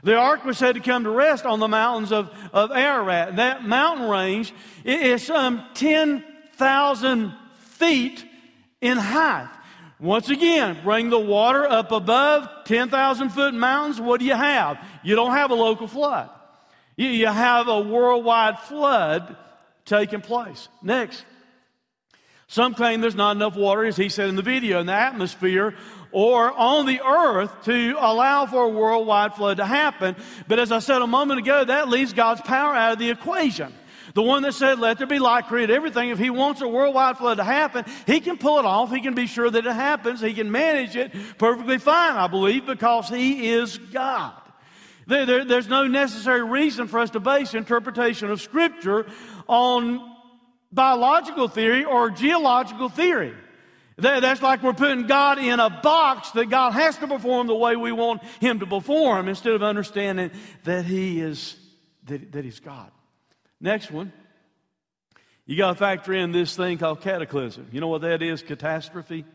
The 0.03 0.15
ark 0.15 0.45
was 0.45 0.57
said 0.57 0.75
to 0.75 0.81
come 0.81 1.03
to 1.03 1.09
rest 1.09 1.45
on 1.45 1.59
the 1.59 1.67
mountains 1.67 2.11
of, 2.11 2.29
of 2.53 2.71
Ararat. 2.71 3.37
That 3.37 3.65
mountain 3.65 4.07
range 4.07 4.53
is 4.85 5.23
some 5.23 5.65
10,000 5.73 7.33
feet 7.57 8.25
in 8.81 8.97
height. 8.97 9.49
Once 9.99 10.29
again, 10.29 10.77
bring 10.83 11.09
the 11.09 11.19
water 11.19 11.65
up 11.65 11.91
above 11.91 12.47
10,000 12.65 13.29
foot 13.29 13.53
mountains. 13.53 13.99
What 13.99 14.19
do 14.19 14.25
you 14.25 14.35
have? 14.35 14.77
You 15.03 15.15
don't 15.15 15.31
have 15.31 15.51
a 15.51 15.55
local 15.55 15.87
flood. 15.87 16.29
You, 16.95 17.07
you 17.07 17.27
have 17.27 17.67
a 17.67 17.81
worldwide 17.81 18.59
flood 18.59 19.35
taking 19.85 20.21
place. 20.21 20.69
Next, 20.83 21.25
some 22.47 22.73
claim 22.75 23.01
there's 23.01 23.15
not 23.15 23.35
enough 23.35 23.55
water, 23.55 23.85
as 23.85 23.97
he 23.97 24.09
said 24.09 24.29
in 24.29 24.35
the 24.35 24.41
video, 24.41 24.79
in 24.79 24.85
the 24.85 24.93
atmosphere 24.93 25.75
or 26.11 26.51
on 26.53 26.85
the 26.85 27.01
earth 27.01 27.65
to 27.65 27.95
allow 27.99 28.45
for 28.45 28.63
a 28.63 28.69
worldwide 28.69 29.33
flood 29.33 29.57
to 29.57 29.65
happen. 29.65 30.15
But 30.47 30.59
as 30.59 30.71
I 30.71 30.79
said 30.79 31.01
a 31.01 31.07
moment 31.07 31.39
ago, 31.39 31.65
that 31.65 31.89
leaves 31.89 32.13
God's 32.13 32.39
power 32.41 32.73
out 32.73 32.93
of 32.93 32.99
the 32.99 33.09
equation. 33.09 33.73
The 34.13 34.21
one 34.21 34.43
that 34.43 34.53
said, 34.53 34.79
let 34.79 34.97
there 34.97 35.07
be 35.07 35.19
light, 35.19 35.47
create 35.47 35.69
everything. 35.69 36.09
If 36.09 36.19
he 36.19 36.29
wants 36.29 36.61
a 36.61 36.69
worldwide 36.69 37.17
flood 37.17 37.35
to 37.35 37.43
happen, 37.43 37.83
he 38.07 38.21
can 38.21 38.37
pull 38.37 38.59
it 38.59 38.65
off. 38.65 38.89
He 38.89 39.01
can 39.01 39.13
be 39.13 39.27
sure 39.27 39.49
that 39.49 39.65
it 39.65 39.73
happens. 39.73 40.21
He 40.21 40.33
can 40.33 40.49
manage 40.49 40.95
it 40.95 41.11
perfectly 41.37 41.79
fine, 41.79 42.15
I 42.15 42.27
believe, 42.27 42.65
because 42.65 43.09
he 43.09 43.49
is 43.49 43.77
God. 43.77 44.33
There, 45.05 45.25
there, 45.25 45.43
there's 45.43 45.67
no 45.67 45.85
necessary 45.85 46.43
reason 46.43 46.87
for 46.87 46.99
us 46.99 47.09
to 47.09 47.19
base 47.19 47.53
interpretation 47.53 48.31
of 48.31 48.41
Scripture 48.41 49.05
on 49.47 50.14
biological 50.75 51.47
theory 51.47 51.85
or 51.85 52.11
geological 52.11 52.89
theory. 52.89 53.33
That's 53.97 54.41
like 54.41 54.61
we're 54.61 54.73
putting 54.73 55.07
God 55.07 55.39
in 55.39 55.59
a 55.61 55.69
box 55.69 56.31
that 56.31 56.49
God 56.49 56.71
has 56.73 56.97
to 56.97 57.07
perform 57.07 57.47
the 57.47 57.55
way 57.55 57.77
we 57.77 57.93
want 57.93 58.21
Him 58.41 58.59
to 58.59 58.65
perform 58.65 59.29
instead 59.29 59.53
of 59.53 59.63
understanding 59.63 60.31
that 60.65 60.85
He 60.85 61.21
is, 61.21 61.55
that, 62.03 62.33
that 62.33 62.43
He's 62.43 62.59
God. 62.59 62.91
Next 63.61 63.89
one. 63.89 64.11
You 65.45 65.55
got 65.55 65.69
to 65.69 65.75
factor 65.75 66.11
in 66.13 66.31
this 66.31 66.55
thing 66.55 66.77
called 66.77 67.01
cataclysm. 67.01 67.69
You 67.71 67.79
know 67.79 67.87
what 67.87 68.01
that 68.01 68.21
is? 68.21 68.41
Catastrophe. 68.41 69.25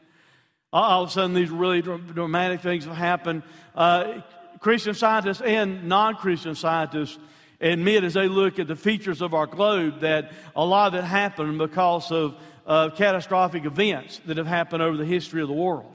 All 0.73 1.05
of 1.05 1.09
a 1.09 1.13
sudden, 1.13 1.35
these 1.35 1.51
really 1.51 1.83
dramatic 1.83 2.61
things 2.61 2.85
have 2.85 2.97
happened. 2.97 3.43
Uh, 3.75 4.21
Christian 4.59 4.95
scientists 4.95 5.41
and 5.41 5.85
non 5.89 6.17
Christian 6.17 6.55
scientists 6.55 7.19
admit 7.61 8.05
as 8.05 8.15
they 8.15 8.29
look 8.29 8.59
at 8.59 8.69
the 8.69 8.77
features 8.77 9.21
of 9.21 9.35
our 9.35 9.47
globe 9.47 10.01
that 10.01 10.33
a 10.57 10.65
lot 10.65 10.95
of 10.95 11.03
it 11.03 11.05
happened 11.05 11.59
because 11.59 12.11
of 12.11 12.37
uh, 12.67 12.91
catastrophic 12.91 13.65
events 13.65 14.21
that 14.27 14.37
have 14.37 14.47
happened 14.47 14.83
over 14.83 14.97
the 14.97 15.05
history 15.05 15.43
of 15.43 15.49
the 15.49 15.55
world 15.55 15.95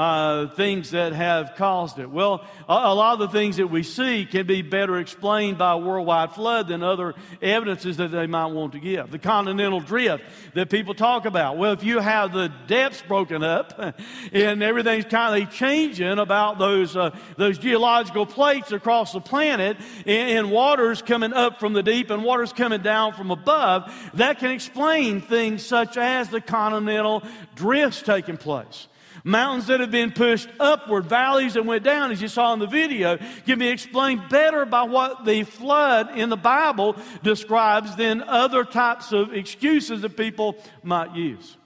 uh, 0.00 0.48
things 0.54 0.92
that 0.92 1.12
have 1.12 1.56
caused 1.56 1.98
it? 1.98 2.10
Well, 2.10 2.42
a, 2.66 2.72
a, 2.72 2.94
lot 2.94 3.12
of 3.12 3.18
the 3.18 3.28
things 3.28 3.58
that 3.58 3.66
we 3.66 3.82
see 3.82 4.24
can 4.24 4.46
be 4.46 4.62
better 4.62 4.98
explained 4.98 5.58
by 5.58 5.72
a 5.72 5.76
worldwide 5.76 6.32
flood 6.32 6.68
than 6.68 6.82
other 6.82 7.14
evidences 7.42 7.98
that 7.98 8.10
they 8.10 8.26
might 8.26 8.46
want 8.46 8.72
to 8.72 8.80
give. 8.80 9.10
The 9.10 9.18
continental 9.18 9.78
drift 9.78 10.24
that 10.54 10.70
people 10.70 10.94
talk 10.94 11.26
about. 11.26 11.58
Well, 11.58 11.72
if 11.72 11.84
you 11.84 11.98
have 11.98 12.32
the 12.32 12.50
depths 12.66 13.02
broken 13.02 13.44
up 13.44 13.78
and 14.32 14.62
everything's 14.62 15.04
kind 15.04 15.42
of 15.42 15.52
changing 15.52 16.18
about 16.18 16.58
those, 16.58 16.96
uh, 16.96 17.14
those 17.36 17.58
geological 17.58 18.24
plates 18.24 18.72
across 18.72 19.12
the 19.12 19.20
planet 19.20 19.76
and, 20.06 20.38
and 20.38 20.50
waters 20.50 21.02
coming 21.02 21.34
up 21.34 21.60
from 21.60 21.74
the 21.74 21.82
deep 21.82 22.08
and 22.08 22.24
waters 22.24 22.54
coming 22.54 22.80
down 22.80 23.12
from 23.12 23.30
above, 23.30 23.92
that 24.14 24.38
can 24.38 24.50
explain 24.50 25.20
things 25.20 25.62
such 25.62 25.98
as 25.98 26.30
the 26.30 26.40
continental 26.40 27.22
drifts 27.54 28.00
taking 28.00 28.38
place. 28.38 28.86
Mountains 29.24 29.66
that 29.66 29.80
have 29.80 29.90
been 29.90 30.12
pushed 30.12 30.48
upward, 30.58 31.06
valleys 31.06 31.54
that 31.54 31.64
went 31.64 31.84
down, 31.84 32.10
as 32.10 32.22
you 32.22 32.28
saw 32.28 32.52
in 32.52 32.58
the 32.58 32.66
video, 32.66 33.18
can 33.46 33.58
be 33.58 33.68
explained 33.68 34.28
better 34.28 34.64
by 34.64 34.82
what 34.82 35.24
the 35.24 35.44
flood 35.44 36.16
in 36.16 36.30
the 36.30 36.36
Bible 36.36 36.96
describes 37.22 37.96
than 37.96 38.22
other 38.22 38.64
types 38.64 39.12
of 39.12 39.32
excuses 39.32 40.02
that 40.02 40.16
people 40.16 40.56
might 40.82 41.14
use. 41.14 41.56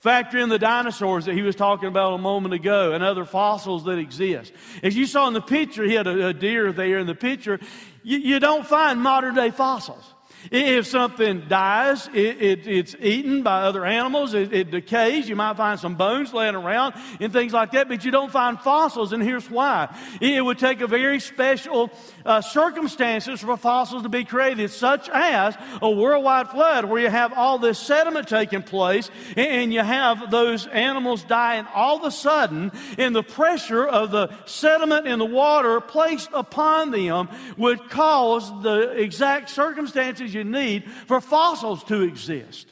Factor 0.00 0.38
in 0.38 0.50
the 0.50 0.58
dinosaurs 0.58 1.24
that 1.24 1.34
he 1.34 1.40
was 1.40 1.56
talking 1.56 1.88
about 1.88 2.12
a 2.12 2.18
moment 2.18 2.52
ago 2.52 2.92
and 2.92 3.02
other 3.02 3.24
fossils 3.24 3.84
that 3.84 3.98
exist. 3.98 4.52
As 4.82 4.94
you 4.94 5.06
saw 5.06 5.26
in 5.28 5.32
the 5.32 5.40
picture, 5.40 5.82
he 5.82 5.94
had 5.94 6.06
a, 6.06 6.28
a 6.28 6.34
deer 6.34 6.72
there 6.72 6.98
in 6.98 7.06
the 7.06 7.14
picture. 7.14 7.58
You, 8.02 8.18
you 8.18 8.38
don't 8.38 8.66
find 8.66 9.00
modern 9.00 9.34
day 9.34 9.50
fossils. 9.50 10.13
If 10.50 10.86
something 10.86 11.44
dies, 11.48 12.08
it, 12.08 12.42
it, 12.42 12.66
it's 12.66 12.96
eaten 13.00 13.42
by 13.42 13.62
other 13.62 13.84
animals, 13.84 14.34
it, 14.34 14.52
it, 14.52 14.70
decays. 14.70 15.28
You 15.28 15.36
might 15.36 15.56
find 15.56 15.78
some 15.78 15.94
bones 15.94 16.32
laying 16.32 16.54
around 16.54 16.94
and 17.20 17.32
things 17.32 17.52
like 17.52 17.72
that, 17.72 17.88
but 17.88 18.04
you 18.04 18.10
don't 18.10 18.30
find 18.30 18.58
fossils, 18.58 19.12
and 19.12 19.22
here's 19.22 19.48
why. 19.50 19.94
It 20.20 20.44
would 20.44 20.58
take 20.58 20.80
a 20.80 20.86
very 20.86 21.20
special 21.20 21.90
uh, 22.24 22.40
circumstances 22.40 23.40
for 23.40 23.56
fossils 23.56 24.02
to 24.02 24.08
be 24.08 24.24
created, 24.24 24.70
such 24.70 25.08
as 25.10 25.56
a 25.82 25.90
worldwide 25.90 26.48
flood 26.48 26.84
where 26.84 27.00
you 27.00 27.08
have 27.08 27.32
all 27.32 27.58
this 27.58 27.78
sediment 27.78 28.28
taking 28.28 28.62
place 28.62 29.10
and 29.36 29.72
you 29.72 29.80
have 29.80 30.30
those 30.30 30.66
animals 30.68 31.22
dying 31.24 31.66
all 31.74 31.98
of 31.98 32.04
a 32.04 32.10
sudden, 32.10 32.72
and 32.98 33.14
the 33.14 33.22
pressure 33.22 33.84
of 33.84 34.10
the 34.10 34.28
sediment 34.46 35.06
in 35.06 35.18
the 35.18 35.24
water 35.24 35.80
placed 35.80 36.30
upon 36.32 36.90
them 36.90 37.28
would 37.56 37.90
cause 37.90 38.50
the 38.62 38.90
exact 38.90 39.50
circumstances 39.50 40.32
you 40.32 40.44
need 40.44 40.84
for 41.06 41.20
fossils 41.20 41.84
to 41.84 42.02
exist. 42.02 42.68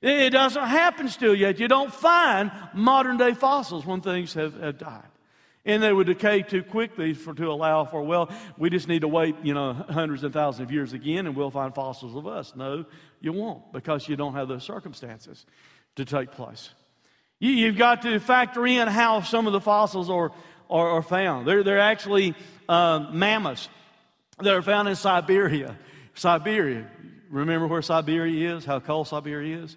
It 0.00 0.30
doesn't 0.30 0.64
happen 0.64 1.08
still 1.08 1.34
yet. 1.34 1.58
You 1.58 1.66
don't 1.66 1.92
find 1.92 2.52
modern 2.72 3.16
day 3.16 3.34
fossils 3.34 3.84
when 3.84 4.00
things 4.00 4.34
have, 4.34 4.58
have 4.60 4.78
died. 4.78 5.08
And 5.68 5.82
they 5.82 5.92
would 5.92 6.06
decay 6.06 6.40
too 6.40 6.62
quickly 6.62 7.12
for, 7.12 7.34
to 7.34 7.50
allow 7.50 7.84
for, 7.84 8.02
well, 8.02 8.30
we 8.56 8.70
just 8.70 8.88
need 8.88 9.02
to 9.02 9.08
wait, 9.08 9.36
you 9.42 9.52
know, 9.52 9.74
hundreds 9.74 10.24
and 10.24 10.32
thousands 10.32 10.66
of 10.66 10.72
years 10.72 10.94
again 10.94 11.26
and 11.26 11.36
we'll 11.36 11.50
find 11.50 11.74
fossils 11.74 12.16
of 12.16 12.26
us. 12.26 12.54
No, 12.56 12.86
you 13.20 13.34
won't 13.34 13.70
because 13.70 14.08
you 14.08 14.16
don't 14.16 14.32
have 14.32 14.48
those 14.48 14.64
circumstances 14.64 15.44
to 15.96 16.06
take 16.06 16.32
place. 16.32 16.70
You, 17.38 17.66
have 17.66 17.76
got 17.76 18.02
to 18.02 18.18
factor 18.18 18.66
in 18.66 18.88
how 18.88 19.20
some 19.20 19.46
of 19.46 19.52
the 19.52 19.60
fossils 19.60 20.08
are, 20.08 20.32
are, 20.70 20.88
are 20.88 21.02
found. 21.02 21.46
They're, 21.46 21.62
they're 21.62 21.78
actually 21.80 22.34
uh, 22.66 23.10
mammoths 23.12 23.68
that 24.38 24.54
are 24.54 24.62
found 24.62 24.88
in 24.88 24.96
Siberia. 24.96 25.76
Siberia. 26.14 26.90
Remember 27.28 27.66
where 27.66 27.82
Siberia 27.82 28.56
is, 28.56 28.64
how 28.64 28.80
cold 28.80 29.06
Siberia 29.06 29.64
is? 29.64 29.76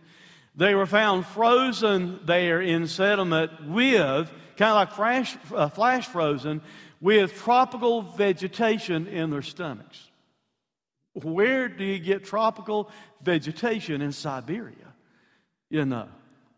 They 0.56 0.73
were 0.73 0.86
found 0.86 1.25
frozen 1.25 2.21
there 2.25 2.62
in 2.62 2.88
sediment 2.88 3.67
with, 3.67 4.32
kind 4.62 4.69
of 4.69 4.76
like 4.76 4.91
flash, 4.91 5.38
uh, 5.56 5.69
flash 5.69 6.06
frozen, 6.06 6.62
with 7.00 7.34
tropical 7.34 8.04
vegetation 8.04 9.08
in 9.08 9.31
their 9.31 9.42
stomachs. 9.42 10.08
Where 11.13 11.67
do 11.67 11.83
you 11.83 11.98
get 11.98 12.23
tropical 12.23 12.92
vegetation 13.23 14.04
in 14.04 14.12
Siberia? 14.12 14.75
You 15.71 15.85
know. 15.85 16.08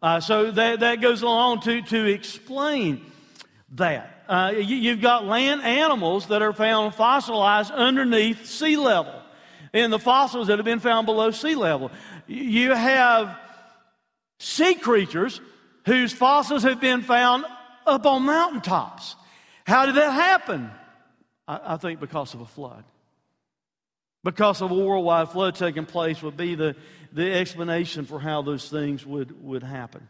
Uh, 0.01 0.19
so 0.19 0.51
that, 0.51 0.81
that 0.81 0.99
goes 0.99 1.21
along 1.21 1.61
to, 1.61 1.81
to 1.81 2.05
explain 2.05 3.09
that. 3.75 4.25
Uh, 4.27 4.51
you, 4.57 4.91
have 4.91 5.01
got 5.01 5.25
land 5.25 5.61
animals 5.61 6.27
that 6.27 6.41
are 6.41 6.51
found 6.51 6.93
fossilized 6.95 7.71
underneath 7.71 8.45
sea 8.45 8.75
level 8.75 9.15
in 9.71 9.91
the 9.91 9.99
fossils 9.99 10.47
that 10.47 10.59
have 10.59 10.65
been 10.65 10.79
found 10.79 11.05
below 11.05 11.31
sea 11.31 11.55
level. 11.55 11.89
You 12.27 12.73
have 12.73 13.37
sea 14.39 14.75
creatures 14.75 15.39
whose 15.85 16.11
fossils 16.11 16.63
have 16.63 16.81
been 16.81 17.01
found 17.01 17.45
up 17.85 18.05
on 18.05 18.23
mountaintops. 18.23 19.15
How 19.65 19.85
did 19.85 19.95
that 19.95 20.11
happen? 20.11 20.71
I, 21.47 21.59
I 21.73 21.77
think 21.77 21.99
because 21.99 22.33
of 22.33 22.41
a 22.41 22.45
flood. 22.45 22.83
Because 24.23 24.61
of 24.61 24.71
a 24.71 24.75
worldwide 24.75 25.29
flood 25.29 25.55
taking 25.55 25.85
place 25.85 26.21
would 26.21 26.37
be 26.37 26.55
the, 26.55 26.75
the 27.11 27.33
explanation 27.33 28.05
for 28.05 28.19
how 28.19 28.41
those 28.41 28.69
things 28.69 29.05
would, 29.05 29.43
would 29.43 29.63
happen. 29.63 30.07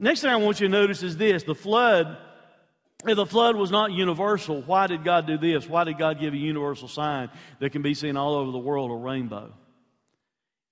Next 0.00 0.22
thing 0.22 0.30
I 0.30 0.36
want 0.36 0.60
you 0.60 0.66
to 0.66 0.72
notice 0.72 1.02
is 1.04 1.16
this 1.16 1.44
the 1.44 1.54
flood 1.54 2.16
if 3.04 3.16
the 3.16 3.26
flood 3.26 3.56
was 3.56 3.70
not 3.70 3.90
universal, 3.90 4.62
why 4.62 4.86
did 4.86 5.02
God 5.02 5.26
do 5.26 5.36
this? 5.36 5.68
Why 5.68 5.84
did 5.84 5.98
God 5.98 6.20
give 6.20 6.34
a 6.34 6.36
universal 6.36 6.86
sign 6.86 7.30
that 7.58 7.70
can 7.70 7.82
be 7.82 7.94
seen 7.94 8.16
all 8.16 8.34
over 8.34 8.52
the 8.52 8.58
world, 8.58 8.92
a 8.92 8.94
rainbow? 8.94 9.52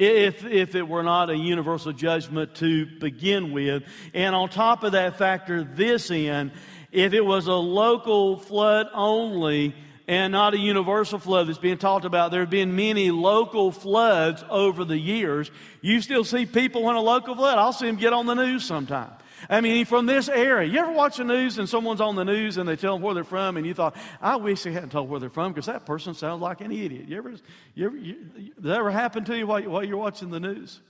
If, 0.01 0.45
if 0.45 0.75
it 0.75 0.89
were 0.89 1.03
not 1.03 1.29
a 1.29 1.37
universal 1.37 1.93
judgment 1.93 2.55
to 2.57 2.87
begin 2.87 3.53
with. 3.53 3.85
And 4.15 4.35
on 4.35 4.49
top 4.49 4.83
of 4.83 4.93
that, 4.93 5.19
factor 5.19 5.63
this 5.63 6.11
in 6.11 6.53
if 6.91 7.13
it 7.13 7.25
was 7.25 7.47
a 7.47 7.55
local 7.55 8.39
flood 8.39 8.89
only 8.93 9.75
and 10.11 10.33
not 10.33 10.55
a 10.55 10.59
universal 10.59 11.21
flood 11.21 11.47
that's 11.47 11.59
being 11.59 11.79
talked 11.79 12.05
about, 12.05 12.33
there 12.33 12.41
have 12.41 12.51
been 12.51 12.75
many 12.75 13.13
local 13.13 13.71
floods 13.71 14.45
over 14.51 14.85
the 14.85 14.99
years. 14.99 15.53
You 15.83 16.01
still 16.01 16.25
see 16.25 16.47
people 16.47 16.83
when 16.83 16.97
a 16.97 17.01
local 17.01 17.37
flood, 17.37 17.59
I'll 17.59 17.73
see 17.73 17.87
them 17.87 17.95
get 17.95 18.13
on 18.13 18.27
the 18.27 18.35
news 18.35 18.65
sometime. 18.65 19.13
I 19.49 19.61
mean, 19.61 19.87
from 19.87 20.07
this 20.07 20.29
area. 20.29 20.69
You 20.69 20.81
ever 20.81 20.91
watch 20.91 21.19
the 21.19 21.25
news 21.25 21.59
and 21.59 21.69
someone's 21.69 22.01
on 22.01 22.17
the 22.17 22.25
news 22.25 22.57
and 22.57 22.69
they 22.69 22.75
tell 22.75 22.95
them 22.95 23.03
where 23.03 23.15
they're 23.15 23.23
from 23.23 23.57
and 23.57 23.65
you 23.65 23.73
thought, 23.73 23.97
I 24.21 24.35
wish 24.35 24.65
they 24.65 24.73
hadn't 24.73 24.91
told 24.91 25.09
where 25.09 25.21
they're 25.21 25.31
from 25.31 25.53
because 25.53 25.67
that 25.67 25.87
person 25.87 26.13
sounds 26.15 26.43
like 26.43 26.61
an 26.61 26.73
idiot. 26.73 27.07
You 27.07 27.17
ever, 27.17 27.33
you 27.77 27.87
ever, 27.87 27.97
you, 27.97 28.17
that 28.59 28.79
ever 28.79 28.91
happen 28.91 29.25
to 29.27 29.39
you 29.39 29.47
while, 29.47 29.63
while 29.63 29.85
you're 29.85 29.97
watching 29.97 30.31
the 30.31 30.41
news? 30.41 30.81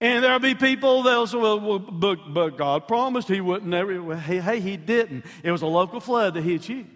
And 0.00 0.24
there'll 0.24 0.40
be 0.40 0.56
people 0.56 1.04
that'll 1.04 1.28
say, 1.28 1.38
well, 1.38 1.78
but, 1.78 2.34
but 2.34 2.58
God 2.58 2.88
promised 2.88 3.28
He 3.28 3.40
wouldn't 3.40 3.70
never. 3.70 4.16
Hey, 4.16 4.40
hey, 4.40 4.58
He 4.58 4.76
didn't. 4.76 5.24
It 5.44 5.52
was 5.52 5.62
a 5.62 5.66
local 5.66 6.00
flood 6.00 6.34
that 6.34 6.42
hit 6.42 6.68
you. 6.68 6.86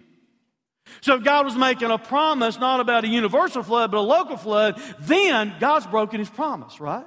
So 1.01 1.15
if 1.15 1.23
God 1.23 1.45
was 1.45 1.55
making 1.55 1.91
a 1.91 1.97
promise, 1.97 2.59
not 2.59 2.79
about 2.79 3.03
a 3.03 3.07
universal 3.07 3.63
flood, 3.63 3.91
but 3.91 3.97
a 3.97 4.01
local 4.01 4.37
flood, 4.37 4.81
then 4.99 5.53
God's 5.59 5.87
broken 5.87 6.19
His 6.19 6.29
promise, 6.29 6.79
right? 6.79 7.05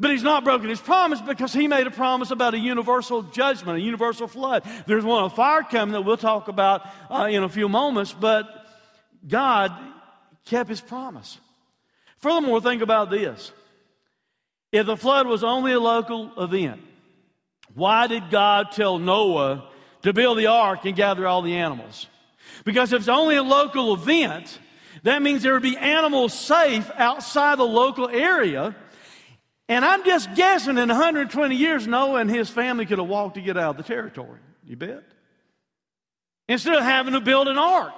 But 0.00 0.12
he's 0.12 0.22
not 0.22 0.44
broken 0.44 0.70
his 0.70 0.80
promise 0.80 1.20
because 1.20 1.52
he 1.52 1.68
made 1.68 1.86
a 1.86 1.90
promise 1.90 2.30
about 2.30 2.54
a 2.54 2.58
universal 2.58 3.22
judgment, 3.22 3.76
a 3.76 3.82
universal 3.82 4.26
flood. 4.26 4.64
There's 4.86 5.04
one 5.04 5.24
of 5.24 5.34
fire 5.36 5.62
coming 5.62 5.92
that 5.92 6.06
we'll 6.06 6.16
talk 6.16 6.48
about 6.48 6.88
uh, 7.10 7.28
in 7.30 7.42
a 7.42 7.50
few 7.50 7.68
moments, 7.68 8.16
but 8.18 8.46
God 9.28 9.72
kept 10.46 10.70
his 10.70 10.80
promise. 10.80 11.38
Furthermore, 12.16 12.62
think 12.62 12.80
about 12.80 13.10
this. 13.10 13.52
If 14.72 14.86
the 14.86 14.96
flood 14.96 15.26
was 15.26 15.44
only 15.44 15.72
a 15.72 15.80
local 15.80 16.32
event, 16.42 16.80
why 17.74 18.06
did 18.06 18.30
God 18.30 18.72
tell 18.72 18.98
Noah 18.98 19.68
to 20.02 20.14
build 20.14 20.38
the 20.38 20.46
ark 20.46 20.86
and 20.86 20.96
gather 20.96 21.26
all 21.26 21.42
the 21.42 21.56
animals? 21.56 22.06
Because 22.64 22.92
if 22.92 23.00
it's 23.00 23.08
only 23.08 23.36
a 23.36 23.42
local 23.42 23.94
event, 23.94 24.58
that 25.02 25.22
means 25.22 25.42
there 25.42 25.54
would 25.54 25.62
be 25.62 25.76
animals 25.76 26.34
safe 26.34 26.90
outside 26.96 27.58
the 27.58 27.64
local 27.64 28.08
area 28.08 28.74
and 29.70 29.84
I'm 29.84 30.04
just 30.04 30.34
guessing 30.34 30.78
in 30.78 30.88
120 30.88 31.54
years, 31.54 31.86
Noah 31.86 32.18
and 32.18 32.28
his 32.28 32.50
family 32.50 32.86
could 32.86 32.98
have 32.98 33.06
walked 33.06 33.36
to 33.36 33.40
get 33.40 33.56
out 33.56 33.70
of 33.70 33.76
the 33.76 33.84
territory. 33.84 34.40
You 34.66 34.74
bet? 34.74 35.04
Instead 36.48 36.74
of 36.74 36.82
having 36.82 37.12
to 37.12 37.20
build 37.20 37.46
an 37.46 37.56
ark. 37.56 37.94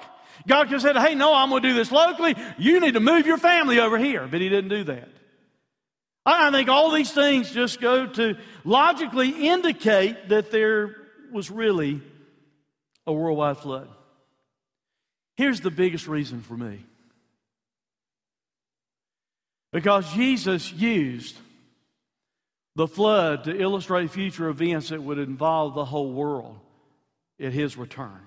God 0.47 0.65
could 0.65 0.75
have 0.75 0.83
said, 0.83 0.99
hey, 0.99 1.15
no, 1.15 1.33
I'm 1.33 1.49
going 1.49 1.63
to 1.63 1.69
do 1.71 1.75
this 1.75 1.91
locally. 1.91 2.35
You 2.59 2.79
need 2.79 2.93
to 2.93 3.01
move 3.01 3.27
your 3.27 3.39
family 3.39 3.81
over 3.81 3.97
here. 3.97 4.29
But 4.31 4.43
he 4.43 4.51
didn't 4.51 4.69
do 4.69 4.85
that. 4.85 5.09
I 6.27 6.51
think 6.51 6.69
all 6.69 6.91
these 6.91 7.11
things 7.11 7.51
just 7.51 7.81
go 7.81 8.07
to 8.07 8.37
logically 8.65 9.49
indicate 9.49 10.29
that 10.29 10.51
there 10.51 10.95
was 11.33 11.51
really 11.51 12.03
a 13.07 13.15
worldwide 13.15 13.57
flood. 13.57 13.89
Here's 15.37 15.61
the 15.61 15.71
biggest 15.71 16.07
reason 16.07 16.43
for 16.43 16.57
me. 16.57 16.85
Because 19.73 20.13
Jesus 20.13 20.73
used 20.73 21.37
the 22.77 22.87
flood 22.87 23.45
to 23.45 23.59
illustrate 23.59 24.11
future 24.11 24.49
events 24.49 24.91
that 24.91 25.03
would 25.03 25.19
involve 25.19 25.75
the 25.75 25.85
whole 25.85 26.13
world 26.13 26.59
at 27.41 27.53
his 27.53 27.77
return. 27.77 28.21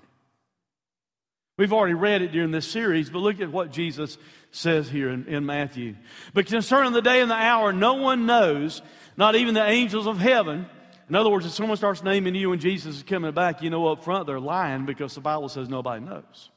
We've 1.57 1.71
already 1.71 1.93
read 1.93 2.21
it 2.21 2.31
during 2.31 2.51
this 2.51 2.67
series, 2.67 3.09
but 3.09 3.19
look 3.19 3.39
at 3.39 3.51
what 3.51 3.71
Jesus 3.71 4.17
says 4.51 4.89
here 4.89 5.09
in, 5.09 5.25
in, 5.27 5.45
Matthew. 5.45 5.95
But 6.33 6.47
concerning 6.47 6.91
the 6.91 7.01
day 7.01 7.21
and 7.21 7.31
the 7.31 7.35
hour, 7.35 7.71
no 7.71 7.93
one 7.93 8.25
knows, 8.25 8.81
not 9.15 9.35
even 9.35 9.53
the 9.53 9.63
angels 9.63 10.05
of 10.05 10.17
heaven. 10.17 10.65
In 11.07 11.15
other 11.15 11.29
words, 11.29 11.45
if 11.45 11.53
someone 11.53 11.77
starts 11.77 12.03
naming 12.03 12.35
you 12.35 12.49
when 12.49 12.59
Jesus 12.59 12.97
is 12.97 13.03
coming 13.03 13.31
back, 13.31 13.61
you 13.61 13.69
know 13.69 13.87
up 13.87 14.03
front 14.03 14.27
they're 14.27 14.39
lying 14.39 14.85
because 14.85 15.15
the 15.15 15.21
Bible 15.21 15.47
says 15.47 15.69
nobody 15.69 16.03
knows. 16.03 16.49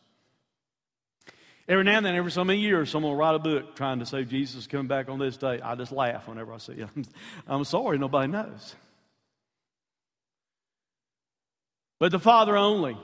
Every 1.68 1.84
now 1.84 1.98
and 1.98 2.06
then, 2.06 2.14
every 2.14 2.30
so 2.30 2.44
many 2.44 2.60
years, 2.60 2.88
someone 2.90 3.12
will 3.12 3.18
write 3.18 3.34
a 3.34 3.38
book 3.38 3.76
trying 3.76 3.98
to 3.98 4.06
say 4.06 4.24
Jesus 4.24 4.62
is 4.62 4.66
coming 4.66 4.86
back 4.86 5.10
on 5.10 5.18
this 5.18 5.36
day. 5.36 5.60
I 5.60 5.74
just 5.74 5.92
laugh 5.92 6.26
whenever 6.26 6.54
I 6.54 6.58
see 6.58 6.72
it. 6.72 6.88
I'm 7.46 7.64
sorry, 7.64 7.98
nobody 7.98 8.32
knows. 8.32 8.74
But 12.00 12.10
the 12.10 12.18
Father 12.18 12.56
only. 12.56 12.96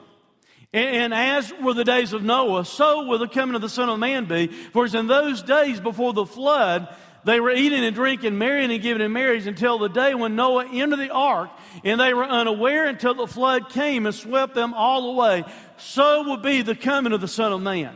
And, 0.73 1.13
as 1.13 1.53
were 1.63 1.75
the 1.75 1.85
days 1.85 2.15
of 2.15 2.25
Noah, 2.25 2.65
so 2.65 3.07
will 3.07 3.19
the 3.19 3.29
coming 3.29 3.55
of 3.55 3.61
the 3.61 3.69
Son 3.69 3.89
of 3.89 3.99
Man 3.99 4.25
be. 4.25 4.49
For 4.49 4.87
as 4.87 4.95
in 4.95 5.07
those 5.07 5.43
days 5.43 5.79
before 5.79 6.15
the 6.15 6.27
flood, 6.27 6.89
they 7.25 7.39
were 7.41 7.53
eating 7.53 7.85
and 7.85 7.95
drinking, 7.95 8.39
marrying 8.39 8.73
and 8.73 8.83
giving 8.83 9.03
in 9.03 9.13
marriage 9.13 9.47
until 9.47 9.79
the 9.79 9.89
day 9.89 10.15
when 10.15 10.37
Noah 10.37 10.69
entered 10.73 10.99
the 10.99 11.11
ark, 11.11 11.51
and 11.85 12.01
they 12.01 12.13
were 12.13 12.25
unaware 12.25 12.87
until 12.87 13.15
the 13.15 13.27
flood 13.27 13.69
came 13.69 14.07
and 14.07 14.15
swept 14.15 14.55
them 14.55 14.75
all 14.75 15.11
away. 15.13 15.45
So 15.77 16.23
will 16.23 16.39
be 16.39 16.63
the 16.63 16.75
coming 16.75 17.13
of 17.13 17.21
the 17.21 17.29
Son 17.29 17.53
of 17.53 17.61
Man. 17.61 17.95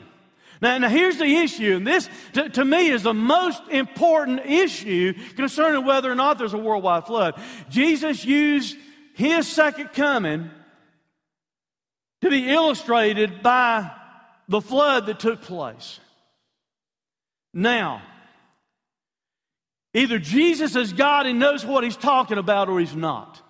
Now, 0.60 0.78
now 0.78 0.88
here's 0.88 1.18
the 1.18 1.24
issue, 1.24 1.76
and 1.76 1.86
this 1.86 2.08
to, 2.34 2.48
to, 2.50 2.64
me 2.64 2.88
is 2.88 3.02
the 3.02 3.14
most 3.14 3.62
important 3.70 4.44
issue 4.44 5.14
concerning 5.36 5.84
whether 5.84 6.10
or 6.10 6.14
not 6.14 6.38
there's 6.38 6.54
a 6.54 6.58
worldwide 6.58 7.06
flood. 7.06 7.40
Jesus 7.68 8.24
used 8.24 8.76
his 9.14 9.46
second 9.46 9.92
coming 9.92 10.50
to 12.22 12.30
be 12.30 12.50
illustrated 12.50 13.42
by 13.42 13.90
the 14.48 14.60
flood 14.60 15.06
that 15.06 15.20
took 15.20 15.42
place. 15.42 16.00
Now, 17.54 18.02
either 19.94 20.18
Jesus 20.18 20.74
is 20.76 20.92
God 20.92 21.26
and 21.26 21.38
knows 21.38 21.64
what 21.64 21.84
he's 21.84 21.96
talking 21.96 22.38
about 22.38 22.68
or 22.68 22.80
he's 22.80 22.96
not. 22.96 23.42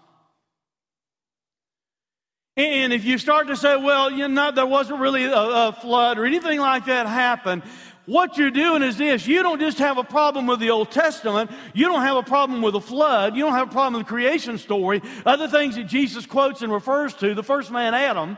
And 2.59 2.93
if 2.93 3.05
you 3.05 3.19
start 3.19 3.47
to 3.47 3.57
say, 3.57 3.77
well, 3.77 4.11
you 4.11 4.27
know, 4.27 4.51
there 4.51 4.67
wasn't 4.67 4.99
really 4.99 5.25
a, 5.25 5.33
a 5.33 5.77
flood 5.81 6.19
or 6.19 6.27
anything 6.27 6.59
like 6.59 6.87
that 6.87 7.07
happened, 7.07 7.63
what 8.05 8.37
you're 8.37 8.51
doing 8.51 8.83
is 8.83 8.97
this. 8.97 9.29
You 9.29 9.45
don't 9.45 9.61
just 9.61 9.79
have 9.79 9.97
a 9.97 10.03
problem 10.03 10.49
with 10.49 10.59
the 10.59 10.71
Old 10.71 10.91
Testament. 10.91 11.53
You 11.73 11.87
don't 11.87 12.01
have 12.01 12.17
a 12.17 12.23
problem 12.25 12.61
with 12.61 12.73
the 12.73 12.81
flood. 12.81 13.37
You 13.37 13.45
don't 13.45 13.53
have 13.53 13.69
a 13.69 13.71
problem 13.71 14.01
with 14.01 14.07
the 14.07 14.09
creation 14.09 14.59
story. 14.59 15.03
Other 15.25 15.47
things 15.47 15.77
that 15.77 15.85
Jesus 15.85 16.27
quotes 16.27 16.63
and 16.63 16.73
refers 16.73 17.15
to, 17.15 17.33
the 17.33 17.45
first 17.45 17.71
man, 17.71 17.95
Adam. 17.95 18.37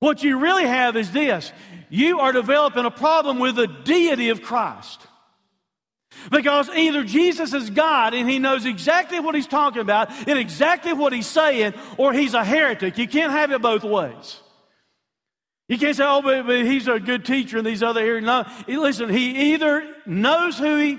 What 0.00 0.22
you 0.22 0.38
really 0.38 0.66
have 0.66 0.96
is 0.96 1.12
this. 1.12 1.52
You 1.88 2.20
are 2.20 2.32
developing 2.32 2.84
a 2.84 2.90
problem 2.90 3.38
with 3.38 3.56
the 3.56 3.68
deity 3.68 4.28
of 4.28 4.42
Christ. 4.42 5.06
Because 6.30 6.68
either 6.70 7.04
Jesus 7.04 7.54
is 7.54 7.70
God 7.70 8.14
and 8.14 8.28
he 8.28 8.38
knows 8.38 8.66
exactly 8.66 9.20
what 9.20 9.34
he's 9.34 9.46
talking 9.46 9.80
about 9.80 10.10
and 10.28 10.38
exactly 10.38 10.92
what 10.92 11.12
he's 11.12 11.26
saying, 11.26 11.74
or 11.96 12.12
he's 12.12 12.34
a 12.34 12.44
heretic. 12.44 12.98
You 12.98 13.08
can't 13.08 13.32
have 13.32 13.52
it 13.52 13.62
both 13.62 13.84
ways. 13.84 14.40
You 15.68 15.78
can't 15.78 15.96
say, 15.96 16.04
oh, 16.04 16.20
but, 16.20 16.46
but 16.46 16.64
he's 16.66 16.88
a 16.88 16.98
good 16.98 17.24
teacher 17.24 17.58
in 17.58 17.64
these 17.64 17.82
other 17.82 18.00
areas. 18.00 18.24
No, 18.24 18.44
listen, 18.66 19.08
he 19.08 19.54
either 19.54 19.86
knows 20.04 20.58
who 20.58 20.76
he 20.76 20.98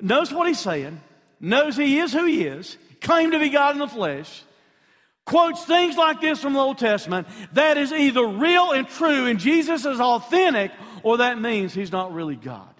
knows 0.00 0.32
what 0.32 0.46
he's 0.46 0.60
saying, 0.60 1.00
knows 1.40 1.76
he 1.76 1.98
is 1.98 2.12
who 2.12 2.24
he 2.24 2.44
is, 2.44 2.78
claimed 3.00 3.32
to 3.32 3.40
be 3.40 3.48
God 3.48 3.74
in 3.74 3.80
the 3.80 3.88
flesh, 3.88 4.44
quotes 5.24 5.64
things 5.64 5.96
like 5.96 6.20
this 6.20 6.40
from 6.40 6.52
the 6.52 6.60
Old 6.60 6.78
Testament. 6.78 7.26
That 7.54 7.78
is 7.78 7.92
either 7.92 8.24
real 8.24 8.70
and 8.70 8.86
true, 8.86 9.26
and 9.26 9.40
Jesus 9.40 9.84
is 9.84 9.98
authentic, 9.98 10.70
or 11.02 11.18
that 11.18 11.40
means 11.40 11.74
he's 11.74 11.90
not 11.90 12.12
really 12.12 12.36
God. 12.36 12.75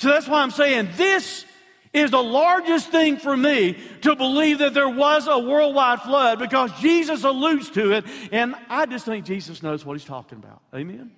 So 0.00 0.08
that's 0.08 0.26
why 0.26 0.40
I'm 0.40 0.50
saying 0.50 0.88
this 0.96 1.44
is 1.92 2.10
the 2.10 2.22
largest 2.22 2.90
thing 2.90 3.18
for 3.18 3.36
me 3.36 3.76
to 4.00 4.16
believe 4.16 4.58
that 4.58 4.72
there 4.72 4.88
was 4.88 5.26
a 5.26 5.38
worldwide 5.38 6.00
flood 6.00 6.38
because 6.38 6.72
Jesus 6.80 7.22
alludes 7.22 7.68
to 7.70 7.92
it, 7.92 8.06
and 8.32 8.54
I 8.70 8.86
just 8.86 9.04
think 9.04 9.26
Jesus 9.26 9.62
knows 9.62 9.84
what 9.84 9.98
he's 9.98 10.06
talking 10.06 10.38
about. 10.38 10.62
Amen? 10.74 11.10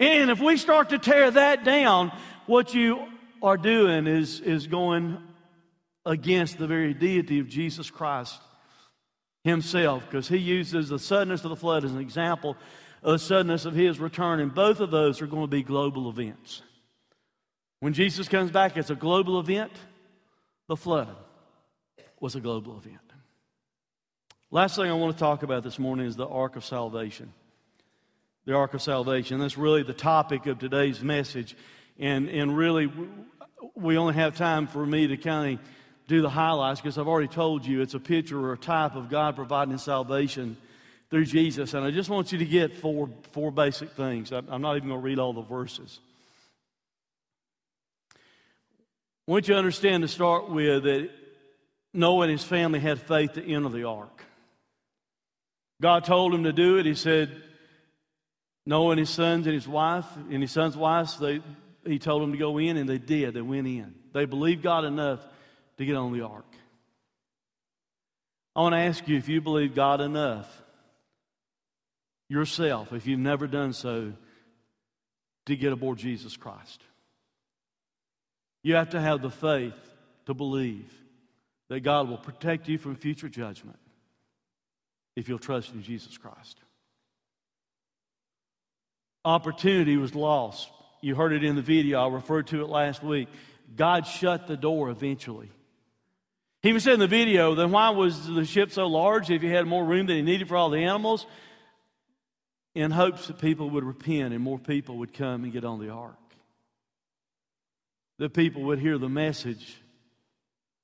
And 0.00 0.30
if 0.30 0.40
we 0.40 0.56
start 0.56 0.88
to 0.88 0.98
tear 0.98 1.30
that 1.32 1.64
down, 1.64 2.12
what 2.46 2.72
you 2.72 3.06
are 3.42 3.58
doing 3.58 4.06
is, 4.06 4.40
is 4.40 4.66
going 4.66 5.18
against 6.06 6.56
the 6.56 6.66
very 6.66 6.94
deity 6.94 7.40
of 7.40 7.48
Jesus 7.48 7.90
Christ 7.90 8.40
himself 9.44 10.02
because 10.06 10.28
he 10.28 10.38
uses 10.38 10.88
the 10.88 10.98
suddenness 10.98 11.44
of 11.44 11.50
the 11.50 11.56
flood 11.56 11.84
as 11.84 11.92
an 11.92 12.00
example 12.00 12.56
of 13.02 13.12
the 13.12 13.18
suddenness 13.18 13.66
of 13.66 13.74
his 13.74 13.98
return, 13.98 14.40
and 14.40 14.54
both 14.54 14.80
of 14.80 14.90
those 14.90 15.20
are 15.20 15.26
going 15.26 15.42
to 15.42 15.48
be 15.48 15.62
global 15.62 16.08
events. 16.08 16.62
When 17.82 17.94
Jesus 17.94 18.28
comes 18.28 18.52
back, 18.52 18.76
it's 18.76 18.90
a 18.90 18.94
global 18.94 19.40
event. 19.40 19.72
The 20.68 20.76
flood 20.76 21.08
was 22.20 22.36
a 22.36 22.40
global 22.40 22.78
event. 22.78 23.00
Last 24.52 24.76
thing 24.76 24.88
I 24.88 24.92
want 24.92 25.16
to 25.16 25.18
talk 25.18 25.42
about 25.42 25.64
this 25.64 25.80
morning 25.80 26.06
is 26.06 26.14
the 26.14 26.28
ark 26.28 26.54
of 26.54 26.64
salvation. 26.64 27.32
The 28.44 28.54
ark 28.54 28.74
of 28.74 28.82
salvation. 28.82 29.40
That's 29.40 29.58
really 29.58 29.82
the 29.82 29.94
topic 29.94 30.46
of 30.46 30.60
today's 30.60 31.02
message. 31.02 31.56
And, 31.98 32.28
and 32.28 32.56
really, 32.56 32.88
we 33.74 33.98
only 33.98 34.14
have 34.14 34.36
time 34.36 34.68
for 34.68 34.86
me 34.86 35.08
to 35.08 35.16
kind 35.16 35.54
of 35.54 35.66
do 36.06 36.22
the 36.22 36.30
highlights 36.30 36.80
because 36.80 36.98
I've 36.98 37.08
already 37.08 37.26
told 37.26 37.66
you 37.66 37.80
it's 37.80 37.94
a 37.94 37.98
picture 37.98 38.38
or 38.38 38.52
a 38.52 38.58
type 38.58 38.94
of 38.94 39.10
God 39.10 39.34
providing 39.34 39.76
salvation 39.78 40.56
through 41.10 41.24
Jesus. 41.24 41.74
And 41.74 41.84
I 41.84 41.90
just 41.90 42.10
want 42.10 42.30
you 42.30 42.38
to 42.38 42.46
get 42.46 42.74
four, 42.74 43.10
four 43.32 43.50
basic 43.50 43.90
things. 43.90 44.30
I'm 44.30 44.62
not 44.62 44.76
even 44.76 44.88
going 44.88 45.00
to 45.00 45.04
read 45.04 45.18
all 45.18 45.32
the 45.32 45.42
verses. 45.42 45.98
I 49.26 49.30
want 49.30 49.46
you 49.46 49.54
to 49.54 49.58
understand 49.58 50.02
to 50.02 50.08
start 50.08 50.50
with 50.50 50.82
that 50.82 51.10
Noah 51.94 52.22
and 52.22 52.32
his 52.32 52.42
family 52.42 52.80
had 52.80 53.00
faith 53.00 53.34
to 53.34 53.44
enter 53.44 53.68
the 53.68 53.84
ark. 53.84 54.24
God 55.80 56.04
told 56.04 56.34
him 56.34 56.44
to 56.44 56.52
do 56.52 56.78
it. 56.78 56.86
He 56.86 56.94
said, 56.94 57.30
Noah 58.66 58.90
and 58.90 59.00
his 59.00 59.10
sons 59.10 59.46
and 59.46 59.54
his 59.54 59.68
wife 59.68 60.06
and 60.16 60.42
his 60.42 60.50
son's 60.50 60.76
wives, 60.76 61.18
they, 61.18 61.40
he 61.84 61.98
told 61.98 62.22
them 62.22 62.32
to 62.32 62.38
go 62.38 62.58
in, 62.58 62.76
and 62.76 62.88
they 62.88 62.98
did. 62.98 63.34
They 63.34 63.42
went 63.42 63.66
in. 63.66 63.94
They 64.12 64.24
believed 64.24 64.62
God 64.62 64.84
enough 64.84 65.20
to 65.78 65.84
get 65.84 65.96
on 65.96 66.12
the 66.12 66.22
ark. 66.22 66.46
I 68.54 68.60
want 68.60 68.74
to 68.74 68.78
ask 68.78 69.06
you 69.08 69.16
if 69.16 69.28
you 69.28 69.40
believe 69.40 69.74
God 69.74 70.00
enough 70.00 70.62
yourself, 72.28 72.92
if 72.92 73.06
you've 73.06 73.18
never 73.18 73.46
done 73.46 73.72
so, 73.72 74.12
to 75.46 75.56
get 75.56 75.72
aboard 75.72 75.98
Jesus 75.98 76.36
Christ. 76.36 76.82
You 78.62 78.76
have 78.76 78.90
to 78.90 79.00
have 79.00 79.22
the 79.22 79.30
faith 79.30 79.74
to 80.26 80.34
believe 80.34 80.92
that 81.68 81.80
God 81.80 82.08
will 82.08 82.18
protect 82.18 82.68
you 82.68 82.78
from 82.78 82.96
future 82.96 83.28
judgment 83.28 83.78
if 85.16 85.28
you'll 85.28 85.38
trust 85.38 85.72
in 85.72 85.82
Jesus 85.82 86.16
Christ. 86.16 86.60
Opportunity 89.24 89.96
was 89.96 90.14
lost. 90.14 90.68
You 91.00 91.14
heard 91.14 91.32
it 91.32 91.44
in 91.44 91.56
the 91.56 91.62
video. 91.62 92.00
I 92.00 92.12
referred 92.12 92.48
to 92.48 92.62
it 92.62 92.68
last 92.68 93.02
week. 93.02 93.28
God 93.74 94.06
shut 94.06 94.46
the 94.46 94.56
door 94.56 94.90
eventually. 94.90 95.50
He 96.62 96.68
even 96.68 96.80
said 96.80 96.94
in 96.94 97.00
the 97.00 97.08
video, 97.08 97.54
then 97.54 97.72
why 97.72 97.90
was 97.90 98.26
the 98.26 98.44
ship 98.44 98.70
so 98.70 98.86
large 98.86 99.30
if 99.30 99.42
he 99.42 99.48
had 99.48 99.66
more 99.66 99.84
room 99.84 100.06
than 100.06 100.16
he 100.16 100.22
needed 100.22 100.48
for 100.48 100.56
all 100.56 100.70
the 100.70 100.84
animals? 100.84 101.26
in 102.74 102.90
hopes 102.90 103.26
that 103.26 103.38
people 103.38 103.70
would 103.70 103.84
repent 103.84 104.32
and 104.32 104.42
more 104.42 104.58
people 104.58 104.98
would 104.98 105.12
come 105.12 105.44
and 105.44 105.52
get 105.52 105.64
on 105.64 105.78
the 105.78 105.90
ark. 105.90 106.16
That 108.18 108.34
people 108.34 108.62
would 108.64 108.78
hear 108.78 108.98
the 108.98 109.08
message 109.08 109.76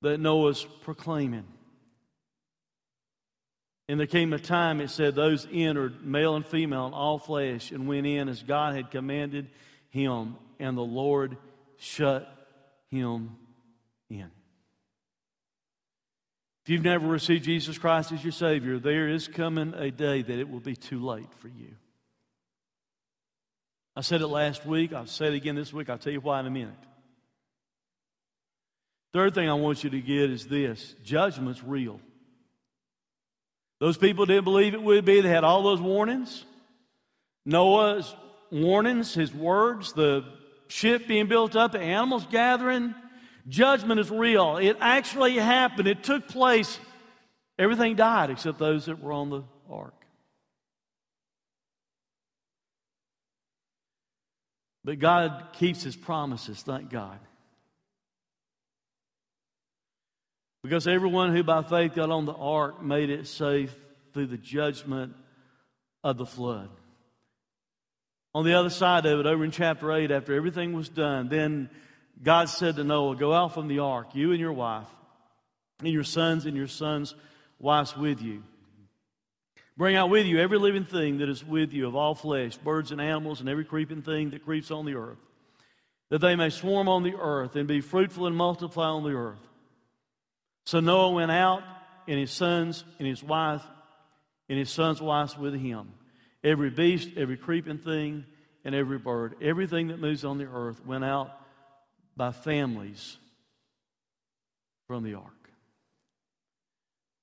that 0.02 0.18
Noah's 0.18 0.64
proclaiming. 0.82 1.46
And 3.88 3.98
there 3.98 4.06
came 4.06 4.32
a 4.32 4.38
time, 4.38 4.80
it 4.80 4.90
said, 4.90 5.14
those 5.14 5.46
entered, 5.50 6.04
male 6.04 6.36
and 6.36 6.44
female, 6.44 6.86
and 6.86 6.94
all 6.94 7.18
flesh, 7.18 7.70
and 7.70 7.88
went 7.88 8.06
in 8.06 8.28
as 8.28 8.42
God 8.42 8.74
had 8.74 8.90
commanded 8.90 9.48
him, 9.88 10.36
and 10.58 10.76
the 10.76 10.82
Lord 10.82 11.38
shut 11.78 12.30
him 12.90 13.36
in. 14.10 14.30
If 16.64 16.72
you've 16.72 16.84
never 16.84 17.06
received 17.06 17.44
Jesus 17.44 17.78
Christ 17.78 18.12
as 18.12 18.22
your 18.22 18.32
Savior, 18.32 18.78
there 18.78 19.08
is 19.08 19.26
coming 19.26 19.72
a 19.74 19.90
day 19.90 20.20
that 20.20 20.38
it 20.38 20.50
will 20.50 20.60
be 20.60 20.76
too 20.76 21.02
late 21.02 21.32
for 21.38 21.48
you. 21.48 21.74
I 23.96 24.02
said 24.02 24.20
it 24.20 24.26
last 24.26 24.66
week. 24.66 24.92
I'll 24.92 25.06
say 25.06 25.28
it 25.28 25.34
again 25.34 25.54
this 25.54 25.72
week. 25.72 25.88
I'll 25.88 25.96
tell 25.96 26.12
you 26.12 26.20
why 26.20 26.40
in 26.40 26.46
a 26.46 26.50
minute. 26.50 26.74
Third 29.12 29.34
thing 29.34 29.48
I 29.48 29.54
want 29.54 29.84
you 29.84 29.90
to 29.90 30.00
get 30.00 30.30
is 30.30 30.46
this 30.46 30.94
judgment's 31.02 31.62
real. 31.64 32.00
Those 33.80 33.96
people 33.96 34.26
didn't 34.26 34.44
believe 34.44 34.74
it 34.74 34.82
would 34.82 35.04
be. 35.04 35.20
They 35.20 35.28
had 35.28 35.44
all 35.44 35.62
those 35.62 35.80
warnings. 35.80 36.44
Noah's 37.46 38.14
warnings, 38.50 39.14
his 39.14 39.32
words, 39.32 39.92
the 39.92 40.24
ship 40.68 41.06
being 41.06 41.26
built 41.26 41.56
up, 41.56 41.72
the 41.72 41.80
animals 41.80 42.26
gathering. 42.30 42.94
Judgment 43.48 44.00
is 44.00 44.10
real. 44.10 44.58
It 44.58 44.76
actually 44.80 45.36
happened. 45.36 45.88
It 45.88 46.02
took 46.02 46.28
place. 46.28 46.78
Everything 47.58 47.94
died 47.94 48.30
except 48.30 48.58
those 48.58 48.86
that 48.86 49.00
were 49.00 49.12
on 49.12 49.30
the 49.30 49.42
ark. 49.70 49.94
But 54.84 54.98
God 54.98 55.48
keeps 55.54 55.82
his 55.82 55.96
promises, 55.96 56.62
thank 56.62 56.90
God. 56.90 57.18
Because 60.62 60.86
everyone 60.86 61.34
who 61.34 61.42
by 61.42 61.62
faith 61.62 61.94
got 61.94 62.10
on 62.10 62.24
the 62.24 62.34
ark 62.34 62.82
made 62.82 63.10
it 63.10 63.26
safe 63.26 63.74
through 64.12 64.26
the 64.26 64.36
judgment 64.36 65.14
of 66.02 66.16
the 66.16 66.26
flood. 66.26 66.68
On 68.34 68.44
the 68.44 68.54
other 68.54 68.70
side 68.70 69.06
of 69.06 69.20
it, 69.20 69.26
over 69.26 69.44
in 69.44 69.50
chapter 69.50 69.92
8, 69.92 70.10
after 70.10 70.34
everything 70.34 70.72
was 70.72 70.88
done, 70.88 71.28
then 71.28 71.70
God 72.22 72.48
said 72.48 72.76
to 72.76 72.84
Noah, 72.84 73.16
Go 73.16 73.32
out 73.32 73.54
from 73.54 73.68
the 73.68 73.78
ark, 73.78 74.14
you 74.14 74.32
and 74.32 74.40
your 74.40 74.52
wife, 74.52 74.88
and 75.80 75.88
your 75.88 76.04
sons 76.04 76.44
and 76.44 76.56
your 76.56 76.66
sons' 76.66 77.14
wives 77.58 77.96
with 77.96 78.20
you. 78.20 78.42
Bring 79.76 79.94
out 79.94 80.10
with 80.10 80.26
you 80.26 80.40
every 80.40 80.58
living 80.58 80.84
thing 80.84 81.18
that 81.18 81.28
is 81.28 81.44
with 81.44 81.72
you 81.72 81.86
of 81.86 81.94
all 81.94 82.14
flesh, 82.16 82.56
birds 82.56 82.90
and 82.90 83.00
animals, 83.00 83.40
and 83.40 83.48
every 83.48 83.64
creeping 83.64 84.02
thing 84.02 84.30
that 84.30 84.44
creeps 84.44 84.72
on 84.72 84.84
the 84.84 84.96
earth, 84.96 85.18
that 86.10 86.18
they 86.18 86.34
may 86.34 86.50
swarm 86.50 86.88
on 86.88 87.04
the 87.04 87.14
earth 87.14 87.54
and 87.54 87.68
be 87.68 87.80
fruitful 87.80 88.26
and 88.26 88.36
multiply 88.36 88.88
on 88.88 89.04
the 89.04 89.14
earth. 89.14 89.47
So 90.68 90.80
Noah 90.80 91.12
went 91.12 91.30
out, 91.30 91.62
and 92.06 92.18
his 92.18 92.30
sons 92.30 92.84
and 92.98 93.08
his 93.08 93.24
wife, 93.24 93.62
and 94.50 94.58
his 94.58 94.68
sons' 94.68 95.00
wives 95.00 95.34
with 95.34 95.54
him. 95.54 95.94
Every 96.44 96.68
beast, 96.68 97.08
every 97.16 97.38
creeping 97.38 97.78
thing, 97.78 98.26
and 98.66 98.74
every 98.74 98.98
bird, 98.98 99.36
everything 99.40 99.88
that 99.88 99.98
moves 99.98 100.26
on 100.26 100.36
the 100.36 100.44
earth 100.44 100.84
went 100.84 101.06
out 101.06 101.30
by 102.18 102.32
families 102.32 103.16
from 104.88 105.04
the 105.04 105.14
ark. 105.14 105.50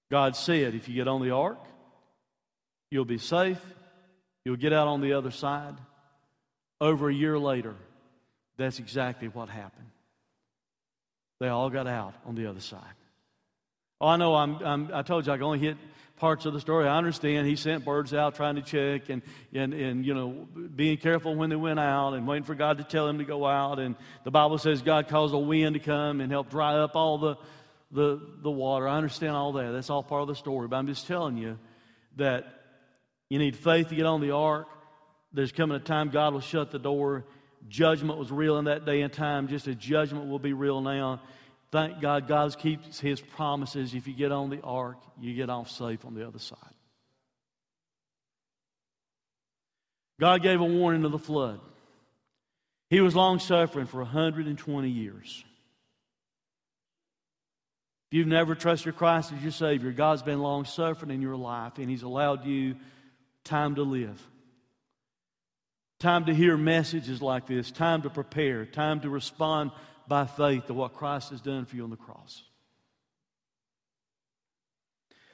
God 0.10 0.36
said, 0.36 0.74
if 0.74 0.90
you 0.90 0.96
get 0.96 1.08
on 1.08 1.22
the 1.22 1.30
ark, 1.30 1.64
you'll 2.90 3.06
be 3.06 3.20
safe, 3.20 3.62
you'll 4.44 4.56
get 4.56 4.74
out 4.74 4.88
on 4.88 5.02
the 5.02 5.14
other 5.14 5.30
side. 5.30 5.76
Over 6.82 7.10
a 7.10 7.14
year 7.14 7.38
later, 7.38 7.76
that's 8.58 8.80
exactly 8.80 9.28
what 9.28 9.50
happened. 9.50 9.92
They 11.40 11.50
all 11.50 11.70
got 11.70 11.86
out 11.86 12.16
on 12.26 12.34
the 12.34 12.48
other 12.48 12.60
side. 12.60 12.82
Oh, 14.06 14.10
I 14.10 14.18
know 14.18 14.36
I'm, 14.36 14.64
I'm, 14.64 14.92
i 14.94 15.02
told 15.02 15.26
you 15.26 15.34
I 15.34 15.38
can 15.38 15.46
only 15.46 15.58
hit 15.58 15.78
parts 16.18 16.46
of 16.46 16.54
the 16.54 16.60
story. 16.60 16.88
I 16.88 16.96
understand 16.96 17.48
he 17.48 17.56
sent 17.56 17.84
birds 17.84 18.14
out 18.14 18.36
trying 18.36 18.54
to 18.54 18.62
check 18.62 19.10
and, 19.10 19.24
and, 19.52 19.74
and, 19.74 20.06
you 20.06 20.14
know, 20.14 20.48
being 20.76 20.98
careful 20.98 21.34
when 21.34 21.50
they 21.50 21.56
went 21.56 21.80
out 21.80 22.14
and 22.14 22.28
waiting 22.28 22.44
for 22.44 22.54
God 22.54 22.78
to 22.78 22.84
tell 22.84 23.08
him 23.08 23.18
to 23.18 23.24
go 23.24 23.48
out. 23.48 23.80
And 23.80 23.96
the 24.24 24.30
Bible 24.30 24.60
says 24.60 24.84
God 24.84 25.08
caused 25.08 25.34
a 25.34 25.40
wind 25.40 25.74
to 25.74 25.80
come 25.80 26.22
and 26.22 26.32
help 26.32 26.52
dry 26.52 26.76
up 26.76 26.96
all 26.96 27.18
the, 27.18 27.36
the, 27.90 28.22
the 28.44 28.52
water. 28.52 28.88
I 28.88 28.96
understand 28.96 29.36
all 29.36 29.54
that. 29.54 29.72
That's 29.72 29.90
all 29.90 30.04
part 30.04 30.22
of 30.22 30.28
the 30.28 30.36
story. 30.36 30.68
But 30.68 30.76
I'm 30.76 30.86
just 30.86 31.08
telling 31.08 31.38
you 31.38 31.58
that 32.18 32.46
you 33.30 33.40
need 33.40 33.56
faith 33.56 33.90
to 33.90 33.96
get 33.96 34.06
on 34.06 34.22
the 34.22 34.36
ark. 34.36 34.68
There's 35.34 35.52
coming 35.52 35.78
a 35.78 35.80
time 35.80 36.10
God 36.10 36.32
will 36.32 36.42
shut 36.42 36.70
the 36.70 36.78
door. 36.78 37.26
Judgment 37.70 38.20
was 38.20 38.32
real 38.32 38.60
in 38.60 38.66
that 38.66 38.86
day 38.86 39.02
and 39.02 39.12
time, 39.12 39.48
just 39.48 39.68
as 39.68 39.78
judgment 39.78 40.30
will 40.30 40.38
be 40.38 40.54
real 40.54 40.80
now. 40.80 41.22
Thank 41.76 42.00
God, 42.00 42.30
God 42.30 42.58
keeps 42.58 43.02
His 43.02 43.20
promises. 43.20 43.94
If 43.94 44.08
you 44.08 44.14
get 44.14 44.32
on 44.32 44.50
the 44.50 44.62
ark, 44.62 44.96
you 45.20 45.34
get 45.34 45.50
off 45.50 45.70
safe 45.70 46.06
on 46.06 46.14
the 46.14 46.26
other 46.26 46.40
side. 46.40 46.58
God 50.18 50.42
gave 50.42 50.62
a 50.62 50.66
warning 50.66 51.04
of 51.04 51.12
the 51.12 51.20
flood. 51.20 51.60
He 52.90 53.02
was 53.02 53.14
long 53.14 53.40
suffering 53.40 53.88
for 53.88 53.98
120 53.98 54.90
years. 54.90 55.44
If 58.10 58.20
you've 58.20 58.28
never 58.28 58.56
trusted 58.56 58.96
Christ 58.96 59.34
as 59.34 59.44
your 59.44 59.52
Savior, 59.52 59.92
God's 59.92 60.24
been 60.24 60.40
long 60.40 60.64
suffering 60.64 61.12
in 61.12 61.22
your 61.22 61.36
life, 61.36 61.78
and 61.78 61.90
He's 61.90 62.04
allowed 62.04 62.46
you 62.46 62.78
time 63.44 63.76
to 63.76 63.84
live. 63.84 64.26
Time 66.00 66.24
to 66.28 66.34
hear 66.34 66.56
messages 66.56 67.22
like 67.22 67.48
this, 67.48 67.70
time 67.70 68.04
to 68.04 68.10
prepare, 68.10 68.66
time 68.66 69.02
to 69.02 69.10
respond 69.10 69.72
by 70.08 70.26
faith 70.26 70.68
to 70.68 70.74
what 70.74 70.94
Christ 70.94 71.32
has 71.32 71.42
done 71.42 71.66
for 71.66 71.76
you 71.76 71.84
on 71.84 71.90
the 71.90 71.96
cross. 71.96 72.44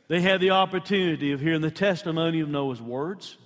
They 0.07 0.21
had 0.21 0.41
the 0.41 0.51
opportunity 0.51 1.31
of 1.31 1.39
hearing 1.39 1.61
the 1.61 1.71
testimony 1.71 2.41
of 2.41 2.49
Noah's 2.49 2.81
words, 2.81 3.37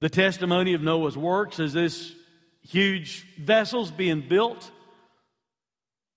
the 0.00 0.08
testimony 0.08 0.74
of 0.74 0.82
Noah's 0.82 1.16
works 1.16 1.60
as 1.60 1.72
this 1.72 2.12
huge 2.62 3.26
vessel's 3.38 3.90
being 3.90 4.20
built. 4.20 4.70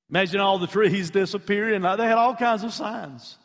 Imagine 0.10 0.40
all 0.40 0.58
the 0.58 0.68
trees 0.68 1.10
disappearing. 1.12 1.82
They 1.82 1.88
had 1.88 2.18
all 2.18 2.36
kinds 2.36 2.64
of 2.64 2.74
signs. 2.74 3.38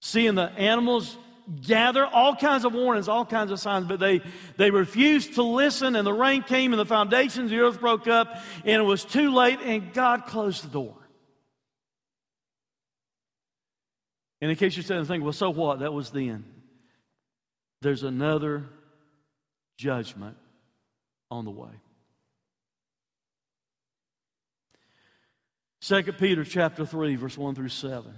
Seeing 0.00 0.34
the 0.34 0.50
animals 0.52 1.16
gather 1.60 2.06
all 2.06 2.34
kinds 2.36 2.64
of 2.64 2.72
warnings, 2.72 3.08
all 3.08 3.24
kinds 3.24 3.50
of 3.50 3.60
signs, 3.60 3.86
but 3.86 4.00
they, 4.00 4.20
they 4.56 4.70
refused 4.70 5.34
to 5.34 5.42
listen, 5.42 5.96
and 5.96 6.06
the 6.06 6.12
rain 6.12 6.42
came, 6.42 6.72
and 6.72 6.80
the 6.80 6.86
foundations 6.86 7.46
of 7.46 7.50
the 7.50 7.60
earth 7.60 7.80
broke 7.80 8.06
up, 8.08 8.38
and 8.64 8.80
it 8.80 8.84
was 8.84 9.04
too 9.04 9.32
late, 9.34 9.60
and 9.62 9.92
God 9.92 10.26
closed 10.26 10.64
the 10.64 10.68
door. 10.68 10.94
And 14.40 14.50
in 14.50 14.56
case 14.56 14.76
you're 14.76 14.82
sitting 14.82 15.04
thinking, 15.04 15.22
well, 15.22 15.32
so 15.32 15.50
what? 15.50 15.80
That 15.80 15.92
was 15.92 16.10
then. 16.10 16.44
There's 17.80 18.02
another 18.02 18.64
judgment 19.76 20.36
on 21.30 21.44
the 21.44 21.50
way. 21.50 21.70
2 25.82 26.02
Peter 26.12 26.44
chapter 26.44 26.86
3, 26.86 27.16
verse 27.16 27.36
1 27.36 27.54
through 27.54 27.68
7. 27.68 28.14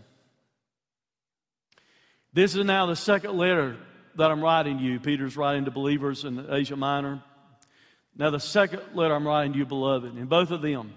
This 2.35 2.57
is 2.57 2.64
now 2.64 2.87
the 2.87 2.97
second 2.97 3.39
letter 3.39 3.76
that 4.16 4.32
I'm 4.32 4.43
writing 4.43 4.80
you. 4.80 4.99
Peter's 4.99 5.37
writing 5.37 5.66
to 5.66 5.70
believers 5.70 6.24
in 6.24 6.45
Asia 6.51 6.74
Minor. 6.74 7.22
Now, 8.16 8.30
the 8.30 8.41
second 8.41 8.82
letter 8.93 9.14
I'm 9.14 9.24
writing 9.24 9.53
to 9.53 9.59
you, 9.61 9.66
beloved, 9.66 10.18
in 10.18 10.26
both 10.26 10.51
of 10.51 10.61
them, 10.61 10.95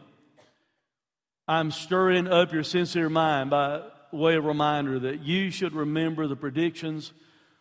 I'm 1.47 1.69
stirring 1.69 2.27
up 2.27 2.53
your 2.53 2.63
sincere 2.63 3.07
mind 3.07 3.51
by 3.51 3.83
way 4.11 4.35
of 4.35 4.45
reminder 4.45 4.97
that 4.97 5.21
you 5.21 5.51
should 5.51 5.73
remember 5.73 6.25
the 6.25 6.35
predictions 6.35 7.13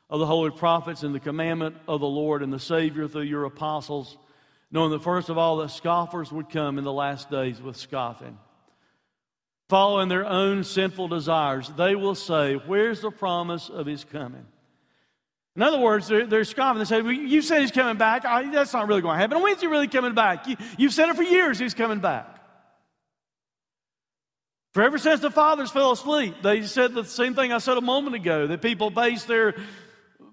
of 0.09 0.20
the 0.20 0.27
holy 0.27 0.53
prophets 0.53 1.03
and 1.03 1.14
the 1.14 1.20
commandment 1.20 1.77
of 1.87 2.01
the 2.01 2.07
Lord 2.07 2.43
and 2.43 2.51
the 2.51 2.59
Savior 2.59 3.07
through 3.07 3.22
your 3.22 3.45
apostles, 3.45 4.16
knowing 4.70 4.91
that 4.93 5.03
first 5.03 5.29
of 5.29 5.37
all 5.37 5.59
that 5.59 5.70
scoffers 5.70 6.33
would 6.33 6.49
come 6.49 6.79
in 6.79 6.85
the 6.85 6.93
last 6.93 7.31
days 7.31 7.61
with 7.61 7.77
scoffing. 7.77 8.39
Following 9.68 10.08
their 10.08 10.24
own 10.24 10.62
sinful 10.62 11.08
desires, 11.08 11.72
they 11.76 11.96
will 11.96 12.14
say, 12.14 12.54
Where's 12.54 13.00
the 13.00 13.10
promise 13.10 13.68
of 13.68 13.86
his 13.86 14.04
coming? 14.04 14.46
In 15.56 15.62
other 15.62 15.78
words, 15.78 16.06
they're, 16.06 16.26
they're 16.26 16.44
scoffing. 16.44 16.78
They 16.78 16.84
say, 16.84 17.02
well, 17.02 17.12
You 17.12 17.42
said 17.42 17.62
he's 17.62 17.72
coming 17.72 17.96
back. 17.96 18.24
Oh, 18.26 18.50
that's 18.52 18.72
not 18.72 18.86
really 18.86 19.00
going 19.00 19.16
to 19.16 19.20
happen. 19.20 19.42
When's 19.42 19.60
he 19.60 19.66
really 19.66 19.88
coming 19.88 20.14
back? 20.14 20.46
You, 20.46 20.56
you've 20.78 20.92
said 20.92 21.08
it 21.08 21.16
for 21.16 21.22
years, 21.22 21.58
he's 21.58 21.74
coming 21.74 21.98
back. 21.98 22.32
For 24.72 24.82
ever 24.82 24.98
since 24.98 25.20
the 25.20 25.30
fathers 25.30 25.70
fell 25.70 25.92
asleep, 25.92 26.42
they 26.42 26.62
said 26.62 26.92
the 26.92 27.04
same 27.04 27.34
thing 27.34 27.50
I 27.50 27.58
said 27.58 27.78
a 27.78 27.80
moment 27.80 28.14
ago 28.14 28.46
that 28.48 28.60
people 28.60 28.90
base 28.90 29.24
their 29.24 29.54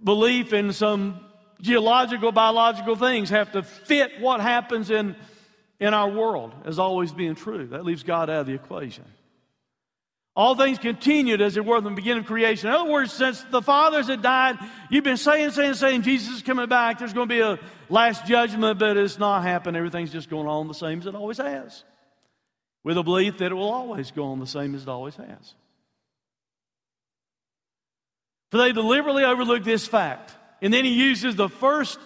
belief 0.04 0.52
in 0.52 0.74
some 0.74 1.22
geological, 1.62 2.34
biological 2.34 2.98
things 2.98 3.30
have 3.30 3.54
to 3.54 3.64
fit 3.64 4.20
what 4.20 4.42
happens 4.42 4.92
in, 4.92 5.16
in 5.80 5.94
our 5.94 6.10
world 6.10 6.54
as 6.66 6.78
always 6.78 7.14
being 7.14 7.36
true. 7.36 7.68
That 7.68 7.86
leaves 7.86 8.04
God 8.04 8.30
out 8.30 8.42
of 8.42 8.48
the 8.48 8.54
equation. 8.54 9.06
All 10.36 10.56
things 10.56 10.80
continued 10.80 11.42
as 11.42 11.58
it 11.58 11.66
were 11.66 11.78
from 11.78 11.84
the 11.84 11.92
beginning 11.92 12.22
of 12.22 12.26
creation. 12.26 12.68
In 12.68 12.74
other 12.74 12.90
words, 12.90 13.14
since 13.14 13.44
the 13.52 13.62
fathers 13.62 14.08
had 14.08 14.24
died, 14.24 14.58
you've 14.90 15.04
been 15.04 15.18
saying, 15.18 15.52
saying, 15.52 15.76
saying, 15.76 16.02
Jesus 16.02 16.38
is 16.38 16.42
coming 16.42 16.68
back. 16.68 16.98
There's 16.98 17.14
going 17.14 17.30
to 17.30 17.36
be 17.36 17.42
a 17.42 17.60
last 17.88 18.26
judgment, 18.26 18.80
but 18.80 18.98
it's 18.98 19.20
not 19.20 19.44
happened. 19.44 19.78
Everything's 19.78 20.12
just 20.12 20.32
going 20.32 20.48
on 20.48 20.68
the 20.68 20.74
same 20.74 21.00
as 21.00 21.06
it 21.06 21.14
always 21.14 21.38
has 21.38 21.84
with 22.84 22.98
a 22.98 23.04
belief 23.04 23.38
that 23.38 23.52
it 23.52 23.56
will 23.56 23.72
always 23.72 24.12
go 24.12 24.26
on 24.26 24.40
the 24.40 24.48
same 24.48 24.74
as 24.74 24.84
it 24.84 24.90
always 24.90 25.16
has. 25.16 25.54
For 28.52 28.58
they 28.58 28.72
deliberately 28.72 29.24
overlook 29.24 29.64
this 29.64 29.88
fact. 29.88 30.36
And 30.62 30.74
then 30.74 30.86
he 30.86 30.92
uses 30.92 31.36
the 31.36 31.50
first 31.50 32.00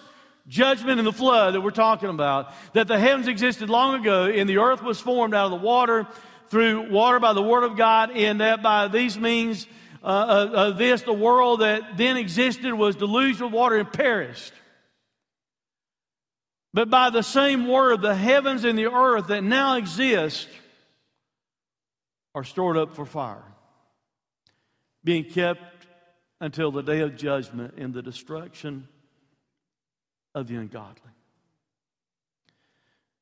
judgment 0.46 0.98
in 0.98 1.04
the 1.04 1.12
flood 1.12 1.54
that 1.54 1.60
we're 1.60 1.70
talking 1.70 2.08
about 2.08 2.54
that 2.72 2.88
the 2.88 2.98
heavens 2.98 3.28
existed 3.28 3.68
long 3.68 4.00
ago 4.00 4.24
and 4.24 4.48
the 4.48 4.58
earth 4.58 4.82
was 4.82 4.98
formed 4.98 5.34
out 5.34 5.44
of 5.44 5.50
the 5.50 5.64
water 5.64 6.06
through 6.50 6.90
water 6.90 7.20
by 7.20 7.32
the 7.32 7.42
word 7.42 7.64
of 7.64 7.76
God, 7.76 8.10
and 8.10 8.40
that 8.40 8.62
by 8.62 8.88
these 8.88 9.18
means 9.18 9.66
uh, 10.02 10.06
uh, 10.06 10.10
uh 10.54 10.70
this, 10.70 11.02
the 11.02 11.12
world 11.12 11.60
that 11.60 11.96
then 11.96 12.16
existed 12.16 12.72
was 12.72 12.96
deluged 12.96 13.40
with 13.40 13.52
water 13.52 13.76
and 13.76 13.92
perished. 13.92 14.52
But 16.72 16.90
by 16.90 17.10
the 17.10 17.22
same 17.22 17.66
word, 17.66 18.02
the 18.02 18.14
heavens 18.14 18.64
and 18.64 18.78
the 18.78 18.92
earth 18.92 19.28
that 19.28 19.42
now 19.42 19.76
exist 19.76 20.48
are 22.34 22.44
stored 22.44 22.76
up 22.76 22.94
for 22.94 23.04
fire, 23.04 23.42
being 25.02 25.24
kept 25.24 25.86
until 26.40 26.70
the 26.70 26.82
day 26.82 27.00
of 27.00 27.16
judgment 27.16 27.74
and 27.76 27.92
the 27.92 28.02
destruction 28.02 28.86
of 30.34 30.46
the 30.46 30.56
ungodly. 30.56 31.10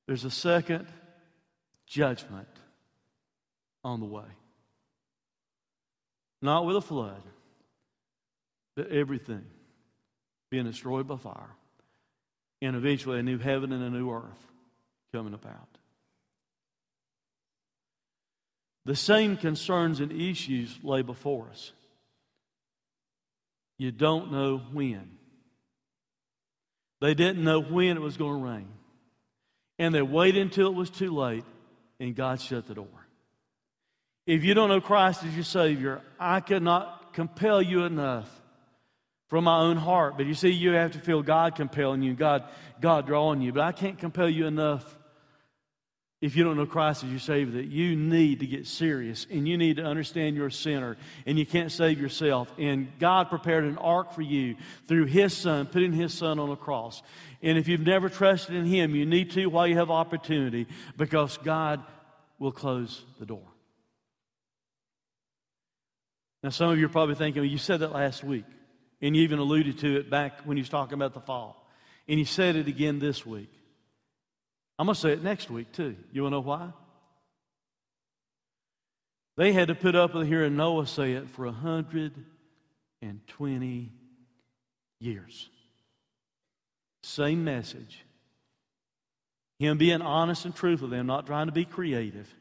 There's 0.06 0.24
a 0.24 0.30
second 0.30 0.86
judgment 1.86 2.48
on 3.86 4.00
the 4.00 4.06
way. 4.06 4.24
Not 6.42 6.66
with 6.66 6.76
a 6.76 6.80
flood, 6.80 7.22
but 8.74 8.88
everything 8.90 9.44
being 10.50 10.64
destroyed 10.64 11.06
by 11.06 11.16
fire, 11.16 11.54
and 12.60 12.74
eventually 12.76 13.20
a 13.20 13.22
new 13.22 13.38
heaven 13.38 13.72
and 13.72 13.82
a 13.82 13.90
new 13.90 14.10
earth 14.10 14.46
coming 15.12 15.34
about. 15.34 15.78
The 18.84 18.96
same 18.96 19.36
concerns 19.36 20.00
and 20.00 20.12
issues 20.12 20.78
lay 20.82 21.02
before 21.02 21.48
us. 21.50 21.72
You 23.78 23.92
don't 23.92 24.32
know 24.32 24.58
when. 24.72 25.12
They 27.00 27.14
didn't 27.14 27.44
know 27.44 27.60
when 27.60 27.96
it 27.96 28.00
was 28.00 28.16
going 28.16 28.40
to 28.40 28.48
rain. 28.48 28.68
And 29.78 29.94
they 29.94 30.02
waited 30.02 30.42
until 30.42 30.68
it 30.68 30.74
was 30.74 30.90
too 30.90 31.14
late, 31.14 31.44
and 32.00 32.16
God 32.16 32.40
shut 32.40 32.66
the 32.66 32.74
door. 32.74 33.05
If 34.26 34.42
you 34.42 34.54
don't 34.54 34.68
know 34.68 34.80
Christ 34.80 35.24
as 35.24 35.34
your 35.34 35.44
Savior, 35.44 36.00
I 36.18 36.40
cannot 36.40 37.12
compel 37.12 37.62
you 37.62 37.84
enough 37.84 38.28
from 39.28 39.44
my 39.44 39.58
own 39.58 39.76
heart. 39.76 40.16
But 40.16 40.26
you 40.26 40.34
see, 40.34 40.50
you 40.50 40.72
have 40.72 40.92
to 40.92 40.98
feel 40.98 41.22
God 41.22 41.54
compelling 41.54 42.02
you, 42.02 42.14
God, 42.14 42.44
God 42.80 43.06
drawing 43.06 43.40
you. 43.40 43.52
But 43.52 43.62
I 43.62 43.72
can't 43.72 43.98
compel 43.98 44.28
you 44.28 44.46
enough 44.46 44.96
if 46.20 46.34
you 46.34 46.44
don't 46.44 46.56
know 46.56 46.66
Christ 46.66 47.04
as 47.04 47.10
your 47.10 47.20
Savior, 47.20 47.60
that 47.60 47.68
you 47.68 47.94
need 47.94 48.40
to 48.40 48.46
get 48.46 48.66
serious 48.66 49.26
and 49.30 49.46
you 49.46 49.58
need 49.58 49.76
to 49.76 49.84
understand 49.84 50.34
you're 50.34 50.46
a 50.46 50.52
sinner 50.52 50.96
and 51.26 51.38
you 51.38 51.44
can't 51.44 51.70
save 51.70 52.00
yourself. 52.00 52.50
And 52.58 52.88
God 52.98 53.28
prepared 53.28 53.64
an 53.64 53.76
ark 53.78 54.12
for 54.12 54.22
you 54.22 54.56
through 54.88 55.04
His 55.04 55.36
Son, 55.36 55.66
putting 55.66 55.92
His 55.92 56.14
Son 56.14 56.38
on 56.38 56.50
a 56.50 56.56
cross. 56.56 57.02
And 57.42 57.58
if 57.58 57.68
you've 57.68 57.80
never 57.80 58.08
trusted 58.08 58.56
in 58.56 58.64
Him, 58.64 58.96
you 58.96 59.04
need 59.04 59.30
to 59.32 59.46
while 59.46 59.66
you 59.66 59.76
have 59.76 59.90
opportunity 59.90 60.66
because 60.96 61.36
God 61.38 61.82
will 62.38 62.52
close 62.52 63.04
the 63.20 63.26
door. 63.26 63.55
Now, 66.42 66.50
some 66.50 66.70
of 66.70 66.78
you 66.78 66.86
are 66.86 66.90
probably 66.90 67.14
thinking, 67.14 67.42
well, 67.42 67.50
you 67.50 67.58
said 67.58 67.80
that 67.80 67.92
last 67.92 68.22
week, 68.22 68.44
and 69.00 69.16
you 69.16 69.22
even 69.22 69.38
alluded 69.38 69.78
to 69.78 69.98
it 69.98 70.10
back 70.10 70.40
when 70.44 70.56
you 70.56 70.62
was 70.62 70.68
talking 70.68 70.94
about 70.94 71.14
the 71.14 71.20
fall. 71.20 71.66
And 72.08 72.18
you 72.18 72.24
said 72.24 72.56
it 72.56 72.68
again 72.68 72.98
this 72.98 73.26
week. 73.26 73.52
I'm 74.78 74.86
going 74.86 74.94
to 74.94 75.00
say 75.00 75.12
it 75.12 75.22
next 75.22 75.50
week, 75.50 75.72
too. 75.72 75.96
You 76.12 76.22
want 76.22 76.32
to 76.32 76.36
know 76.36 76.42
why? 76.42 76.70
They 79.36 79.52
had 79.52 79.68
to 79.68 79.74
put 79.74 79.94
up 79.94 80.14
with 80.14 80.28
hearing 80.28 80.56
Noah 80.56 80.86
say 80.86 81.12
it 81.12 81.28
for 81.30 81.44
120 81.46 83.92
years. 85.00 85.48
Same 87.02 87.44
message. 87.44 88.04
Him 89.58 89.78
being 89.78 90.02
honest 90.02 90.44
and 90.44 90.54
truthful, 90.54 90.88
them 90.88 91.06
not 91.06 91.26
trying 91.26 91.46
to 91.46 91.52
be 91.52 91.64
creative. 91.64 92.32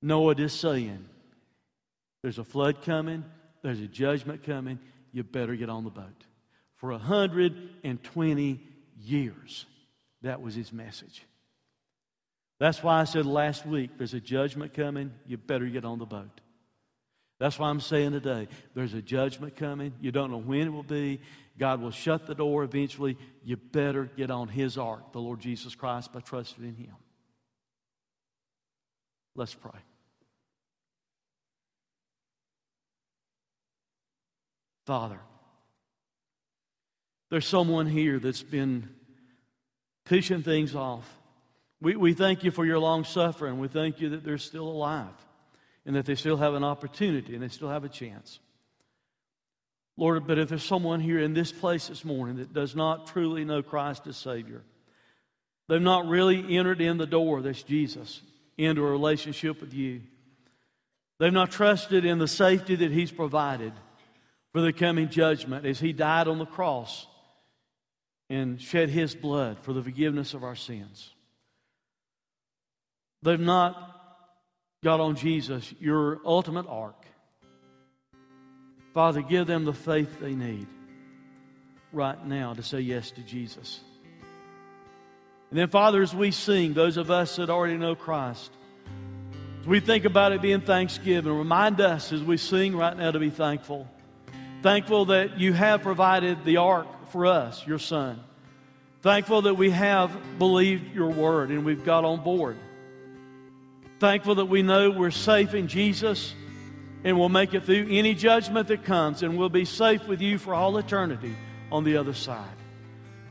Noah 0.00 0.34
just 0.34 0.60
saying, 0.60 1.08
there's 2.22 2.38
a 2.38 2.44
flood 2.44 2.82
coming, 2.82 3.24
there's 3.62 3.80
a 3.80 3.86
judgment 3.86 4.44
coming, 4.44 4.78
you 5.12 5.22
better 5.22 5.56
get 5.56 5.68
on 5.68 5.84
the 5.84 5.90
boat. 5.90 6.24
For 6.76 6.90
120 6.90 8.60
years. 9.00 9.66
That 10.22 10.40
was 10.40 10.54
his 10.54 10.72
message. 10.72 11.24
That's 12.58 12.82
why 12.82 13.00
I 13.00 13.04
said 13.04 13.24
last 13.24 13.64
week 13.64 13.90
there's 13.98 14.14
a 14.14 14.20
judgment 14.20 14.74
coming. 14.74 15.12
You 15.26 15.36
better 15.36 15.66
get 15.66 15.84
on 15.84 15.98
the 15.98 16.06
boat. 16.06 16.40
That's 17.38 17.56
why 17.56 17.68
I'm 17.68 17.80
saying 17.80 18.12
today 18.12 18.48
there's 18.74 18.94
a 18.94 19.02
judgment 19.02 19.56
coming. 19.56 19.92
You 20.00 20.10
don't 20.10 20.30
know 20.30 20.40
when 20.40 20.66
it 20.66 20.72
will 20.72 20.82
be. 20.82 21.20
God 21.56 21.80
will 21.80 21.92
shut 21.92 22.26
the 22.26 22.34
door 22.34 22.64
eventually. 22.64 23.16
You 23.44 23.56
better 23.56 24.04
get 24.16 24.30
on 24.30 24.48
His 24.48 24.76
ark, 24.76 25.12
the 25.12 25.20
Lord 25.20 25.40
Jesus 25.40 25.74
Christ, 25.74 26.12
by 26.12 26.20
trusting 26.20 26.64
in 26.64 26.74
Him. 26.74 26.94
Let's 29.34 29.54
pray. 29.54 29.80
Father, 34.88 35.20
there's 37.28 37.46
someone 37.46 37.84
here 37.84 38.18
that's 38.18 38.42
been 38.42 38.88
pushing 40.06 40.42
things 40.42 40.74
off. 40.74 41.06
We, 41.78 41.94
we 41.94 42.14
thank 42.14 42.42
you 42.42 42.50
for 42.50 42.64
your 42.64 42.78
long 42.78 43.04
suffering. 43.04 43.58
We 43.58 43.68
thank 43.68 44.00
you 44.00 44.08
that 44.08 44.24
they're 44.24 44.38
still 44.38 44.66
alive 44.66 45.12
and 45.84 45.94
that 45.94 46.06
they 46.06 46.14
still 46.14 46.38
have 46.38 46.54
an 46.54 46.64
opportunity 46.64 47.34
and 47.34 47.42
they 47.42 47.48
still 47.48 47.68
have 47.68 47.84
a 47.84 47.90
chance. 47.90 48.38
Lord, 49.98 50.26
but 50.26 50.38
if 50.38 50.48
there's 50.48 50.64
someone 50.64 51.00
here 51.00 51.18
in 51.18 51.34
this 51.34 51.52
place 51.52 51.88
this 51.88 52.02
morning 52.02 52.36
that 52.36 52.54
does 52.54 52.74
not 52.74 53.08
truly 53.08 53.44
know 53.44 53.62
Christ 53.62 54.06
as 54.06 54.16
Savior, 54.16 54.62
they've 55.68 55.82
not 55.82 56.08
really 56.08 56.56
entered 56.56 56.80
in 56.80 56.96
the 56.96 57.06
door, 57.06 57.42
that's 57.42 57.62
Jesus, 57.62 58.22
into 58.56 58.86
a 58.86 58.90
relationship 58.90 59.60
with 59.60 59.74
you. 59.74 60.00
They've 61.18 61.30
not 61.30 61.50
trusted 61.50 62.06
in 62.06 62.18
the 62.18 62.26
safety 62.26 62.74
that 62.76 62.90
He's 62.90 63.12
provided 63.12 63.74
for 64.58 64.62
the 64.62 64.72
coming 64.72 65.08
judgment 65.08 65.64
as 65.64 65.78
He 65.78 65.92
died 65.92 66.26
on 66.26 66.38
the 66.38 66.44
cross 66.44 67.06
and 68.28 68.60
shed 68.60 68.90
his 68.90 69.14
blood 69.14 69.58
for 69.62 69.72
the 69.72 69.80
forgiveness 69.80 70.34
of 70.34 70.42
our 70.42 70.56
sins. 70.56 71.10
They've 73.22 73.38
not 73.38 73.76
got 74.82 74.98
on 74.98 75.14
Jesus, 75.14 75.72
your 75.78 76.18
ultimate 76.24 76.66
ark. 76.68 77.06
Father, 78.94 79.22
give 79.22 79.46
them 79.46 79.64
the 79.64 79.72
faith 79.72 80.18
they 80.18 80.34
need 80.34 80.66
right 81.92 82.26
now 82.26 82.52
to 82.52 82.62
say 82.64 82.80
yes 82.80 83.12
to 83.12 83.20
Jesus. 83.20 83.78
And 85.50 85.58
then, 85.60 85.68
Father, 85.68 86.02
as 86.02 86.12
we 86.12 86.32
sing, 86.32 86.74
those 86.74 86.96
of 86.96 87.12
us 87.12 87.36
that 87.36 87.48
already 87.48 87.76
know 87.76 87.94
Christ, 87.94 88.50
as 89.60 89.68
we 89.68 89.78
think 89.78 90.04
about 90.04 90.32
it 90.32 90.42
being 90.42 90.62
Thanksgiving, 90.62 91.32
remind 91.32 91.80
us 91.80 92.12
as 92.12 92.24
we 92.24 92.38
sing 92.38 92.74
right 92.74 92.96
now 92.96 93.12
to 93.12 93.20
be 93.20 93.30
thankful 93.30 93.86
Thankful 94.62 95.06
that 95.06 95.38
you 95.38 95.52
have 95.52 95.82
provided 95.82 96.44
the 96.44 96.56
ark 96.56 96.88
for 97.10 97.26
us, 97.26 97.64
your 97.66 97.78
son. 97.78 98.20
Thankful 99.02 99.42
that 99.42 99.54
we 99.54 99.70
have 99.70 100.38
believed 100.38 100.94
your 100.94 101.10
word 101.10 101.50
and 101.50 101.64
we've 101.64 101.84
got 101.84 102.04
on 102.04 102.22
board. 102.24 102.56
Thankful 104.00 104.36
that 104.36 104.46
we 104.46 104.62
know 104.62 104.90
we're 104.90 105.12
safe 105.12 105.54
in 105.54 105.68
Jesus 105.68 106.34
and 107.04 107.16
we'll 107.16 107.28
make 107.28 107.54
it 107.54 107.64
through 107.64 107.86
any 107.90 108.14
judgment 108.14 108.68
that 108.68 108.84
comes 108.84 109.22
and 109.22 109.38
we'll 109.38 109.48
be 109.48 109.64
safe 109.64 110.06
with 110.08 110.20
you 110.20 110.38
for 110.38 110.54
all 110.54 110.76
eternity 110.78 111.36
on 111.70 111.84
the 111.84 111.96
other 111.96 112.14
side. 112.14 112.48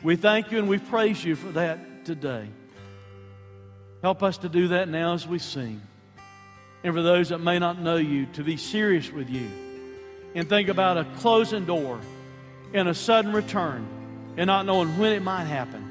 We 0.04 0.16
thank 0.16 0.52
you 0.52 0.60
and 0.60 0.70
we 0.70 0.78
praise 0.78 1.24
you 1.24 1.36
for 1.36 1.52
that 1.54 2.06
today. 2.06 2.48
Help 4.02 4.24
us 4.24 4.38
to 4.40 4.50
do 4.50 4.70
that 4.70 4.88
now 4.88 5.14
as 5.14 5.28
we 5.28 5.40
sing. 5.40 5.82
And 6.84 6.94
for 6.94 7.02
those 7.02 7.30
that 7.30 7.40
may 7.40 7.60
not 7.60 7.82
know 7.82 7.98
you, 7.98 8.28
to 8.34 8.44
be 8.44 8.56
serious 8.56 9.12
with 9.12 9.30
you 9.30 9.50
and 10.38 10.48
think 10.48 10.70
about 10.70 10.98
a 10.98 11.04
closing 11.18 11.66
door 11.66 12.00
and 12.72 12.88
a 12.88 12.94
sudden 12.94 13.34
return 13.34 13.88
and 14.38 14.46
not 14.46 14.68
knowing 14.68 14.96
when 15.00 15.12
it 15.12 15.24
might 15.24 15.46
happen. 15.46 15.84